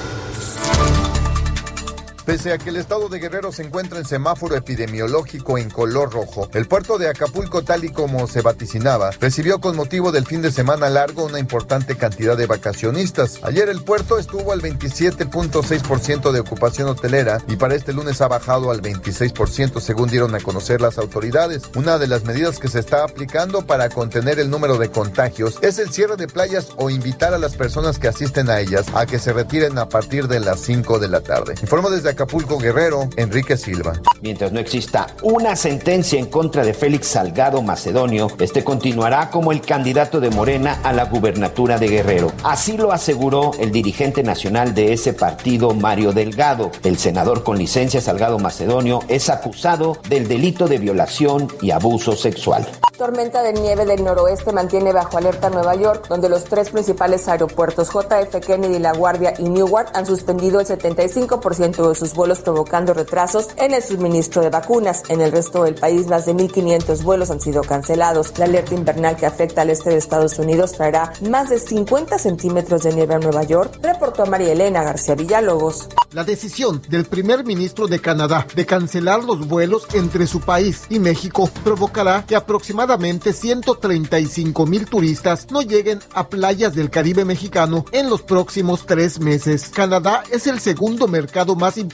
Pese 2.25 2.53
a 2.53 2.57
que 2.57 2.69
el 2.69 2.77
estado 2.77 3.09
de 3.09 3.19
Guerrero 3.19 3.51
se 3.51 3.63
encuentra 3.63 3.99
en 3.99 4.05
semáforo 4.05 4.55
epidemiológico 4.55 5.57
en 5.57 5.69
color 5.69 6.13
rojo, 6.13 6.47
el 6.53 6.67
puerto 6.67 6.97
de 6.97 7.09
Acapulco, 7.09 7.63
tal 7.63 7.83
y 7.83 7.89
como 7.89 8.27
se 8.27 8.41
vaticinaba, 8.41 9.11
recibió 9.19 9.59
con 9.59 9.75
motivo 9.75 10.13
del 10.13 10.25
fin 10.25 10.41
de 10.41 10.49
semana 10.49 10.89
largo 10.89 11.25
una 11.25 11.39
importante 11.39 11.97
cantidad 11.97 12.37
de 12.37 12.45
vacacionistas. 12.45 13.39
Ayer 13.43 13.67
el 13.67 13.81
puerto 13.81 14.17
estuvo 14.17 14.53
al 14.53 14.61
27.6% 14.61 16.31
de 16.31 16.39
ocupación 16.39 16.87
hotelera 16.87 17.39
y 17.49 17.57
para 17.57 17.75
este 17.75 17.91
lunes 17.91 18.21
ha 18.21 18.29
bajado 18.29 18.71
al 18.71 18.81
26% 18.81 19.81
según 19.81 20.07
dieron 20.07 20.33
a 20.33 20.39
conocer 20.39 20.79
las 20.79 20.97
autoridades. 20.99 21.63
Una 21.75 21.97
de 21.97 22.07
las 22.07 22.23
medidas 22.23 22.57
que 22.57 22.69
se 22.69 22.79
está 22.79 23.03
aplicando 23.03 23.65
para 23.65 23.89
contener 23.89 24.39
el 24.39 24.49
número 24.49 24.77
de 24.77 24.89
contagios 24.89 25.57
es 25.61 25.77
el 25.77 25.91
cierre 25.91 26.15
de 26.15 26.27
playas 26.27 26.69
o 26.77 26.89
invitar 26.89 27.33
a 27.33 27.37
las 27.37 27.57
personas 27.57 27.99
que 27.99 28.07
asisten 28.07 28.49
a 28.49 28.61
ellas 28.61 28.85
a 28.93 29.05
que 29.05 29.19
se 29.19 29.33
retiren 29.33 29.77
a 29.77 29.89
partir 29.89 30.29
de 30.29 30.39
las 30.39 30.61
5 30.61 30.99
de 30.99 31.09
la 31.09 31.19
tarde. 31.19 31.55
Informo 31.61 31.89
desde 31.89 32.12
Acapulco 32.13 32.59
Guerrero, 32.59 33.09
Enrique 33.17 33.57
Silva. 33.57 33.93
Mientras 34.21 34.51
no 34.51 34.59
exista 34.59 35.07
una 35.23 35.55
sentencia 35.55 36.19
en 36.19 36.27
contra 36.27 36.63
de 36.63 36.73
Félix 36.73 37.07
Salgado 37.07 37.61
Macedonio, 37.61 38.27
este 38.39 38.63
continuará 38.63 39.31
como 39.31 39.51
el 39.51 39.61
candidato 39.61 40.19
de 40.19 40.29
Morena 40.29 40.79
a 40.83 40.93
la 40.93 41.05
gubernatura 41.05 41.79
de 41.79 41.87
Guerrero. 41.87 42.31
Así 42.43 42.77
lo 42.77 42.91
aseguró 42.91 43.51
el 43.59 43.71
dirigente 43.71 44.21
nacional 44.21 44.75
de 44.75 44.93
ese 44.93 45.13
partido, 45.13 45.73
Mario 45.73 46.13
Delgado. 46.13 46.71
El 46.83 46.97
senador 46.97 47.43
con 47.43 47.57
licencia 47.57 47.99
Salgado 47.99 48.37
Macedonio 48.37 48.99
es 49.07 49.29
acusado 49.29 49.97
del 50.07 50.27
delito 50.27 50.67
de 50.67 50.77
violación 50.77 51.47
y 51.61 51.71
abuso 51.71 52.15
sexual. 52.15 52.67
Tormenta 52.97 53.41
de 53.41 53.53
nieve 53.53 53.85
del 53.85 54.03
noroeste 54.03 54.53
mantiene 54.53 54.93
bajo 54.93 55.17
alerta 55.17 55.49
Nueva 55.49 55.75
York, 55.75 56.05
donde 56.07 56.29
los 56.29 56.43
tres 56.43 56.69
principales 56.69 57.27
aeropuertos 57.27 57.89
JF 57.89 58.39
Kennedy, 58.45 58.77
La 58.77 58.93
Guardia 58.93 59.33
y 59.39 59.49
Newark 59.49 59.89
han 59.95 60.05
suspendido 60.05 60.59
el 60.59 60.67
75% 60.67 61.89
de 61.89 61.95
sus 61.95 62.02
vuelos 62.13 62.39
provocando 62.39 62.93
retrasos 62.93 63.47
en 63.55 63.73
el 63.73 63.81
suministro 63.81 64.41
de 64.41 64.49
vacunas. 64.49 65.03
En 65.07 65.21
el 65.21 65.31
resto 65.31 65.63
del 65.63 65.75
país, 65.75 66.07
más 66.07 66.25
de 66.25 66.35
1.500 66.35 67.03
vuelos 67.03 67.31
han 67.31 67.39
sido 67.39 67.61
cancelados. 67.61 68.37
La 68.37 68.45
alerta 68.45 68.73
invernal 68.73 69.15
que 69.15 69.25
afecta 69.25 69.61
al 69.61 69.69
este 69.69 69.91
de 69.91 69.97
Estados 69.97 70.37
Unidos 70.37 70.73
traerá 70.73 71.13
más 71.29 71.49
de 71.49 71.59
50 71.59 72.19
centímetros 72.19 72.83
de 72.83 72.93
nieve 72.93 73.15
a 73.15 73.19
Nueva 73.19 73.43
York, 73.43 73.79
reportó 73.81 74.25
María 74.25 74.51
Elena 74.51 74.83
García 74.83 75.15
Villalobos. 75.15 75.87
La 76.11 76.23
decisión 76.23 76.81
del 76.89 77.05
primer 77.05 77.43
ministro 77.43 77.87
de 77.87 77.99
Canadá 77.99 78.45
de 78.55 78.65
cancelar 78.65 79.23
los 79.23 79.47
vuelos 79.47 79.87
entre 79.93 80.27
su 80.27 80.41
país 80.41 80.83
y 80.89 80.99
México 80.99 81.49
provocará 81.63 82.25
que 82.27 82.35
aproximadamente 82.35 83.33
135 83.33 84.65
mil 84.65 84.85
turistas 84.85 85.47
no 85.51 85.61
lleguen 85.61 85.99
a 86.13 86.27
playas 86.29 86.75
del 86.75 86.89
Caribe 86.89 87.25
mexicano 87.25 87.85
en 87.91 88.09
los 88.09 88.21
próximos 88.21 88.85
tres 88.85 89.19
meses. 89.19 89.69
Canadá 89.73 90.23
es 90.31 90.45
el 90.47 90.59
segundo 90.59 91.07
mercado 91.07 91.55
más 91.55 91.77
importante 91.77 91.92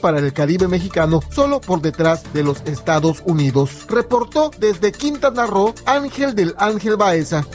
para 0.00 0.18
el 0.18 0.32
Caribe 0.32 0.68
mexicano, 0.68 1.22
solo 1.30 1.60
por 1.60 1.80
detrás 1.80 2.32
de 2.32 2.42
los 2.42 2.60
Estados 2.66 3.22
Unidos. 3.24 3.86
Reportó 3.88 4.50
desde 4.58 4.92
Quintana 4.92 5.46
Roo 5.46 5.74
Ángel 5.86 6.34
del 6.34 6.54
Ángel 6.58 6.96
Baeza. 6.96 7.46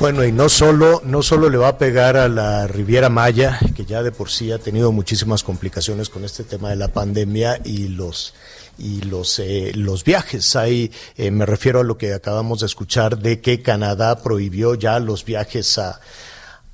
Bueno, 0.00 0.24
y 0.24 0.30
no 0.30 0.48
solo, 0.48 1.02
no 1.04 1.22
solo 1.22 1.50
le 1.50 1.58
va 1.58 1.68
a 1.68 1.78
pegar 1.78 2.16
a 2.16 2.28
la 2.28 2.68
Riviera 2.68 3.08
Maya, 3.08 3.58
que 3.74 3.84
ya 3.84 4.04
de 4.04 4.12
por 4.12 4.30
sí 4.30 4.52
ha 4.52 4.58
tenido 4.58 4.92
muchísimas 4.92 5.42
complicaciones 5.42 6.08
con 6.08 6.24
este 6.24 6.44
tema 6.44 6.70
de 6.70 6.76
la 6.76 6.88
pandemia 6.88 7.60
y 7.64 7.88
los 7.88 8.34
y 8.78 9.00
los, 9.02 9.40
eh, 9.40 9.72
los 9.74 10.04
viajes. 10.04 10.54
Ahí 10.54 10.92
eh, 11.16 11.32
me 11.32 11.44
refiero 11.46 11.80
a 11.80 11.82
lo 11.82 11.98
que 11.98 12.14
acabamos 12.14 12.60
de 12.60 12.66
escuchar 12.66 13.18
de 13.18 13.40
que 13.40 13.60
Canadá 13.60 14.22
prohibió 14.22 14.76
ya 14.76 15.00
los 15.00 15.24
viajes 15.24 15.78
a, 15.78 16.00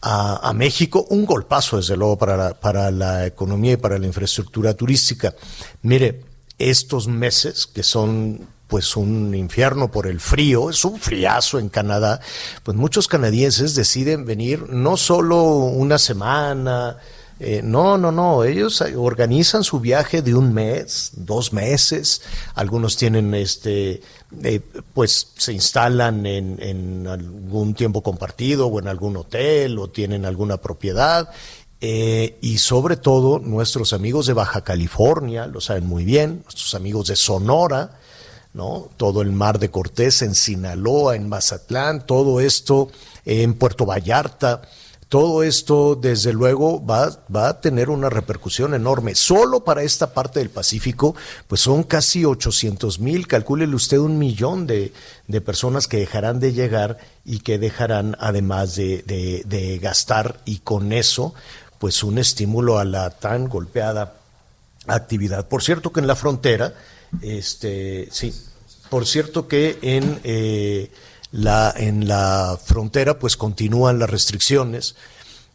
a, 0.06 0.52
México. 0.52 1.06
Un 1.08 1.24
golpazo, 1.24 1.78
desde 1.78 1.96
luego, 1.96 2.18
para 2.18 2.36
la, 2.36 2.54
para 2.54 2.90
la 2.90 3.26
economía 3.26 3.72
y 3.72 3.76
para 3.78 3.98
la 3.98 4.06
infraestructura 4.06 4.74
turística. 4.74 5.34
Mire, 5.82 6.22
estos 6.58 7.08
meses 7.08 7.66
que 7.66 7.82
son 7.82 8.46
pues 8.68 8.96
un 8.96 9.34
infierno 9.34 9.90
por 9.90 10.06
el 10.06 10.20
frío, 10.20 10.70
es 10.70 10.84
un 10.84 10.98
friazo 10.98 11.58
en 11.58 11.68
Canadá, 11.68 12.20
pues 12.62 12.76
muchos 12.76 13.08
canadienses 13.08 13.74
deciden 13.74 14.24
venir 14.24 14.68
no 14.70 14.96
solo 14.96 15.44
una 15.44 15.98
semana, 15.98 16.96
eh, 17.40 17.62
no, 17.64 17.98
no, 17.98 18.12
no, 18.12 18.44
ellos 18.44 18.82
organizan 18.96 19.64
su 19.64 19.80
viaje 19.80 20.22
de 20.22 20.34
un 20.34 20.54
mes, 20.54 21.10
dos 21.16 21.52
meses, 21.52 22.22
algunos 22.54 22.96
tienen 22.96 23.34
este, 23.34 24.02
eh, 24.42 24.60
pues 24.92 25.32
se 25.36 25.52
instalan 25.52 26.26
en, 26.26 27.06
algún 27.08 27.74
tiempo 27.74 28.02
compartido 28.02 28.68
o 28.68 28.78
en 28.78 28.86
algún 28.86 29.16
hotel 29.16 29.78
o 29.78 29.90
tienen 29.90 30.24
alguna 30.24 30.58
propiedad. 30.58 31.30
Eh, 31.80 32.38
y 32.40 32.58
sobre 32.58 32.96
todo 32.96 33.40
nuestros 33.40 33.92
amigos 33.92 34.26
de 34.26 34.32
Baja 34.32 34.62
California, 34.62 35.46
lo 35.46 35.60
saben 35.60 35.86
muy 35.86 36.04
bien, 36.04 36.42
nuestros 36.44 36.74
amigos 36.74 37.08
de 37.08 37.16
Sonora, 37.16 37.98
¿no? 38.54 38.88
Todo 38.96 39.20
el 39.20 39.32
mar 39.32 39.58
de 39.58 39.70
Cortés 39.70 40.22
en 40.22 40.34
Sinaloa, 40.34 41.16
en 41.16 41.28
Mazatlán, 41.28 42.06
todo 42.06 42.40
esto 42.40 42.90
en 43.26 43.54
Puerto 43.54 43.84
Vallarta, 43.84 44.62
todo 45.14 45.44
esto, 45.44 45.94
desde 45.94 46.32
luego, 46.32 46.84
va, 46.84 47.20
a 47.46 47.60
tener 47.60 47.88
una 47.88 48.10
repercusión 48.10 48.74
enorme. 48.74 49.14
Solo 49.14 49.62
para 49.62 49.84
esta 49.84 50.12
parte 50.12 50.40
del 50.40 50.50
Pacífico, 50.50 51.14
pues 51.46 51.60
son 51.60 51.84
casi 51.84 52.24
800 52.24 52.98
mil, 52.98 53.28
calcúlele 53.28 53.76
usted 53.76 53.98
un 53.98 54.18
millón 54.18 54.66
de, 54.66 54.92
de, 55.28 55.40
personas 55.40 55.86
que 55.86 55.98
dejarán 55.98 56.40
de 56.40 56.52
llegar 56.52 56.98
y 57.24 57.38
que 57.38 57.60
dejarán, 57.60 58.16
además 58.18 58.74
de, 58.74 59.04
de, 59.06 59.44
de 59.46 59.78
gastar, 59.78 60.40
y 60.46 60.58
con 60.58 60.92
eso, 60.92 61.32
pues 61.78 62.02
un 62.02 62.18
estímulo 62.18 62.80
a 62.80 62.84
la 62.84 63.10
tan 63.10 63.48
golpeada 63.48 64.14
actividad. 64.88 65.46
Por 65.46 65.62
cierto 65.62 65.92
que 65.92 66.00
en 66.00 66.08
la 66.08 66.16
frontera, 66.16 66.74
este, 67.22 68.08
sí, 68.10 68.34
por 68.90 69.06
cierto 69.06 69.46
que 69.46 69.78
en... 69.80 70.18
Eh, 70.24 70.90
la, 71.34 71.74
en 71.76 72.06
la 72.06 72.56
frontera 72.64 73.18
pues 73.18 73.36
continúan 73.36 73.98
las 73.98 74.08
restricciones. 74.08 74.94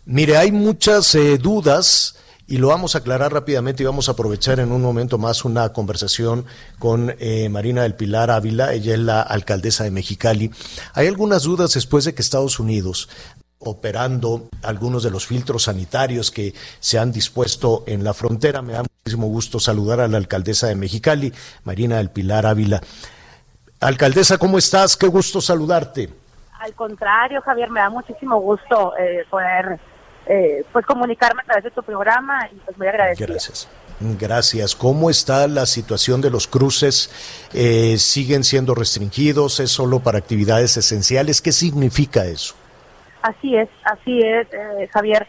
Mire, 0.06 0.36
hay 0.36 0.52
muchas 0.52 1.16
eh, 1.16 1.38
dudas 1.38 2.16
y 2.48 2.58
lo 2.58 2.68
vamos 2.68 2.96
a 2.96 2.98
aclarar 2.98 3.32
rápidamente 3.32 3.84
y 3.84 3.86
vamos 3.86 4.10
a 4.10 4.12
aprovechar 4.12 4.60
en 4.60 4.74
un 4.74 4.82
momento 4.82 5.18
más 5.18 5.46
una 5.46 5.72
conversación 5.72 6.46
con 6.80 7.16
eh, 7.20 7.48
Marina 7.48 7.84
del 7.84 7.96
Pilar 7.96 8.30
Ávila, 8.30 8.74
ella 8.74 8.94
es 8.94 9.00
la 9.00 9.22
alcaldesa 9.22 9.86
de 9.86 9.92
Mexicali. 9.92 10.52
Hay 10.96 11.08
algunas 11.08 11.44
dudas 11.44 11.74
después 11.74 12.04
de 12.04 12.14
que 12.14 12.24
Estados 12.24 12.60
Unidos 12.60 13.08
operando 13.60 14.50
algunos 14.64 15.04
de 15.04 15.12
los 15.12 15.28
filtros 15.28 15.64
sanitarios 15.64 16.32
que 16.32 16.54
se 16.82 17.00
han 17.00 17.14
dispuesto 17.14 17.84
en 17.88 18.04
la 18.04 18.14
frontera. 18.14 18.62
Me 18.62 18.74
da 18.74 18.84
muchísimo 18.84 19.28
gusto 19.28 19.60
saludar 19.62 20.02
a 20.02 20.08
la 20.10 20.18
alcaldesa 20.18 20.68
de 20.68 20.76
Mexicali, 20.76 21.32
Marina 21.64 21.98
del 21.98 22.10
Pilar 22.10 22.46
Ávila. 22.46 22.82
Alcaldesa, 23.80 24.38
¿cómo 24.38 24.58
estás? 24.58 24.98
Qué 24.98 25.08
gusto 25.08 25.40
saludarte. 25.40 26.10
Al 26.60 26.74
contrario, 26.74 27.42
Javier, 27.42 27.70
me 27.70 27.80
da 27.80 27.90
muchísimo 27.90 28.38
gusto 28.42 28.94
eh, 28.98 29.24
poder 29.30 29.80
eh, 30.26 30.66
pues 30.74 30.86
comunicarme 30.86 31.42
a 31.44 31.46
través 31.46 31.64
de 31.64 31.72
tu 31.72 31.82
programa 31.82 32.50
y 32.52 32.56
pues 32.56 32.78
muy 32.78 32.88
agradecida. 32.88 33.28
Gracias. 33.28 33.70
Gracias. 34.02 34.76
¿Cómo 34.76 35.10
está 35.10 35.48
la 35.48 35.66
situación 35.66 36.20
de 36.22 36.30
los 36.30 36.48
cruces? 36.48 37.48
Eh, 37.54 37.98
¿Siguen 37.98 38.44
siendo 38.44 38.76
restringidos? 38.76 39.62
¿Es 39.62 39.72
solo 39.72 40.02
para 40.02 40.18
actividades 40.18 40.76
esenciales? 40.76 41.42
¿Qué 41.42 41.54
significa 41.54 42.26
eso? 42.26 42.56
Así 43.22 43.56
es, 43.56 43.70
así 43.84 44.22
es, 44.22 44.48
Javier. 44.92 45.28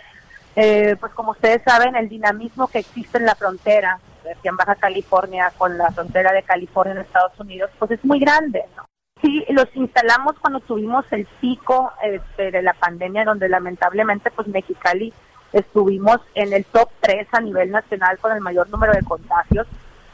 pues 0.55 1.13
como 1.15 1.33
ustedes 1.33 1.63
saben, 1.65 1.97
el 1.97 2.09
dinamismo 2.09 2.69
que 2.69 2.79
existe 2.81 3.19
en 3.19 3.27
la 3.27 3.35
frontera 3.35 3.99
aquí 4.33 4.49
en 4.49 4.57
Baja 4.57 4.75
California 4.77 5.53
con 5.57 5.77
la 5.79 5.91
frontera 5.91 6.33
de 6.33 6.43
California 6.43 6.95
en 6.95 7.01
Estados 7.01 7.39
Unidos, 7.39 7.71
pues 7.79 7.91
es 7.93 8.05
muy 8.05 8.19
grande, 8.19 8.65
¿no? 8.77 8.85
Sí, 9.23 9.45
los 9.51 9.67
instalamos 9.75 10.39
cuando 10.41 10.61
tuvimos 10.61 11.05
el 11.13 11.27
pico 11.41 11.93
este, 12.03 12.51
de 12.51 12.63
la 12.63 12.73
pandemia, 12.73 13.25
donde 13.25 13.49
lamentablemente, 13.51 14.31
pues 14.31 14.49
Mexicali 14.49 15.13
estuvimos 15.53 16.21
en 16.35 16.53
el 16.53 16.65
top 16.65 16.89
3 17.01 17.29
a 17.33 17.41
nivel 17.41 17.71
nacional 17.71 18.19
con 18.19 18.33
el 18.33 18.41
mayor 18.41 18.71
número 18.71 18.93
de 18.93 19.03
contagios 19.03 19.67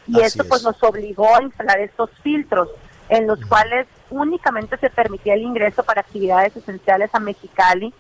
y 0.07 0.21
esto 0.21 0.45
pues 0.49 0.63
nos 0.63 0.83
obligó 0.83 1.37
a 1.37 1.43
instalar 1.43 1.81
estos 1.81 2.11
filtros 2.23 2.71
en 3.09 3.27
los 3.27 3.45
cuales 3.47 3.87
únicamente 4.11 4.77
se 4.79 4.91
permitía 4.91 5.35
el 5.35 5.43
ingreso 5.43 5.83
para 5.83 6.01
actividades 6.01 6.57
esenciales 6.57 7.15
a 7.15 7.21
Mexicali, 7.21 7.93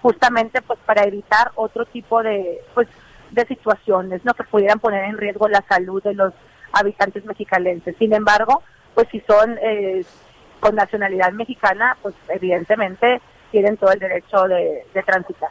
justamente 0.00 0.62
pues 0.62 0.78
para 0.86 1.04
evitar 1.04 1.50
otro 1.56 1.84
tipo 1.86 2.22
de 2.22 2.60
pues 2.74 2.88
de 3.30 3.46
situaciones 3.46 4.24
¿no? 4.24 4.34
que 4.34 4.44
pudieran 4.44 4.78
poner 4.78 5.04
en 5.04 5.18
riesgo 5.18 5.48
la 5.48 5.62
salud 5.68 6.02
de 6.02 6.14
los 6.14 6.32
habitantes 6.72 7.24
mexicalenses. 7.24 7.96
Sin 7.98 8.12
embargo, 8.14 8.62
pues 8.94 9.08
si 9.10 9.20
son 9.20 9.58
eh, 9.60 10.04
con 10.60 10.74
nacionalidad 10.74 11.32
mexicana, 11.32 11.96
pues 12.02 12.14
evidentemente 12.28 13.20
tienen 13.50 13.76
todo 13.76 13.92
el 13.92 13.98
derecho 13.98 14.44
de, 14.44 14.84
transitar. 15.04 15.50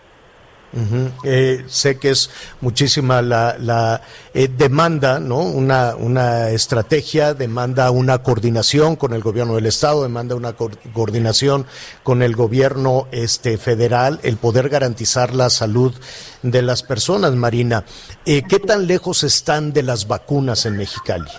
Eh, 1.24 1.64
sé 1.68 1.98
que 1.98 2.10
es 2.10 2.30
muchísima 2.60 3.22
la, 3.22 3.56
la 3.58 4.02
eh, 4.34 4.50
demanda, 4.50 5.20
¿no? 5.20 5.40
Una, 5.40 5.96
una 5.96 6.50
estrategia, 6.50 7.34
demanda 7.34 7.92
una 7.92 8.18
coordinación 8.20 8.98
con 8.98 9.14
el 9.14 9.22
gobierno 9.22 9.56
del 9.56 9.68
estado, 9.68 10.04
demanda 10.04 10.36
una 10.36 10.54
coordinación 10.54 11.66
con 12.04 12.22
el 12.22 12.36
gobierno 12.36 13.08
este 13.12 13.58
federal, 13.58 14.20
el 14.24 14.38
poder 14.38 14.68
garantizar 14.68 15.34
la 15.34 15.50
salud 15.50 15.94
de 16.42 16.62
las 16.62 16.84
personas, 16.84 17.32
Marina. 17.34 17.86
Eh, 18.26 18.44
¿Qué 18.48 18.60
tan 18.60 18.86
lejos 18.86 19.24
están 19.24 19.72
de 19.72 19.84
las 19.84 20.08
vacunas 20.08 20.66
en 20.66 20.76
Mexicali? 20.76 21.32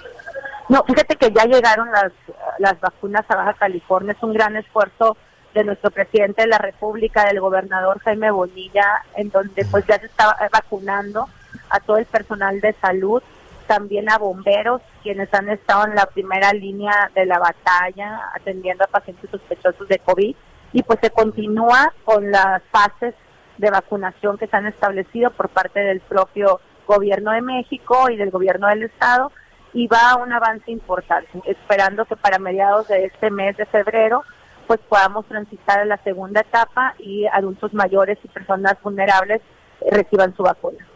No, 0.69 0.83
fíjate 0.85 1.15
que 1.17 1.31
ya 1.31 1.45
llegaron 1.45 1.91
las, 1.93 2.13
las 2.59 2.81
vacunas 2.81 3.25
a 3.29 3.37
Baja 3.37 3.55
California, 3.55 4.15
es 4.17 4.23
un 4.23 4.33
gran 4.33 4.57
esfuerzo 4.57 5.17
de 5.57 5.65
nuestro 5.65 5.91
presidente 5.91 6.43
de 6.43 6.49
la 6.49 6.59
República, 6.59 7.25
del 7.25 7.41
gobernador 7.41 7.99
Jaime 8.01 8.31
Bonilla, 8.31 9.03
en 9.17 9.31
donde 9.31 9.65
pues 9.71 9.87
ya 9.87 9.99
se 9.99 10.07
está 10.07 10.37
vacunando 10.53 11.27
a 11.71 11.81
todo 11.81 11.97
el 11.97 12.05
personal 12.05 12.61
de 12.61 12.75
salud, 12.75 13.23
también 13.67 14.11
a 14.11 14.19
bomberos, 14.19 14.83
quienes 15.03 15.33
han 15.33 15.49
estado 15.49 15.87
en 15.87 15.95
la 15.95 16.07
primera 16.07 16.53
línea 16.53 17.11
de 17.15 17.25
la 17.25 17.39
batalla 17.39 18.21
atendiendo 18.35 18.85
a 18.85 18.89
pacientes 18.89 19.31
sospechosos 19.31 19.89
de 19.89 19.99
COVID, 19.99 20.37
y 20.73 20.83
pues 20.83 20.99
se 21.01 21.11
continúa 21.11 21.93
con 22.05 22.31
las 22.31 22.63
fases 22.71 23.15
de 23.57 23.71
vacunación 23.71 24.37
que 24.37 24.47
se 24.49 24.57
han 24.57 24.67
establecido 24.67 25.31
por 25.31 25.49
parte 25.49 25.81
del 25.81 26.01
propio 26.01 26.61
gobierno 26.87 27.33
de 27.33 27.41
México 27.41 28.11
y 28.11 28.17
del 28.17 28.31
gobierno 28.31 28.69
del 28.69 28.83
estado, 28.83 29.33
y 29.73 29.89
va 29.89 30.11
a 30.11 30.17
un 30.17 30.33
avance 30.35 30.71
importante, 30.71 31.41
esperando 31.47 32.05
que 32.05 32.17
para 32.17 32.39
mediados 32.39 32.89
de 32.89 33.07
este 33.07 33.31
mes 33.31 33.57
de 33.57 33.65
febrero 33.65 34.23
pues 34.67 34.81
podamos 34.89 35.27
transitar 35.27 35.81
a 35.81 35.85
la 35.85 35.97
segunda 35.99 36.41
etapa 36.41 36.95
y 36.99 37.27
adultos 37.27 37.73
mayores 37.73 38.19
y 38.23 38.29
personas 38.29 38.75
vulnerables 38.83 39.41
reciban 39.91 40.35
su 40.37 40.43
vacuna. 40.43 40.87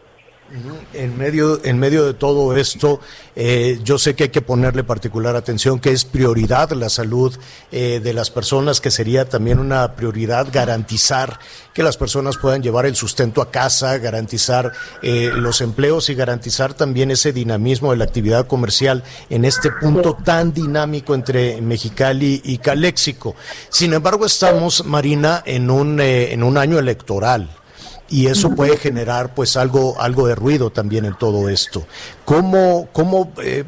En 0.93 1.17
medio, 1.17 1.63
en 1.63 1.79
medio 1.79 2.05
de 2.05 2.13
todo 2.13 2.55
esto, 2.57 2.99
eh, 3.35 3.79
yo 3.83 3.97
sé 3.97 4.15
que 4.15 4.23
hay 4.23 4.29
que 4.29 4.41
ponerle 4.41 4.83
particular 4.83 5.35
atención, 5.37 5.79
que 5.79 5.91
es 5.91 6.03
prioridad 6.03 6.71
la 6.71 6.89
salud 6.89 7.33
eh, 7.71 8.01
de 8.03 8.13
las 8.13 8.31
personas, 8.31 8.81
que 8.81 8.91
sería 8.91 9.29
también 9.29 9.59
una 9.59 9.95
prioridad 9.95 10.47
garantizar 10.51 11.39
que 11.73 11.83
las 11.83 11.95
personas 11.95 12.35
puedan 12.35 12.61
llevar 12.61 12.85
el 12.85 12.97
sustento 12.97 13.41
a 13.41 13.49
casa, 13.49 13.97
garantizar 13.97 14.73
eh, 15.01 15.31
los 15.33 15.61
empleos 15.61 16.09
y 16.09 16.15
garantizar 16.15 16.73
también 16.73 17.11
ese 17.11 17.31
dinamismo 17.31 17.91
de 17.91 17.97
la 17.97 18.03
actividad 18.03 18.45
comercial 18.45 19.03
en 19.29 19.45
este 19.45 19.71
punto 19.71 20.17
tan 20.21 20.53
dinámico 20.53 21.15
entre 21.15 21.61
Mexicali 21.61 22.41
y 22.43 22.57
Caléxico. 22.57 23.35
Sin 23.69 23.93
embargo, 23.93 24.25
estamos, 24.25 24.85
Marina, 24.85 25.43
en 25.45 25.69
un, 25.69 26.01
en 26.01 26.43
un 26.43 26.57
año 26.57 26.77
electoral 26.77 27.60
y 28.11 28.27
eso 28.27 28.53
puede 28.53 28.75
generar 28.77 29.33
pues 29.33 29.55
algo 29.55 29.99
algo 29.99 30.27
de 30.27 30.35
ruido 30.35 30.69
también 30.69 31.05
en 31.05 31.15
todo 31.15 31.47
esto. 31.47 31.85
¿Cómo, 32.25 32.89
cómo 32.91 33.31
eh, 33.41 33.63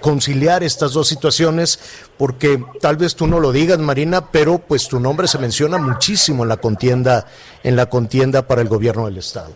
conciliar 0.00 0.62
estas 0.62 0.92
dos 0.92 1.08
situaciones? 1.08 2.06
Porque 2.16 2.62
tal 2.80 2.96
vez 2.96 3.16
tú 3.16 3.26
no 3.26 3.40
lo 3.40 3.50
digas, 3.50 3.78
Marina, 3.80 4.30
pero 4.30 4.58
pues 4.58 4.88
tu 4.88 5.00
nombre 5.00 5.26
se 5.26 5.38
menciona 5.38 5.76
muchísimo 5.76 6.44
en 6.44 6.50
la 6.50 6.56
contienda 6.56 7.26
en 7.64 7.74
la 7.74 7.86
contienda 7.86 8.46
para 8.46 8.62
el 8.62 8.68
gobierno 8.68 9.06
del 9.06 9.18
estado. 9.18 9.52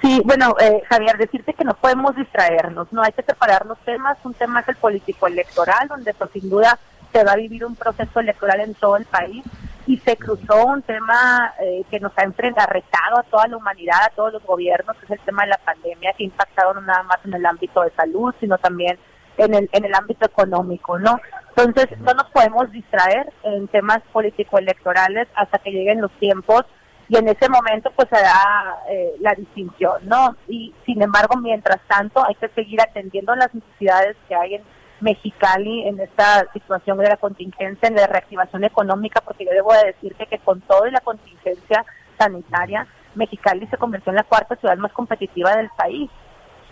Sí, 0.00 0.22
bueno, 0.24 0.54
eh, 0.60 0.82
Javier, 0.88 1.16
decirte 1.18 1.54
que 1.54 1.64
no 1.64 1.74
podemos 1.74 2.14
distraernos, 2.14 2.92
no 2.92 3.02
hay 3.02 3.12
que 3.12 3.22
separar 3.22 3.66
los 3.66 3.78
temas. 3.80 4.16
Un 4.22 4.34
tema 4.34 4.60
es 4.60 4.68
el 4.68 4.76
político 4.76 5.26
electoral, 5.26 5.88
donde 5.88 6.14
pues, 6.14 6.30
sin 6.32 6.48
duda 6.48 6.78
se 7.12 7.24
va 7.24 7.32
a 7.32 7.36
vivir 7.36 7.64
un 7.64 7.74
proceso 7.74 8.20
electoral 8.20 8.60
en 8.60 8.74
todo 8.74 8.96
el 8.96 9.06
país 9.06 9.42
y 9.86 9.98
se 9.98 10.16
cruzó 10.16 10.66
un 10.66 10.82
tema 10.82 11.54
eh, 11.60 11.84
que 11.90 12.00
nos 12.00 12.12
ha 12.16 12.22
enfrentado, 12.22 13.18
a 13.18 13.22
toda 13.24 13.48
la 13.48 13.56
humanidad, 13.56 14.04
a 14.06 14.14
todos 14.14 14.32
los 14.32 14.42
gobiernos, 14.44 14.96
que 14.96 15.04
es 15.04 15.10
el 15.12 15.20
tema 15.20 15.42
de 15.42 15.50
la 15.50 15.58
pandemia, 15.58 16.12
que 16.12 16.24
ha 16.24 16.26
impactado 16.26 16.74
no 16.74 16.80
nada 16.80 17.02
más 17.02 17.18
en 17.24 17.34
el 17.34 17.44
ámbito 17.44 17.82
de 17.82 17.90
salud, 17.90 18.34
sino 18.40 18.56
también 18.58 18.98
en 19.36 19.54
el, 19.54 19.68
en 19.72 19.84
el 19.84 19.94
ámbito 19.94 20.26
económico, 20.26 20.98
¿no? 20.98 21.20
Entonces, 21.56 21.98
no 22.00 22.14
nos 22.14 22.30
podemos 22.30 22.70
distraer 22.70 23.32
en 23.42 23.68
temas 23.68 24.00
político-electorales 24.12 25.28
hasta 25.34 25.58
que 25.58 25.70
lleguen 25.70 26.00
los 26.00 26.12
tiempos 26.12 26.64
y 27.08 27.16
en 27.16 27.28
ese 27.28 27.48
momento 27.48 27.92
pues 27.94 28.08
se 28.08 28.16
da 28.16 28.78
eh, 28.88 29.12
la 29.20 29.34
distinción, 29.34 30.00
¿no? 30.04 30.36
Y 30.48 30.74
sin 30.86 31.02
embargo, 31.02 31.36
mientras 31.36 31.80
tanto, 31.86 32.24
hay 32.24 32.34
que 32.36 32.48
seguir 32.48 32.80
atendiendo 32.80 33.34
las 33.34 33.54
necesidades 33.54 34.16
que 34.28 34.34
hay 34.34 34.54
en 34.54 34.62
Mexicali 35.00 35.86
en 35.86 36.00
esta 36.00 36.50
situación 36.52 36.98
de 36.98 37.08
la 37.08 37.16
contingencia, 37.16 37.88
en 37.88 37.96
la 37.96 38.06
reactivación 38.06 38.64
económica, 38.64 39.20
porque 39.20 39.44
yo 39.44 39.50
debo 39.50 39.72
de 39.72 39.92
decirte 39.92 40.26
que 40.26 40.38
con 40.38 40.60
todo 40.62 40.86
y 40.86 40.90
la 40.90 41.00
contingencia 41.00 41.84
sanitaria, 42.18 42.86
Mexicali 43.14 43.66
se 43.66 43.76
convirtió 43.76 44.10
en 44.10 44.16
la 44.16 44.24
cuarta 44.24 44.56
ciudad 44.56 44.76
más 44.76 44.92
competitiva 44.92 45.56
del 45.56 45.68
país 45.76 46.10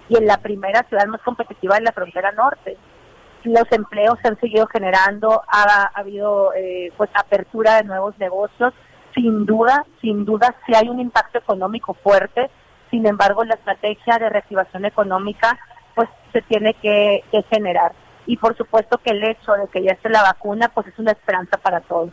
y 0.08 0.16
en 0.16 0.26
la 0.26 0.38
primera 0.38 0.82
ciudad 0.84 1.06
más 1.06 1.20
competitiva 1.22 1.76
de 1.76 1.82
la 1.82 1.92
frontera 1.92 2.32
norte. 2.32 2.76
Los 3.44 3.70
empleos 3.72 4.18
se 4.22 4.28
han 4.28 4.38
seguido 4.38 4.66
generando, 4.66 5.42
ha, 5.48 5.90
habido 5.94 6.52
eh, 6.54 6.92
pues 6.96 7.10
apertura 7.14 7.76
de 7.76 7.84
nuevos 7.84 8.16
negocios, 8.18 8.72
sin 9.14 9.44
duda, 9.44 9.84
sin 10.00 10.24
duda 10.24 10.54
sí 10.64 10.72
hay 10.74 10.88
un 10.88 11.00
impacto 11.00 11.38
económico 11.38 11.94
fuerte, 11.94 12.50
sin 12.90 13.06
embargo 13.06 13.44
la 13.44 13.54
estrategia 13.54 14.18
de 14.18 14.28
reactivación 14.28 14.84
económica 14.84 15.58
pues 15.94 16.08
se 16.32 16.40
tiene 16.42 16.74
que 16.74 17.22
generar 17.50 17.92
y 18.26 18.36
por 18.36 18.56
supuesto 18.56 18.98
que 18.98 19.10
el 19.10 19.24
hecho 19.24 19.52
de 19.52 19.68
que 19.68 19.82
ya 19.82 19.92
esté 19.92 20.08
la 20.08 20.22
vacuna 20.22 20.68
pues 20.68 20.86
es 20.86 20.98
una 20.98 21.12
esperanza 21.12 21.56
para 21.56 21.80
todos. 21.80 22.12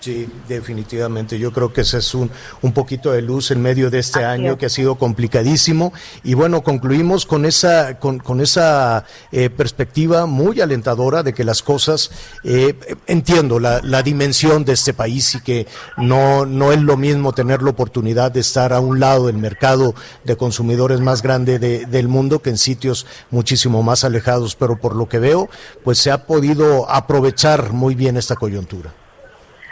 Sí, 0.00 0.28
definitivamente. 0.46 1.38
Yo 1.38 1.52
creo 1.52 1.72
que 1.72 1.80
ese 1.80 1.98
es 1.98 2.14
un, 2.14 2.30
un 2.62 2.72
poquito 2.72 3.12
de 3.12 3.22
luz 3.22 3.50
en 3.50 3.62
medio 3.62 3.90
de 3.90 3.98
este 3.98 4.24
año 4.24 4.58
que 4.58 4.66
ha 4.66 4.68
sido 4.68 4.96
complicadísimo. 4.96 5.92
Y 6.22 6.34
bueno, 6.34 6.62
concluimos 6.62 7.26
con 7.26 7.44
esa, 7.44 7.98
con, 7.98 8.18
con 8.18 8.40
esa 8.40 9.04
eh, 9.32 9.50
perspectiva 9.50 10.26
muy 10.26 10.60
alentadora 10.60 11.22
de 11.22 11.32
que 11.32 11.44
las 11.44 11.62
cosas, 11.62 12.10
eh, 12.44 12.74
entiendo 13.06 13.58
la, 13.58 13.80
la, 13.82 14.02
dimensión 14.02 14.64
de 14.64 14.74
este 14.74 14.92
país 14.92 15.34
y 15.34 15.40
que 15.40 15.66
no, 15.96 16.46
no 16.46 16.72
es 16.72 16.80
lo 16.80 16.96
mismo 16.96 17.32
tener 17.32 17.62
la 17.62 17.70
oportunidad 17.70 18.30
de 18.30 18.40
estar 18.40 18.72
a 18.72 18.80
un 18.80 19.00
lado 19.00 19.26
del 19.26 19.38
mercado 19.38 19.94
de 20.24 20.36
consumidores 20.36 21.00
más 21.00 21.22
grande 21.22 21.58
de, 21.58 21.86
del 21.86 22.06
mundo 22.06 22.42
que 22.42 22.50
en 22.50 22.58
sitios 22.58 23.06
muchísimo 23.30 23.82
más 23.82 24.04
alejados. 24.04 24.54
Pero 24.54 24.78
por 24.78 24.94
lo 24.94 25.08
que 25.08 25.18
veo, 25.18 25.48
pues 25.82 25.98
se 25.98 26.12
ha 26.12 26.26
podido 26.26 26.88
aprovechar 26.88 27.72
muy 27.72 27.94
bien 27.94 28.16
esta 28.16 28.36
coyuntura. 28.36 28.94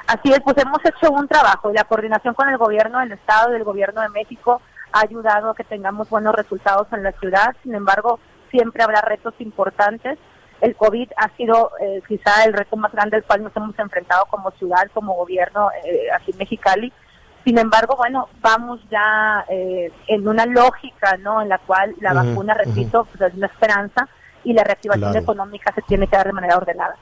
Así 0.07 0.31
es, 0.31 0.41
pues 0.41 0.57
hemos 0.59 0.85
hecho 0.85 1.11
un 1.11 1.27
trabajo 1.27 1.71
y 1.71 1.75
la 1.75 1.85
coordinación 1.85 2.35
con 2.35 2.49
el 2.49 2.59
gobierno 2.59 3.01
del 3.01 3.13
Estado 3.13 3.51
y 3.51 3.53
del 3.55 3.65
gobierno 3.65 4.03
de 4.03 4.11
México 4.11 4.61
ha 4.93 5.01
ayudado 5.01 5.51
a 5.51 5.55
que 5.55 5.65
tengamos 5.65 6.11
buenos 6.11 6.35
resultados 6.35 6.87
en 6.93 7.03
la 7.03 7.13
ciudad. 7.13 7.57
Sin 7.63 7.75
embargo, 7.75 8.21
siempre 8.51 8.83
habrá 8.85 9.01
retos 9.01 9.35
importantes. 9.39 10.19
El 10.61 10.77
COVID 10.77 11.09
ha 11.17 11.29
sido 11.37 11.73
eh, 11.81 12.03
quizá 12.07 12.45
el 12.45 12.53
reto 12.53 12.77
más 12.77 12.93
grande 12.93 13.17
al 13.17 13.25
cual 13.25 13.43
nos 13.43 13.57
hemos 13.57 13.79
enfrentado 13.79 14.27
como 14.27 14.51
ciudad, 14.53 14.91
como 14.93 15.15
gobierno 15.15 15.71
eh, 15.85 16.09
aquí 16.15 16.33
en 16.33 16.39
Mexicali. 16.39 16.93
Sin 17.45 17.59
embargo, 17.59 17.97
bueno, 17.97 18.29
vamos 18.41 18.81
ya 18.91 19.45
eh, 19.49 19.91
en 20.07 20.29
una 20.29 20.47
lógica, 20.47 21.17
¿no? 21.19 21.43
En 21.43 21.49
la 21.49 21.59
cual 21.59 21.95
la 22.01 22.13
vacuna, 22.13 22.55
repito, 22.55 23.05
pues 23.05 23.21
es 23.21 23.37
una 23.37 23.49
esperanza 23.49 24.09
y 24.45 24.53
la 24.53 24.65
reactivación 24.65 25.17
económica 25.17 25.73
se 25.75 25.83
tiene 25.83 26.07
que 26.07 26.17
dar 26.17 26.27
de 26.27 26.33
manera 26.33 26.57
ordenada. 26.57 26.97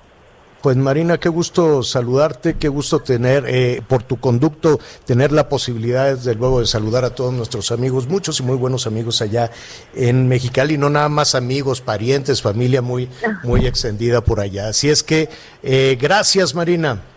Pues 0.63 0.77
Marina, 0.77 1.19
qué 1.19 1.29
gusto 1.29 1.83
saludarte, 1.83 2.55
qué 2.55 2.69
gusto 2.69 3.01
tener 3.01 3.45
eh, 3.49 3.83
por 3.89 4.05
tu 4.05 4.21
conducto, 4.21 4.79
tener 5.05 5.33
la 5.33 5.49
posibilidad 5.49 6.15
desde 6.15 6.37
luego 6.37 6.61
de 6.61 6.67
saludar 6.67 7.05
a 7.05 7.11
todos 7.11 7.35
nuestros 7.35 7.73
amigos, 7.73 8.07
muchos 8.07 8.39
y 8.39 8.45
muy 8.45 8.57
buenos 8.57 8.87
amigos 8.87 9.21
allá 9.23 9.51
en 9.93 10.29
Mexicali, 10.29 10.79
no 10.79 10.89
nada 10.89 11.09
más 11.09 11.35
amigos, 11.35 11.81
parientes, 11.81 12.43
familia 12.43 12.81
muy, 12.81 13.09
muy 13.43 13.67
extendida 13.67 14.21
por 14.21 14.39
allá. 14.39 14.69
Así 14.69 14.89
es 14.89 15.03
que, 15.03 15.29
eh, 15.65 15.99
gracias 16.01 16.55
Marina. 16.55 17.12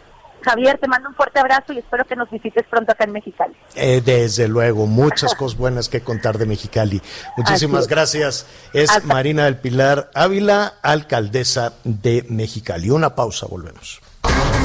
Javier, 0.46 0.78
te 0.78 0.88
mando 0.88 1.10
un 1.10 1.16
fuerte 1.16 1.40
abrazo 1.40 1.74
y 1.74 1.80
espero 1.80 2.06
que 2.06 2.16
nos 2.16 2.30
visites 2.30 2.66
pronto 2.70 2.92
acá 2.92 3.06
en 3.06 3.14
Mexicali. 3.14 3.56
Eh, 3.74 4.02
desde 4.06 4.48
luego, 4.48 4.86
muchas 4.86 5.34
cosas 5.36 5.58
buenas 5.58 5.90
que 5.90 6.02
contar 6.02 6.38
de 6.38 6.46
Mexicali. 6.46 7.02
Muchísimas 7.36 7.88
gracias. 7.88 8.46
Es 8.72 9.04
Marina 9.06 9.46
del 9.46 9.58
Pilar 9.58 10.12
Ávila, 10.14 10.76
alcaldesa 10.84 11.74
de 11.84 12.26
Mexicali. 12.30 12.92
Una 12.92 13.16
pausa, 13.16 13.48
volvemos. 13.48 14.02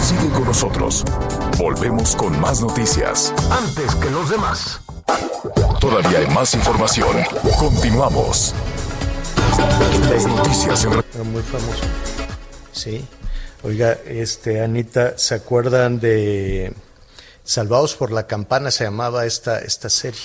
Sigue 0.03 0.29
con 0.31 0.45
nosotros. 0.45 1.05
Volvemos 1.59 2.15
con 2.15 2.39
más 2.41 2.61
noticias. 2.61 3.33
Antes 3.51 3.95
que 3.97 4.11
los 4.11 4.31
demás. 4.31 4.81
Todavía 5.81 6.19
hay 6.19 6.27
más 6.29 6.55
información. 6.55 7.17
Continuamos. 7.59 8.55
Las 10.11 10.27
noticias 10.27 10.85
en... 10.85 11.33
Muy 11.33 11.43
famoso. 11.43 11.85
Sí. 12.73 13.07
Oiga, 13.63 13.93
este, 14.07 14.63
Anita, 14.63 15.19
¿se 15.19 15.35
acuerdan 15.35 16.01
de 16.01 16.73
Salvados 17.45 17.95
por 17.95 18.11
la 18.11 18.27
Campana? 18.27 18.71
Se 18.71 18.85
llamaba 18.85 19.27
esta, 19.27 19.59
esta 19.59 19.91
serie. 19.91 20.21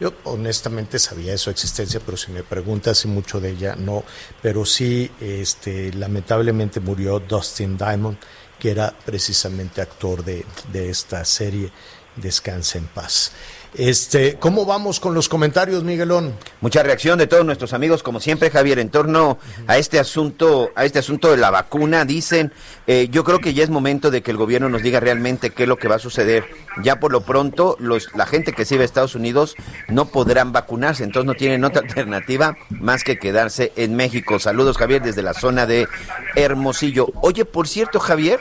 Yo 0.00 0.12
honestamente 0.24 0.98
sabía 0.98 1.32
de 1.32 1.38
su 1.38 1.48
existencia, 1.48 2.00
pero 2.04 2.18
si 2.18 2.30
me 2.30 2.42
preguntas 2.42 2.98
si 2.98 3.08
mucho 3.08 3.40
de 3.40 3.52
ella, 3.52 3.74
no. 3.74 4.04
Pero 4.42 4.66
sí, 4.66 5.10
este, 5.18 5.94
lamentablemente 5.94 6.78
murió 6.80 7.20
Dustin 7.20 7.78
Diamond, 7.78 8.18
que 8.58 8.72
era 8.72 8.94
precisamente 9.06 9.80
actor 9.80 10.22
de, 10.22 10.44
de 10.70 10.90
esta 10.90 11.24
serie. 11.24 11.72
descanse 12.16 12.78
en 12.78 12.86
paz. 12.86 13.32
Este, 13.76 14.36
¿Cómo 14.38 14.64
vamos 14.64 15.00
con 15.00 15.14
los 15.14 15.28
comentarios, 15.28 15.82
Miguelón? 15.82 16.32
Mucha 16.60 16.84
reacción 16.84 17.18
de 17.18 17.26
todos 17.26 17.44
nuestros 17.44 17.72
amigos, 17.72 18.04
como 18.04 18.20
siempre, 18.20 18.48
Javier, 18.48 18.78
en 18.78 18.88
torno 18.88 19.38
a 19.66 19.78
este 19.78 19.98
asunto, 19.98 20.70
a 20.76 20.84
este 20.84 21.00
asunto 21.00 21.32
de 21.32 21.38
la 21.38 21.50
vacuna. 21.50 22.04
Dicen, 22.04 22.52
eh, 22.86 23.08
yo 23.10 23.24
creo 23.24 23.40
que 23.40 23.52
ya 23.52 23.64
es 23.64 23.70
momento 23.70 24.12
de 24.12 24.22
que 24.22 24.30
el 24.30 24.36
gobierno 24.36 24.68
nos 24.68 24.84
diga 24.84 25.00
realmente 25.00 25.50
qué 25.50 25.64
es 25.64 25.68
lo 25.68 25.76
que 25.76 25.88
va 25.88 25.96
a 25.96 25.98
suceder. 25.98 26.44
Ya 26.84 27.00
por 27.00 27.10
lo 27.10 27.22
pronto, 27.22 27.76
los, 27.80 28.14
la 28.14 28.26
gente 28.26 28.52
que 28.52 28.64
sigue 28.64 28.82
a 28.82 28.84
Estados 28.84 29.16
Unidos 29.16 29.56
no 29.88 30.06
podrán 30.06 30.52
vacunarse, 30.52 31.02
entonces 31.02 31.26
no 31.26 31.34
tienen 31.34 31.64
otra 31.64 31.82
alternativa 31.88 32.56
más 32.70 33.02
que 33.02 33.18
quedarse 33.18 33.72
en 33.74 33.96
México. 33.96 34.38
Saludos, 34.38 34.78
Javier, 34.78 35.02
desde 35.02 35.22
la 35.22 35.34
zona 35.34 35.66
de 35.66 35.88
Hermosillo. 36.36 37.08
Oye, 37.22 37.44
por 37.44 37.66
cierto, 37.66 37.98
Javier, 37.98 38.38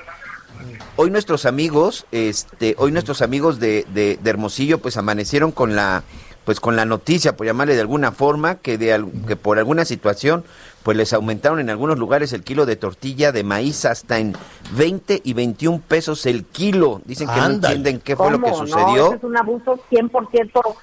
hoy 0.95 1.09
nuestros 1.11 1.45
amigos, 1.45 2.05
este, 2.11 2.75
hoy 2.77 2.91
nuestros 2.91 3.21
amigos 3.21 3.59
de, 3.59 3.85
de, 3.93 4.19
Hermosillo, 4.23 4.79
pues 4.79 4.97
amanecieron 4.97 5.51
con 5.51 5.75
la, 5.75 6.03
pues 6.45 6.59
con 6.59 6.75
la 6.75 6.85
noticia, 6.85 7.35
por 7.35 7.45
llamarle 7.45 7.75
de 7.75 7.81
alguna 7.81 8.11
forma, 8.11 8.55
que 8.55 8.77
de 8.77 9.03
que 9.27 9.35
por 9.35 9.57
alguna 9.57 9.85
situación, 9.85 10.43
pues 10.83 10.97
les 10.97 11.13
aumentaron 11.13 11.59
en 11.59 11.69
algunos 11.69 11.97
lugares 11.97 12.33
el 12.33 12.43
kilo 12.43 12.65
de 12.65 12.75
tortilla 12.75 13.31
de 13.31 13.43
maíz 13.43 13.85
hasta 13.85 14.19
en 14.19 14.35
20 14.75 15.21
y 15.23 15.33
21 15.33 15.81
pesos 15.87 16.25
el 16.25 16.45
kilo. 16.45 17.01
Dicen 17.05 17.27
que 17.27 17.39
no 17.39 17.45
entienden 17.47 17.99
qué 17.99 18.15
fue 18.15 18.31
lo 18.31 18.41
que 18.41 18.53
sucedió. 18.53 19.13
es 19.13 19.23
un 19.23 19.37
abuso 19.37 19.79
100% 19.91 20.75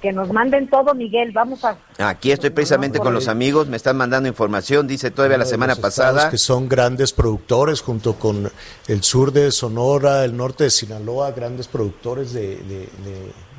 que 0.00 0.12
nos 0.12 0.32
manden 0.32 0.68
todo, 0.68 0.94
Miguel. 0.94 1.32
Vamos 1.32 1.64
a. 1.64 1.76
Aquí 1.98 2.30
estoy 2.30 2.50
precisamente 2.50 2.98
con 3.00 3.12
los 3.12 3.28
amigos, 3.28 3.66
me 3.66 3.76
están 3.76 3.96
mandando 3.96 4.28
información. 4.28 4.86
Dice 4.86 5.10
todavía 5.10 5.38
la 5.38 5.44
semana 5.44 5.74
pasada. 5.76 6.30
Que 6.30 6.38
son 6.38 6.68
grandes 6.68 7.12
productores, 7.12 7.80
junto 7.80 8.14
con 8.14 8.50
el 8.86 9.02
sur 9.02 9.32
de 9.32 9.50
Sonora, 9.50 10.24
el 10.24 10.36
norte 10.36 10.64
de 10.64 10.70
Sinaloa, 10.70 11.32
grandes 11.32 11.66
productores 11.66 12.32
de, 12.32 12.58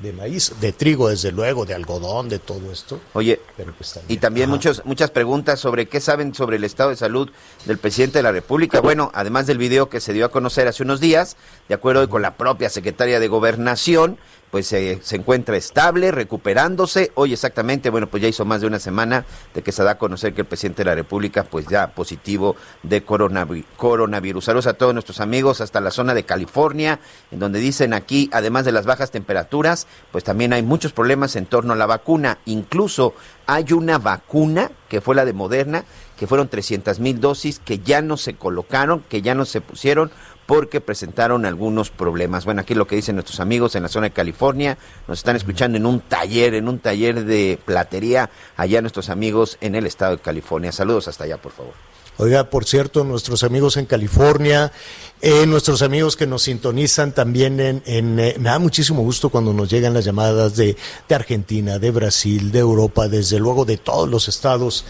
de, 0.01 0.13
maíz, 0.13 0.53
de 0.61 0.71
trigo, 0.71 1.09
desde 1.09 1.31
luego, 1.31 1.65
de 1.65 1.73
algodón, 1.73 2.29
de 2.29 2.39
todo 2.39 2.71
esto. 2.71 3.01
Oye, 3.13 3.39
pues 3.77 3.99
y 4.07 4.17
también 4.17 4.49
muchos, 4.49 4.83
muchas 4.85 5.11
preguntas 5.11 5.59
sobre 5.59 5.87
qué 5.87 5.99
saben 5.99 6.33
sobre 6.33 6.55
el 6.55 6.63
estado 6.63 6.91
de 6.91 6.95
salud 6.95 7.29
del 7.65 7.77
presidente 7.77 8.19
de 8.19 8.23
la 8.23 8.31
República. 8.31 8.79
Bueno, 8.79 9.11
además 9.13 9.47
del 9.47 9.57
video 9.57 9.89
que 9.89 9.99
se 9.99 10.13
dio 10.13 10.25
a 10.25 10.31
conocer 10.31 10.67
hace 10.67 10.83
unos 10.83 11.01
días, 11.01 11.35
de 11.67 11.75
acuerdo 11.75 12.07
con 12.09 12.21
la 12.21 12.37
propia 12.37 12.69
secretaria 12.69 13.19
de 13.19 13.27
Gobernación 13.27 14.17
pues 14.51 14.67
se 14.67 14.99
encuentra 15.11 15.57
estable, 15.57 16.11
recuperándose. 16.11 17.11
Hoy 17.15 17.33
exactamente, 17.33 17.89
bueno, 17.89 18.07
pues 18.07 18.23
ya 18.23 18.29
hizo 18.29 18.45
más 18.45 18.61
de 18.61 18.67
una 18.67 18.79
semana 18.79 19.25
de 19.53 19.61
que 19.61 19.71
se 19.71 19.83
da 19.83 19.91
a 19.91 19.97
conocer 19.97 20.33
que 20.33 20.41
el 20.41 20.47
presidente 20.47 20.83
de 20.83 20.89
la 20.89 20.95
República, 20.95 21.43
pues 21.43 21.67
ya 21.67 21.87
positivo 21.93 22.55
de 22.83 23.03
coronavirus. 23.03 24.45
Saludos 24.45 24.67
a 24.67 24.73
todos 24.73 24.93
nuestros 24.93 25.19
amigos 25.19 25.61
hasta 25.61 25.81
la 25.81 25.91
zona 25.91 26.13
de 26.13 26.23
California, 26.23 26.99
en 27.31 27.39
donde 27.39 27.59
dicen 27.59 27.93
aquí, 27.93 28.29
además 28.33 28.65
de 28.65 28.71
las 28.71 28.85
bajas 28.85 29.11
temperaturas, 29.11 29.87
pues 30.11 30.23
también 30.23 30.53
hay 30.53 30.63
muchos 30.63 30.93
problemas 30.93 31.35
en 31.35 31.45
torno 31.45 31.73
a 31.73 31.77
la 31.77 31.85
vacuna. 31.85 32.39
Incluso 32.45 33.13
hay 33.45 33.73
una 33.73 33.97
vacuna, 33.97 34.71
que 34.87 35.01
fue 35.01 35.15
la 35.15 35.25
de 35.25 35.33
Moderna, 35.33 35.85
que 36.19 36.27
fueron 36.27 36.49
300 36.49 36.99
mil 36.99 37.21
dosis 37.21 37.59
que 37.59 37.79
ya 37.79 38.01
no 38.01 38.17
se 38.17 38.33
colocaron, 38.33 39.03
que 39.07 39.21
ya 39.21 39.35
no 39.35 39.45
se 39.45 39.61
pusieron 39.61 40.11
porque 40.45 40.81
presentaron 40.81 41.45
algunos 41.45 41.91
problemas. 41.91 42.43
Bueno, 42.43 42.61
aquí 42.61 42.75
lo 42.75 42.87
que 42.87 42.97
dicen 42.97 43.15
nuestros 43.15 43.39
amigos 43.39 43.75
en 43.75 43.83
la 43.83 43.89
zona 43.89 44.07
de 44.07 44.13
California, 44.13 44.77
nos 45.07 45.19
están 45.19 45.37
escuchando 45.37 45.77
en 45.77 45.85
un 45.85 46.01
taller, 46.01 46.55
en 46.55 46.67
un 46.67 46.79
taller 46.79 47.23
de 47.23 47.57
platería, 47.63 48.29
allá 48.57 48.81
nuestros 48.81 49.09
amigos 49.09 49.57
en 49.61 49.75
el 49.75 49.85
estado 49.85 50.17
de 50.17 50.21
California. 50.21 50.73
Saludos 50.73 51.07
hasta 51.07 51.23
allá, 51.23 51.37
por 51.37 51.53
favor. 51.53 51.73
Oiga, 52.17 52.49
por 52.49 52.65
cierto, 52.65 53.05
nuestros 53.05 53.43
amigos 53.43 53.77
en 53.77 53.85
California, 53.85 54.73
eh, 55.21 55.45
nuestros 55.45 55.81
amigos 55.81 56.17
que 56.17 56.27
nos 56.27 56.41
sintonizan 56.41 57.13
también 57.13 57.61
en... 57.61 57.81
Eh, 57.85 58.01
me 58.01 58.33
da 58.33 58.59
muchísimo 58.59 59.03
gusto 59.03 59.29
cuando 59.29 59.53
nos 59.53 59.69
llegan 59.69 59.93
las 59.93 60.03
llamadas 60.03 60.57
de, 60.57 60.75
de 61.07 61.15
Argentina, 61.15 61.79
de 61.79 61.91
Brasil, 61.91 62.51
de 62.51 62.59
Europa, 62.59 63.07
desde 63.07 63.39
luego 63.39 63.63
de 63.63 63.77
todos 63.77 64.09
los 64.09 64.27
estados 64.27 64.83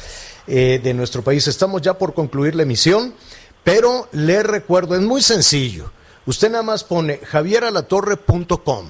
eh, 0.49 0.81
de 0.83 0.93
nuestro 0.95 1.21
país. 1.21 1.47
Estamos 1.47 1.81
ya 1.81 1.97
por 1.97 2.13
concluir 2.15 2.55
la 2.55 2.63
emisión. 2.63 3.13
Pero 3.63 4.07
le 4.13 4.41
recuerdo, 4.41 4.95
es 4.95 5.01
muy 5.01 5.21
sencillo. 5.21 5.91
Usted 6.25 6.49
nada 6.49 6.63
más 6.63 6.83
pone 6.83 7.17
javieralatorre.com. 7.17 8.87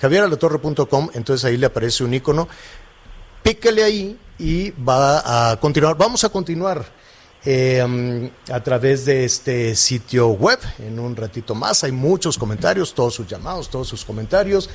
Javieralatorre.com, 0.00 1.10
entonces 1.14 1.44
ahí 1.44 1.56
le 1.56 1.66
aparece 1.66 2.04
un 2.04 2.12
icono. 2.12 2.48
Píquele 3.42 3.82
ahí 3.82 4.18
y 4.38 4.70
va 4.70 5.50
a 5.50 5.60
continuar. 5.60 5.96
Vamos 5.96 6.24
a 6.24 6.28
continuar 6.28 6.84
eh, 7.44 8.30
a 8.50 8.60
través 8.62 9.04
de 9.04 9.24
este 9.24 9.74
sitio 9.74 10.28
web 10.28 10.58
en 10.78 10.98
un 10.98 11.16
ratito 11.16 11.54
más. 11.54 11.84
Hay 11.84 11.92
muchos 11.92 12.36
comentarios, 12.36 12.92
todos 12.92 13.14
sus 13.14 13.26
llamados, 13.26 13.70
todos 13.70 13.88
sus 13.88 14.04
comentarios. 14.04 14.68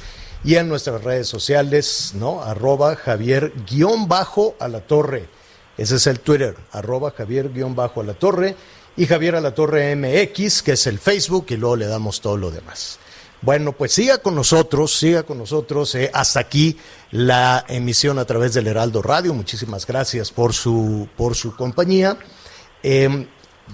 Y 0.43 0.55
en 0.55 0.67
nuestras 0.69 1.03
redes 1.03 1.27
sociales, 1.27 2.13
¿no? 2.15 2.41
Arroba 2.41 2.95
Javier 2.95 3.53
guion 3.69 4.07
bajo 4.07 4.55
a 4.59 4.67
la 4.67 4.81
torre. 4.81 5.36
Ese 5.77 5.95
es 5.95 6.07
el 6.07 6.19
Twitter, 6.19 6.55
arroba 6.71 7.11
Javier 7.11 7.53
guion 7.53 7.75
bajo 7.75 8.01
a 8.01 8.03
la 8.03 8.15
torre 8.15 8.55
y 8.97 9.05
Javier 9.05 9.35
Alatorre 9.35 9.95
MX, 9.95 10.63
que 10.63 10.71
es 10.71 10.87
el 10.87 10.97
Facebook, 10.97 11.45
y 11.49 11.57
luego 11.57 11.75
le 11.75 11.85
damos 11.85 12.19
todo 12.19 12.35
lo 12.35 12.49
demás. 12.49 12.99
Bueno, 13.41 13.73
pues 13.73 13.93
siga 13.93 14.17
con 14.17 14.33
nosotros, 14.33 14.97
siga 14.97 15.21
con 15.21 15.37
nosotros. 15.37 15.93
Eh, 15.93 16.09
hasta 16.11 16.39
aquí 16.39 16.79
la 17.11 17.63
emisión 17.67 18.17
a 18.17 18.25
través 18.25 18.55
del 18.55 18.65
Heraldo 18.65 19.03
Radio. 19.03 19.35
Muchísimas 19.35 19.85
gracias 19.85 20.31
por 20.31 20.53
su, 20.53 21.07
por 21.15 21.35
su 21.35 21.55
compañía. 21.55 22.17
Em, 22.81 23.27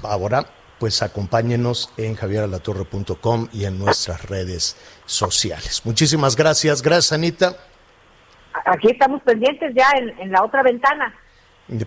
ahora, 0.04 0.45
pues 0.80 1.01
acompáñenos 1.01 1.89
en 1.95 2.16
javieralatorre.com 2.16 3.47
y 3.54 3.64
en 3.64 3.80
nuestras 3.80 4.26
redes 4.26 4.76
sociales. 5.06 5.86
Muchísimas 5.86 6.36
gracias. 6.36 6.82
Gracias, 6.82 7.14
Anita. 7.14 7.56
Aquí 8.66 8.89
estamos 8.91 9.22
pendientes 9.22 9.74
ya 9.74 9.89
en 9.97 10.30
la 10.30 10.43
otra 10.43 10.62
ventana. 10.62 11.14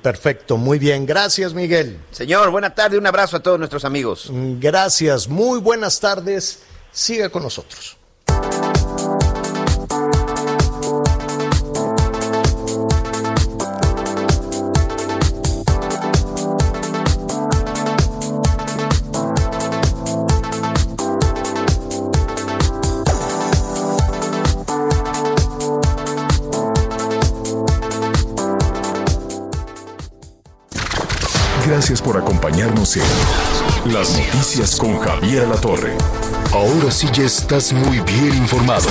Perfecto, 0.03 0.57
muy 0.57 0.79
bien. 0.79 1.07
Gracias, 1.07 1.53
Miguel. 1.53 1.99
Señor, 2.11 2.51
buena 2.51 2.75
tarde. 2.75 2.99
Un 2.99 3.07
abrazo 3.07 3.37
a 3.37 3.43
todos 3.43 3.59
nuestros 3.59 3.85
amigos. 3.85 4.31
Gracias, 4.33 5.29
muy 5.29 5.61
buenas 5.61 6.01
tardes. 6.01 6.61
Siga 6.93 7.29
con 7.29 7.43
nosotros. 7.43 7.97
Gracias 31.77 32.01
por 32.01 32.17
acompañarnos 32.17 32.97
en 32.97 33.93
Las 33.93 34.17
Noticias 34.17 34.77
con 34.77 34.99
Javier 34.99 35.47
La 35.47 35.57
Torre. 35.57 35.95
Ahora 36.51 36.91
sí 36.91 37.07
ya 37.13 37.25
estás 37.25 37.71
muy 37.71 38.01
bien 38.01 38.35
informado. 38.35 38.89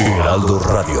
Heraldo 0.00 0.58
Radio. 0.58 1.00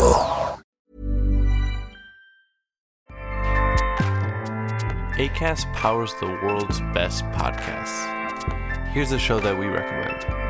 ACAST 5.18 5.66
powers 5.74 6.14
the 6.20 6.26
world's 6.44 6.80
best 6.94 7.24
podcasts. 7.32 8.06
Here's 8.94 9.10
a 9.10 9.18
show 9.18 9.40
that 9.40 9.58
we 9.58 9.66
recommend. 9.66 10.49